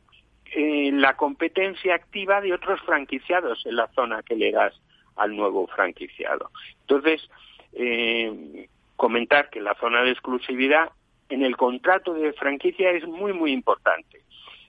eh, 0.54 0.90
la 0.92 1.16
competencia 1.16 1.94
activa 1.94 2.40
de 2.40 2.52
otros 2.52 2.80
franquiciados 2.82 3.64
en 3.66 3.76
la 3.76 3.88
zona 3.88 4.22
que 4.22 4.36
le 4.36 4.52
das 4.52 4.74
al 5.16 5.36
nuevo 5.36 5.66
franquiciado. 5.68 6.50
Entonces, 6.82 7.28
eh, 7.72 8.68
comentar 8.96 9.50
que 9.50 9.60
la 9.60 9.74
zona 9.74 10.02
de 10.02 10.10
exclusividad 10.10 10.90
en 11.28 11.44
el 11.44 11.56
contrato 11.56 12.14
de 12.14 12.32
franquicia 12.32 12.90
es 12.90 13.06
muy, 13.06 13.32
muy 13.32 13.52
importante. 13.52 14.20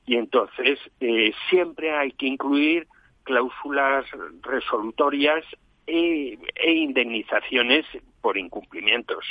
Y 0.06 0.16
entonces 0.16 0.80
eh, 1.00 1.34
siempre 1.50 1.92
hay 1.92 2.12
que 2.12 2.28
incluir 2.28 2.88
cláusulas 3.24 4.06
resolutorias 4.42 5.44
e, 5.88 6.38
e 6.56 6.72
indemnizaciones 6.74 7.86
por 8.22 8.38
incumplimientos. 8.38 9.26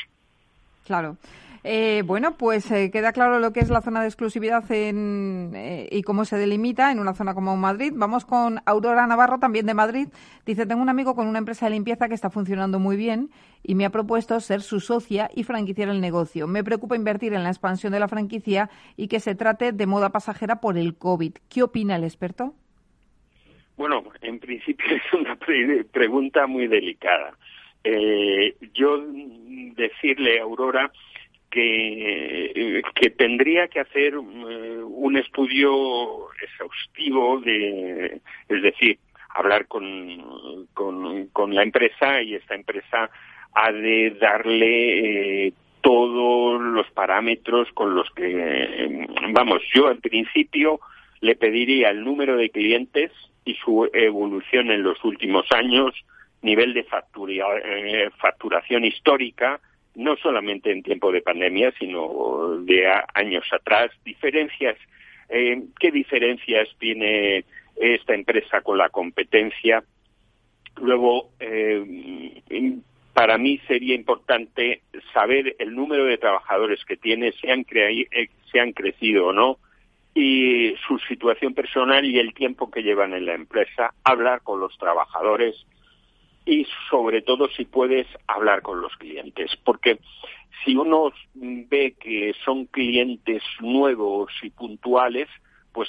Claro. 0.86 1.16
Eh, 1.62 2.02
bueno, 2.06 2.38
pues 2.38 2.70
eh, 2.70 2.90
queda 2.90 3.12
claro 3.12 3.38
lo 3.38 3.52
que 3.52 3.60
es 3.60 3.68
la 3.68 3.82
zona 3.82 4.00
de 4.00 4.06
exclusividad 4.06 4.64
eh, 4.70 5.88
y 5.90 6.02
cómo 6.02 6.24
se 6.24 6.38
delimita 6.38 6.90
en 6.90 6.98
una 6.98 7.12
zona 7.12 7.34
como 7.34 7.54
Madrid. 7.56 7.92
Vamos 7.94 8.24
con 8.24 8.60
Aurora 8.64 9.06
Navarro, 9.06 9.38
también 9.38 9.66
de 9.66 9.74
Madrid. 9.74 10.08
Dice, 10.46 10.64
tengo 10.64 10.80
un 10.80 10.88
amigo 10.88 11.14
con 11.14 11.26
una 11.26 11.38
empresa 11.38 11.66
de 11.66 11.72
limpieza 11.72 12.08
que 12.08 12.14
está 12.14 12.30
funcionando 12.30 12.78
muy 12.78 12.96
bien 12.96 13.28
y 13.62 13.74
me 13.74 13.84
ha 13.84 13.90
propuesto 13.90 14.40
ser 14.40 14.62
su 14.62 14.80
socia 14.80 15.28
y 15.34 15.44
franquiciar 15.44 15.90
el 15.90 16.00
negocio. 16.00 16.46
Me 16.46 16.64
preocupa 16.64 16.96
invertir 16.96 17.34
en 17.34 17.42
la 17.42 17.50
expansión 17.50 17.92
de 17.92 18.00
la 18.00 18.08
franquicia 18.08 18.70
y 18.96 19.08
que 19.08 19.20
se 19.20 19.34
trate 19.34 19.72
de 19.72 19.86
moda 19.86 20.08
pasajera 20.08 20.60
por 20.60 20.78
el 20.78 20.96
COVID. 20.96 21.34
¿Qué 21.50 21.62
opina 21.62 21.96
el 21.96 22.04
experto? 22.04 22.54
Bueno, 23.76 24.02
en 24.22 24.38
principio 24.38 24.86
es 24.96 25.12
una 25.12 25.36
pregunta 25.92 26.46
muy 26.46 26.68
delicada. 26.68 27.34
yo 28.72 29.04
decirle, 29.76 30.40
Aurora, 30.40 30.90
que, 31.50 32.82
que 32.94 33.10
tendría 33.10 33.68
que 33.68 33.80
hacer 33.80 34.14
eh, 34.14 34.82
un 34.82 35.16
estudio 35.16 36.28
exhaustivo 36.42 37.40
de, 37.40 38.20
es 38.48 38.62
decir, 38.62 38.98
hablar 39.34 39.66
con, 39.66 40.66
con, 40.74 41.54
la 41.54 41.62
empresa 41.62 42.22
y 42.22 42.34
esta 42.34 42.54
empresa 42.54 43.10
ha 43.54 43.72
de 43.72 44.10
darle 44.20 45.46
eh, 45.46 45.52
todos 45.80 46.60
los 46.60 46.88
parámetros 46.92 47.68
con 47.72 47.94
los 47.94 48.08
que, 48.10 49.06
vamos, 49.32 49.62
yo 49.74 49.90
en 49.90 50.00
principio 50.00 50.80
le 51.20 51.34
pediría 51.34 51.90
el 51.90 52.04
número 52.04 52.36
de 52.36 52.50
clientes 52.50 53.10
y 53.44 53.54
su 53.54 53.88
evolución 53.92 54.70
en 54.70 54.82
los 54.82 55.02
últimos 55.04 55.46
años, 55.52 55.94
nivel 56.42 56.74
de 56.74 56.86
eh, 57.26 58.10
facturación 58.18 58.84
histórica, 58.84 59.60
no 60.00 60.16
solamente 60.16 60.72
en 60.72 60.82
tiempo 60.82 61.12
de 61.12 61.20
pandemia, 61.20 61.72
sino 61.78 62.56
de 62.62 62.90
años 63.14 63.44
atrás, 63.52 63.90
diferencias, 64.02 64.76
eh, 65.28 65.62
qué 65.78 65.90
diferencias 65.90 66.68
tiene 66.78 67.44
esta 67.76 68.14
empresa 68.14 68.62
con 68.62 68.78
la 68.78 68.88
competencia. 68.88 69.84
Luego, 70.80 71.30
eh, 71.38 71.84
para 73.12 73.36
mí 73.36 73.60
sería 73.68 73.94
importante 73.94 74.80
saber 75.12 75.54
el 75.58 75.74
número 75.74 76.06
de 76.06 76.16
trabajadores 76.16 76.82
que 76.86 76.96
tiene, 76.96 77.32
si 77.32 77.50
han, 77.50 77.66
eh, 77.70 78.28
si 78.50 78.58
han 78.58 78.72
crecido 78.72 79.26
o 79.26 79.32
no, 79.34 79.58
y 80.14 80.74
su 80.88 80.98
situación 81.00 81.52
personal 81.52 82.06
y 82.06 82.18
el 82.18 82.32
tiempo 82.32 82.70
que 82.70 82.82
llevan 82.82 83.12
en 83.12 83.26
la 83.26 83.34
empresa, 83.34 83.92
hablar 84.02 84.40
con 84.40 84.60
los 84.60 84.76
trabajadores, 84.78 85.66
y 86.50 86.66
sobre 86.90 87.22
todo 87.22 87.48
si 87.48 87.64
puedes 87.64 88.08
hablar 88.26 88.60
con 88.62 88.80
los 88.80 88.96
clientes, 88.96 89.52
porque 89.64 90.00
si 90.64 90.74
uno 90.74 91.12
ve 91.34 91.94
que 91.98 92.34
son 92.44 92.66
clientes 92.66 93.40
nuevos 93.60 94.32
y 94.42 94.50
puntuales, 94.50 95.28
pues 95.72 95.88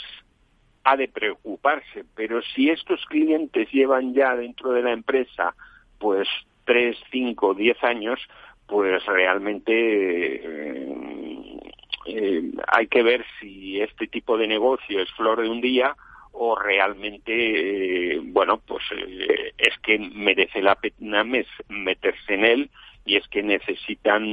ha 0.83 0.95
de 0.97 1.07
preocuparse, 1.07 2.05
pero 2.15 2.43
si 2.43 2.69
estos 2.69 3.03
clientes 3.07 3.71
llevan 3.71 4.13
ya 4.13 4.35
dentro 4.35 4.71
de 4.71 4.83
la 4.83 4.91
empresa 4.91 5.55
pues 5.97 6.27
tres, 6.63 6.95
cinco, 7.11 7.55
diez 7.55 7.83
años, 7.83 8.19
pues 8.67 9.03
realmente 9.07 9.71
eh, 9.73 11.59
eh, 12.05 12.51
hay 12.67 12.85
que 12.85 13.01
ver 13.01 13.25
si 13.39 13.81
este 13.81 14.05
tipo 14.05 14.37
de 14.37 14.47
negocio 14.47 15.01
es 15.01 15.11
flor 15.13 15.41
de 15.41 15.49
un 15.49 15.59
día 15.59 15.95
o 16.33 16.55
realmente, 16.55 18.15
eh, 18.15 18.19
bueno, 18.23 18.59
pues 18.65 18.83
eh, 18.95 19.53
es 19.57 19.77
que 19.79 19.99
merece 19.99 20.61
la 20.61 20.75
pena 20.75 21.23
meterse 21.23 22.33
en 22.33 22.45
él 22.45 22.69
y 23.05 23.17
es 23.17 23.27
que 23.27 23.41
necesitan 23.43 24.23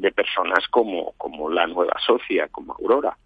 de 0.00 0.12
personas 0.12 0.66
como, 0.68 1.12
como 1.16 1.50
la 1.50 1.66
nueva 1.66 1.94
socia, 2.04 2.48
como 2.48 2.74
Aurora. 2.74 3.16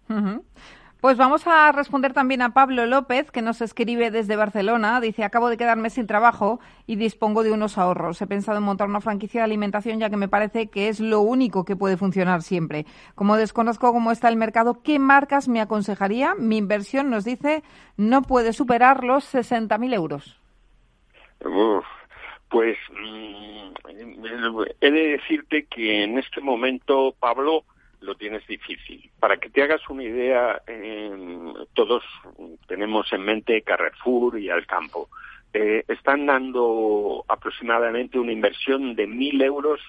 Pues 1.03 1.17
vamos 1.17 1.45
a 1.47 1.69
responder 1.73 2.13
también 2.13 2.41
a 2.41 2.53
Pablo 2.53 2.85
López, 2.85 3.29
que 3.29 3.41
nos 3.41 3.59
escribe 3.59 4.09
desde 4.09 4.37
Barcelona. 4.37 5.01
Dice, 5.01 5.25
acabo 5.25 5.49
de 5.49 5.57
quedarme 5.57 5.89
sin 5.89 6.07
trabajo 6.07 6.61
y 6.87 6.95
dispongo 6.95 7.43
de 7.43 7.51
unos 7.51 7.77
ahorros. 7.77 8.21
He 8.21 8.25
pensado 8.25 8.59
en 8.59 8.63
montar 8.63 8.87
una 8.87 9.01
franquicia 9.01 9.41
de 9.41 9.43
alimentación 9.43 9.99
ya 9.99 10.09
que 10.09 10.15
me 10.15 10.29
parece 10.29 10.69
que 10.69 10.87
es 10.87 11.01
lo 11.01 11.19
único 11.19 11.65
que 11.65 11.75
puede 11.75 11.97
funcionar 11.97 12.41
siempre. 12.41 12.85
Como 13.15 13.35
desconozco 13.35 13.91
cómo 13.91 14.13
está 14.13 14.29
el 14.29 14.37
mercado, 14.37 14.81
¿qué 14.81 14.97
marcas 14.97 15.49
me 15.49 15.59
aconsejaría? 15.59 16.35
Mi 16.35 16.55
inversión, 16.55 17.09
nos 17.09 17.25
dice, 17.25 17.63
no 17.97 18.21
puede 18.21 18.53
superar 18.53 19.03
los 19.03 19.25
60.000 19.35 19.93
euros. 19.93 20.39
pues 22.47 22.77
mm, 22.91 23.73
he 24.79 24.89
de 24.89 25.07
decirte 25.17 25.65
que 25.65 26.05
en 26.05 26.17
este 26.17 26.39
momento, 26.39 27.13
Pablo, 27.19 27.65
lo 28.03 28.15
tienes 28.15 28.45
difícil. 28.47 29.09
Para 29.19 29.37
que 29.37 29.49
te 29.49 29.63
hagas 29.63 29.81
una 29.89 30.03
idea, 30.03 30.61
todos 31.73 32.03
tenemos 32.67 33.11
en 33.13 33.23
mente 33.23 33.61
Carrefour 33.61 34.39
y 34.39 34.49
Alcampo. 34.49 35.09
Eh, 35.53 35.83
están 35.87 36.25
dando 36.25 37.23
aproximadamente 37.27 38.19
una 38.19 38.31
inversión 38.31 38.95
de 38.95 39.07
mil 39.07 39.41
euros, 39.41 39.79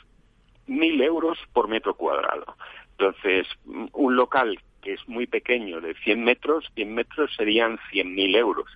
mil 0.67 1.01
euros 1.01 1.39
por 1.53 1.69
metro 1.69 1.95
cuadrado. 1.95 2.57
Entonces, 2.93 3.47
un 3.93 4.15
local 4.15 4.59
que 4.83 4.93
es 4.93 5.09
muy 5.09 5.27
pequeño, 5.27 5.81
de 5.81 5.95
100 5.95 6.23
metros, 6.23 6.71
100 6.75 6.95
metros 6.95 7.35
serían 7.35 7.81
mil 7.93 8.37
euros. 8.37 8.67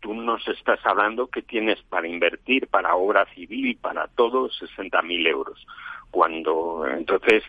Tú 0.00 0.12
nos 0.12 0.46
estás 0.46 0.78
hablando 0.84 1.28
que 1.28 1.40
tienes 1.40 1.80
para 1.88 2.06
invertir, 2.06 2.68
para 2.68 2.94
obra 2.94 3.24
civil 3.34 3.78
para 3.80 4.06
todo, 4.08 4.50
mil 5.02 5.26
euros. 5.26 5.66
Cuando, 6.10 6.86
entonces, 6.86 7.42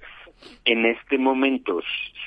en 0.66 0.86
este 0.86 1.18
momento, 1.18 1.82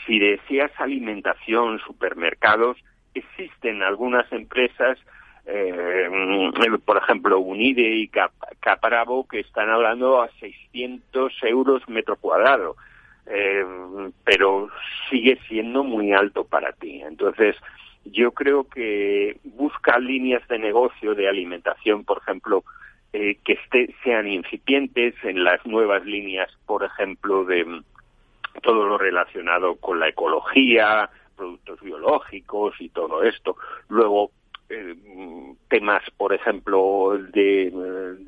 si 0.07 0.19
deseas 0.19 0.71
alimentación, 0.79 1.79
supermercados, 1.81 2.77
existen 3.15 3.83
algunas 3.83 4.31
empresas, 4.33 4.99
eh, 5.47 6.09
por 6.85 6.99
ejemplo, 6.99 7.39
Unide 7.39 7.97
y 7.97 8.09
Caparabo, 8.61 9.27
que 9.27 9.41
están 9.41 9.71
hablando 9.71 10.23
a 10.23 10.29
600 10.41 11.33
euros 11.43 11.89
metro 11.89 12.17
cuadrado. 12.17 12.77
eh, 13.31 13.63
pero 14.25 14.71
sigue 15.11 15.39
siendo 15.49 15.85
muy 15.85 16.13
alto 16.13 16.45
para 16.45 16.73
ti. 16.73 17.03
Entonces, 17.03 17.57
yo 18.07 18.33
creo 18.33 18.65
que 18.65 19.37
busca 19.45 19.99
líneas 19.99 20.47
de 20.49 20.59
negocio 20.59 21.15
de 21.15 21.29
alimentación, 21.29 22.05
por 22.05 22.23
ejemplo, 22.23 22.65
eh, 23.13 23.37
que 23.45 23.55
esté, 23.55 23.95
sean 24.03 24.29
incipientes 24.29 25.15
en 25.23 25.45
las 25.45 25.65
nuevas 25.67 26.05
líneas, 26.05 26.51
por 26.67 26.85
ejemplo, 26.85 27.45
de 27.45 27.83
todo 28.63 28.87
lo 28.87 28.99
relacionado 28.99 29.77
con 29.77 30.01
la 30.01 30.09
ecología, 30.09 31.11
productos 31.37 31.81
biológicos 31.81 32.75
y 32.81 32.89
todo 32.89 33.23
esto. 33.23 33.57
Luego, 33.89 34.33
eh, 34.69 34.95
temas, 35.69 36.03
por 36.17 36.33
ejemplo, 36.33 37.19
de, 37.33 37.71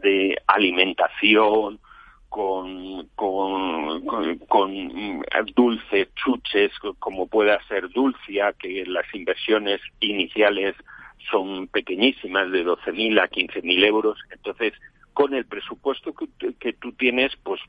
de 0.03 0.37
alimentación, 0.47 1.81
con, 2.31 3.09
con, 3.17 4.07
con, 4.47 5.23
dulces, 5.57 6.09
chuches, 6.15 6.71
como 7.01 7.27
pueda 7.27 7.61
ser 7.67 7.91
Dulcia, 7.91 8.55
que 8.59 8.85
las 8.87 9.05
inversiones 9.13 9.81
iniciales 9.99 10.77
son 11.31 11.67
pequeñísimas, 11.67 12.51
de 12.53 12.65
12.000 12.65 13.21
a 13.21 13.29
15.000 13.29 13.85
euros. 13.85 14.19
Entonces, 14.31 14.73
con 15.13 15.35
el 15.35 15.45
presupuesto 15.45 16.15
que, 16.15 16.55
que 16.55 16.73
tú 16.73 16.93
tienes, 16.93 17.37
pues 17.43 17.61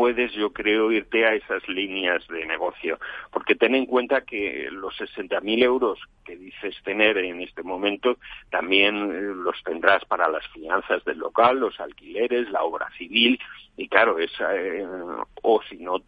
puedes, 0.00 0.32
yo 0.32 0.50
creo, 0.50 0.90
irte 0.90 1.26
a 1.26 1.34
esas 1.34 1.68
líneas 1.68 2.26
de 2.28 2.46
negocio. 2.46 2.98
Porque 3.30 3.54
ten 3.54 3.74
en 3.74 3.84
cuenta 3.84 4.22
que 4.22 4.68
los 4.72 4.98
60.000 4.98 5.62
euros 5.62 5.98
que 6.24 6.36
dices 6.36 6.74
tener 6.84 7.18
en 7.18 7.42
este 7.42 7.62
momento 7.62 8.16
también 8.48 8.94
eh, 8.96 9.34
los 9.44 9.62
tendrás 9.62 10.02
para 10.06 10.26
las 10.30 10.46
finanzas 10.54 11.04
del 11.04 11.18
local, 11.18 11.60
los 11.60 11.78
alquileres, 11.80 12.48
la 12.48 12.62
obra 12.62 12.88
civil. 12.96 13.38
Y 13.76 13.88
claro, 13.88 14.18
esa, 14.18 14.56
eh, 14.56 14.86
o 15.42 15.60
si 15.68 15.76
no, 15.76 15.98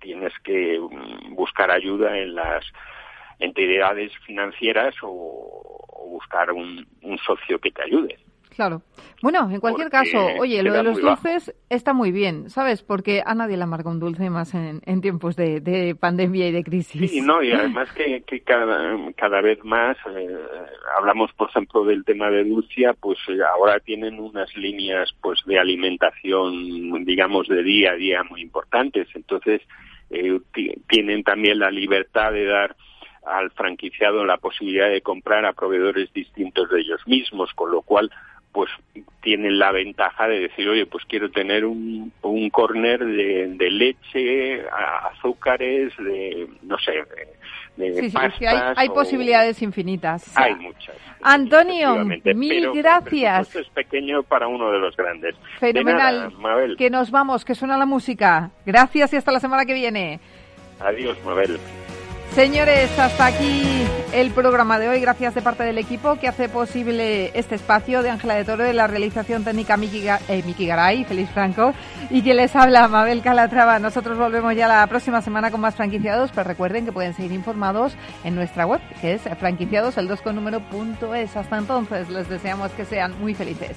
tienes 0.00 0.32
que 0.42 0.80
mm, 0.80 1.36
buscar 1.36 1.70
ayuda 1.70 2.18
en 2.18 2.34
las 2.34 2.64
entidades 3.38 4.10
financieras 4.26 4.96
o, 5.02 5.84
buscar 6.10 6.50
un 6.50 7.18
socio 7.24 7.60
que 7.60 7.70
te 7.70 7.82
ayude. 7.82 8.25
Claro. 8.56 8.80
Bueno, 9.20 9.50
en 9.50 9.60
cualquier 9.60 9.90
caso, 9.90 10.18
oye, 10.40 10.62
lo 10.62 10.72
de 10.72 10.82
los 10.82 10.98
dulces 10.98 11.54
está 11.68 11.92
muy 11.92 12.10
bien, 12.10 12.48
¿sabes? 12.48 12.82
Porque 12.82 13.22
a 13.24 13.34
nadie 13.34 13.58
le 13.58 13.64
amarga 13.64 13.90
un 13.90 14.00
dulce 14.00 14.30
más 14.30 14.54
en, 14.54 15.00
tiempos 15.02 15.36
de, 15.36 15.94
pandemia 16.00 16.48
y 16.48 16.52
de 16.52 16.64
crisis. 16.64 17.10
Sí, 17.10 17.20
no, 17.20 17.42
y 17.42 17.52
además 17.52 17.92
que, 17.92 18.22
cada, 18.40 19.40
vez 19.42 19.62
más 19.62 19.98
eh, 20.10 20.36
hablamos, 20.98 21.30
por 21.34 21.50
ejemplo, 21.50 21.84
del 21.84 22.02
tema 22.06 22.30
de 22.30 22.44
Dulcia, 22.44 22.94
pues 22.98 23.18
eh, 23.28 23.36
ahora 23.54 23.78
tienen 23.80 24.18
unas 24.18 24.54
líneas 24.56 25.14
pues 25.20 25.38
de 25.44 25.58
alimentación, 25.58 27.04
digamos, 27.04 27.48
de 27.48 27.62
día 27.62 27.90
a 27.92 27.96
día 27.96 28.22
muy 28.22 28.40
importantes. 28.40 29.06
Entonces, 29.14 29.60
eh, 30.08 30.40
tienen 30.88 31.24
también 31.24 31.58
la 31.58 31.70
libertad 31.70 32.32
de 32.32 32.46
dar 32.46 32.74
al 33.26 33.50
franquiciado 33.50 34.24
la 34.24 34.38
posibilidad 34.38 34.88
de 34.88 35.02
comprar 35.02 35.44
a 35.44 35.52
proveedores 35.52 36.12
distintos 36.12 36.70
de 36.70 36.80
ellos 36.80 37.00
mismos, 37.06 37.52
con 37.54 37.70
lo 37.70 37.82
cual 37.82 38.10
pues 38.56 38.70
tienen 39.20 39.58
la 39.58 39.70
ventaja 39.70 40.26
de 40.26 40.40
decir, 40.40 40.66
oye, 40.66 40.86
pues 40.86 41.04
quiero 41.04 41.30
tener 41.30 41.66
un, 41.66 42.10
un 42.22 42.48
corner 42.48 43.04
de, 43.04 43.70
leche, 43.70 44.62
azúcares, 45.12 45.92
de, 45.98 46.48
no 46.62 46.78
sé, 46.78 46.92
de, 47.76 48.00
sí, 48.00 48.08
sí, 48.08 48.46
hay, 48.46 48.88
posibilidades 48.88 49.60
infinitas. 49.60 50.34
Hay 50.38 50.54
muchas. 50.54 50.96
Antonio, 51.22 52.02
mil 52.34 52.72
gracias. 52.72 53.54
es 53.56 53.68
pequeño 53.68 54.22
para 54.22 54.48
uno 54.48 54.72
de 54.72 54.78
los 54.78 54.96
grandes. 54.96 55.34
Fenomenal. 55.60 56.32
Que 56.78 56.88
nos 56.88 57.10
vamos, 57.10 57.44
que 57.44 57.54
suena 57.54 57.76
la 57.76 57.84
música. 57.84 58.52
Gracias 58.64 59.12
y 59.12 59.16
hasta 59.16 59.32
la 59.32 59.40
semana 59.40 59.66
que 59.66 59.74
viene. 59.74 60.18
Adiós, 60.80 61.22
Mabel. 61.26 61.60
Señores, 62.34 62.90
hasta 62.98 63.26
aquí 63.26 63.86
el 64.12 64.30
programa 64.30 64.78
de 64.78 64.88
hoy. 64.88 65.00
Gracias 65.00 65.34
de 65.34 65.42
parte 65.42 65.64
del 65.64 65.78
equipo 65.78 66.16
que 66.16 66.28
hace 66.28 66.48
posible 66.48 67.30
este 67.38 67.54
espacio 67.54 68.02
de 68.02 68.10
Ángela 68.10 68.34
de 68.34 68.44
Toro, 68.44 68.62
de 68.62 68.74
la 68.74 68.86
realización 68.86 69.42
técnica 69.42 69.76
Miki, 69.76 70.06
eh, 70.06 70.44
Garay, 70.58 71.04
Feliz 71.04 71.30
Franco, 71.30 71.72
y 72.10 72.22
que 72.22 72.34
les 72.34 72.54
habla 72.54 72.88
Mabel 72.88 73.22
Calatrava. 73.22 73.78
Nosotros 73.78 74.18
volvemos 74.18 74.54
ya 74.54 74.68
la 74.68 74.86
próxima 74.86 75.22
semana 75.22 75.50
con 75.50 75.60
más 75.60 75.76
franquiciados, 75.76 76.30
pero 76.34 76.48
recuerden 76.48 76.84
que 76.84 76.92
pueden 76.92 77.14
seguir 77.14 77.32
informados 77.32 77.96
en 78.22 78.34
nuestra 78.34 78.66
web, 78.66 78.80
que 79.00 79.14
es 79.14 79.22
franquiciados, 79.38 79.96
el 79.96 80.06
2 80.08 80.20
con 80.20 80.36
número 80.36 80.60
punto 80.60 81.14
es. 81.14 81.36
Hasta 81.36 81.56
entonces, 81.56 82.08
les 82.10 82.28
deseamos 82.28 82.70
que 82.72 82.84
sean 82.84 83.18
muy 83.18 83.34
felices. 83.34 83.76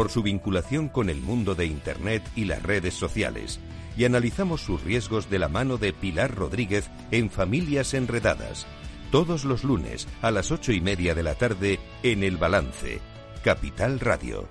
por 0.00 0.10
su 0.10 0.22
vinculación 0.22 0.88
con 0.88 1.10
el 1.10 1.20
mundo 1.20 1.54
de 1.54 1.66
Internet 1.66 2.22
y 2.34 2.46
las 2.46 2.62
redes 2.62 2.94
sociales, 2.94 3.60
y 3.98 4.06
analizamos 4.06 4.62
sus 4.62 4.82
riesgos 4.82 5.28
de 5.28 5.38
la 5.38 5.50
mano 5.50 5.76
de 5.76 5.92
Pilar 5.92 6.34
Rodríguez 6.34 6.88
en 7.10 7.28
Familias 7.28 7.92
Enredadas, 7.92 8.66
todos 9.10 9.44
los 9.44 9.62
lunes 9.62 10.08
a 10.22 10.30
las 10.30 10.52
ocho 10.52 10.72
y 10.72 10.80
media 10.80 11.14
de 11.14 11.22
la 11.22 11.34
tarde 11.34 11.78
en 12.02 12.22
El 12.22 12.38
Balance, 12.38 12.98
Capital 13.44 14.00
Radio. 14.00 14.48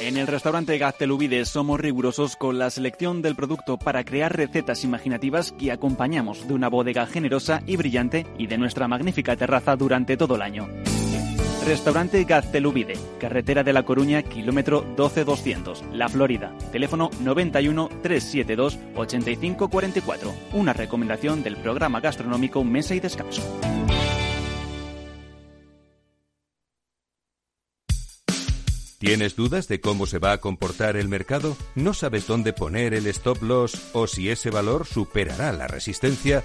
En 0.00 0.16
el 0.16 0.28
restaurante 0.28 0.78
Gaztelubides 0.78 1.48
somos 1.48 1.80
rigurosos 1.80 2.36
con 2.36 2.56
la 2.56 2.70
selección 2.70 3.20
del 3.20 3.34
producto 3.34 3.78
para 3.78 4.04
crear 4.04 4.36
recetas 4.36 4.84
imaginativas 4.84 5.50
que 5.50 5.72
acompañamos 5.72 6.46
de 6.46 6.54
una 6.54 6.68
bodega 6.68 7.04
generosa 7.06 7.64
y 7.66 7.74
brillante 7.74 8.28
y 8.38 8.46
de 8.46 8.58
nuestra 8.58 8.86
magnífica 8.86 9.34
terraza 9.34 9.74
durante 9.74 10.16
todo 10.16 10.36
el 10.36 10.42
año. 10.42 10.68
Restaurante 11.66 12.22
Gaztelubide, 12.22 12.94
carretera 13.18 13.64
de 13.64 13.72
La 13.72 13.82
Coruña, 13.82 14.22
kilómetro 14.22 14.86
12200, 14.96 15.82
La 15.92 16.08
Florida. 16.08 16.56
Teléfono 16.70 17.10
91 17.20 17.88
372 18.02 18.78
8544. 18.94 20.32
Una 20.52 20.72
recomendación 20.72 21.42
del 21.42 21.56
programa 21.56 21.98
gastronómico 21.98 22.62
Mesa 22.62 22.94
y 22.94 23.00
Descanso. 23.00 23.42
¿Tienes 29.00 29.34
dudas 29.34 29.66
de 29.66 29.80
cómo 29.80 30.06
se 30.06 30.20
va 30.20 30.32
a 30.32 30.38
comportar 30.38 30.96
el 30.96 31.08
mercado? 31.08 31.56
¿No 31.74 31.94
sabes 31.94 32.28
dónde 32.28 32.52
poner 32.52 32.94
el 32.94 33.08
stop 33.08 33.42
loss 33.42 33.90
o 33.92 34.06
si 34.06 34.30
ese 34.30 34.50
valor 34.50 34.86
superará 34.86 35.52
la 35.52 35.66
resistencia? 35.66 36.44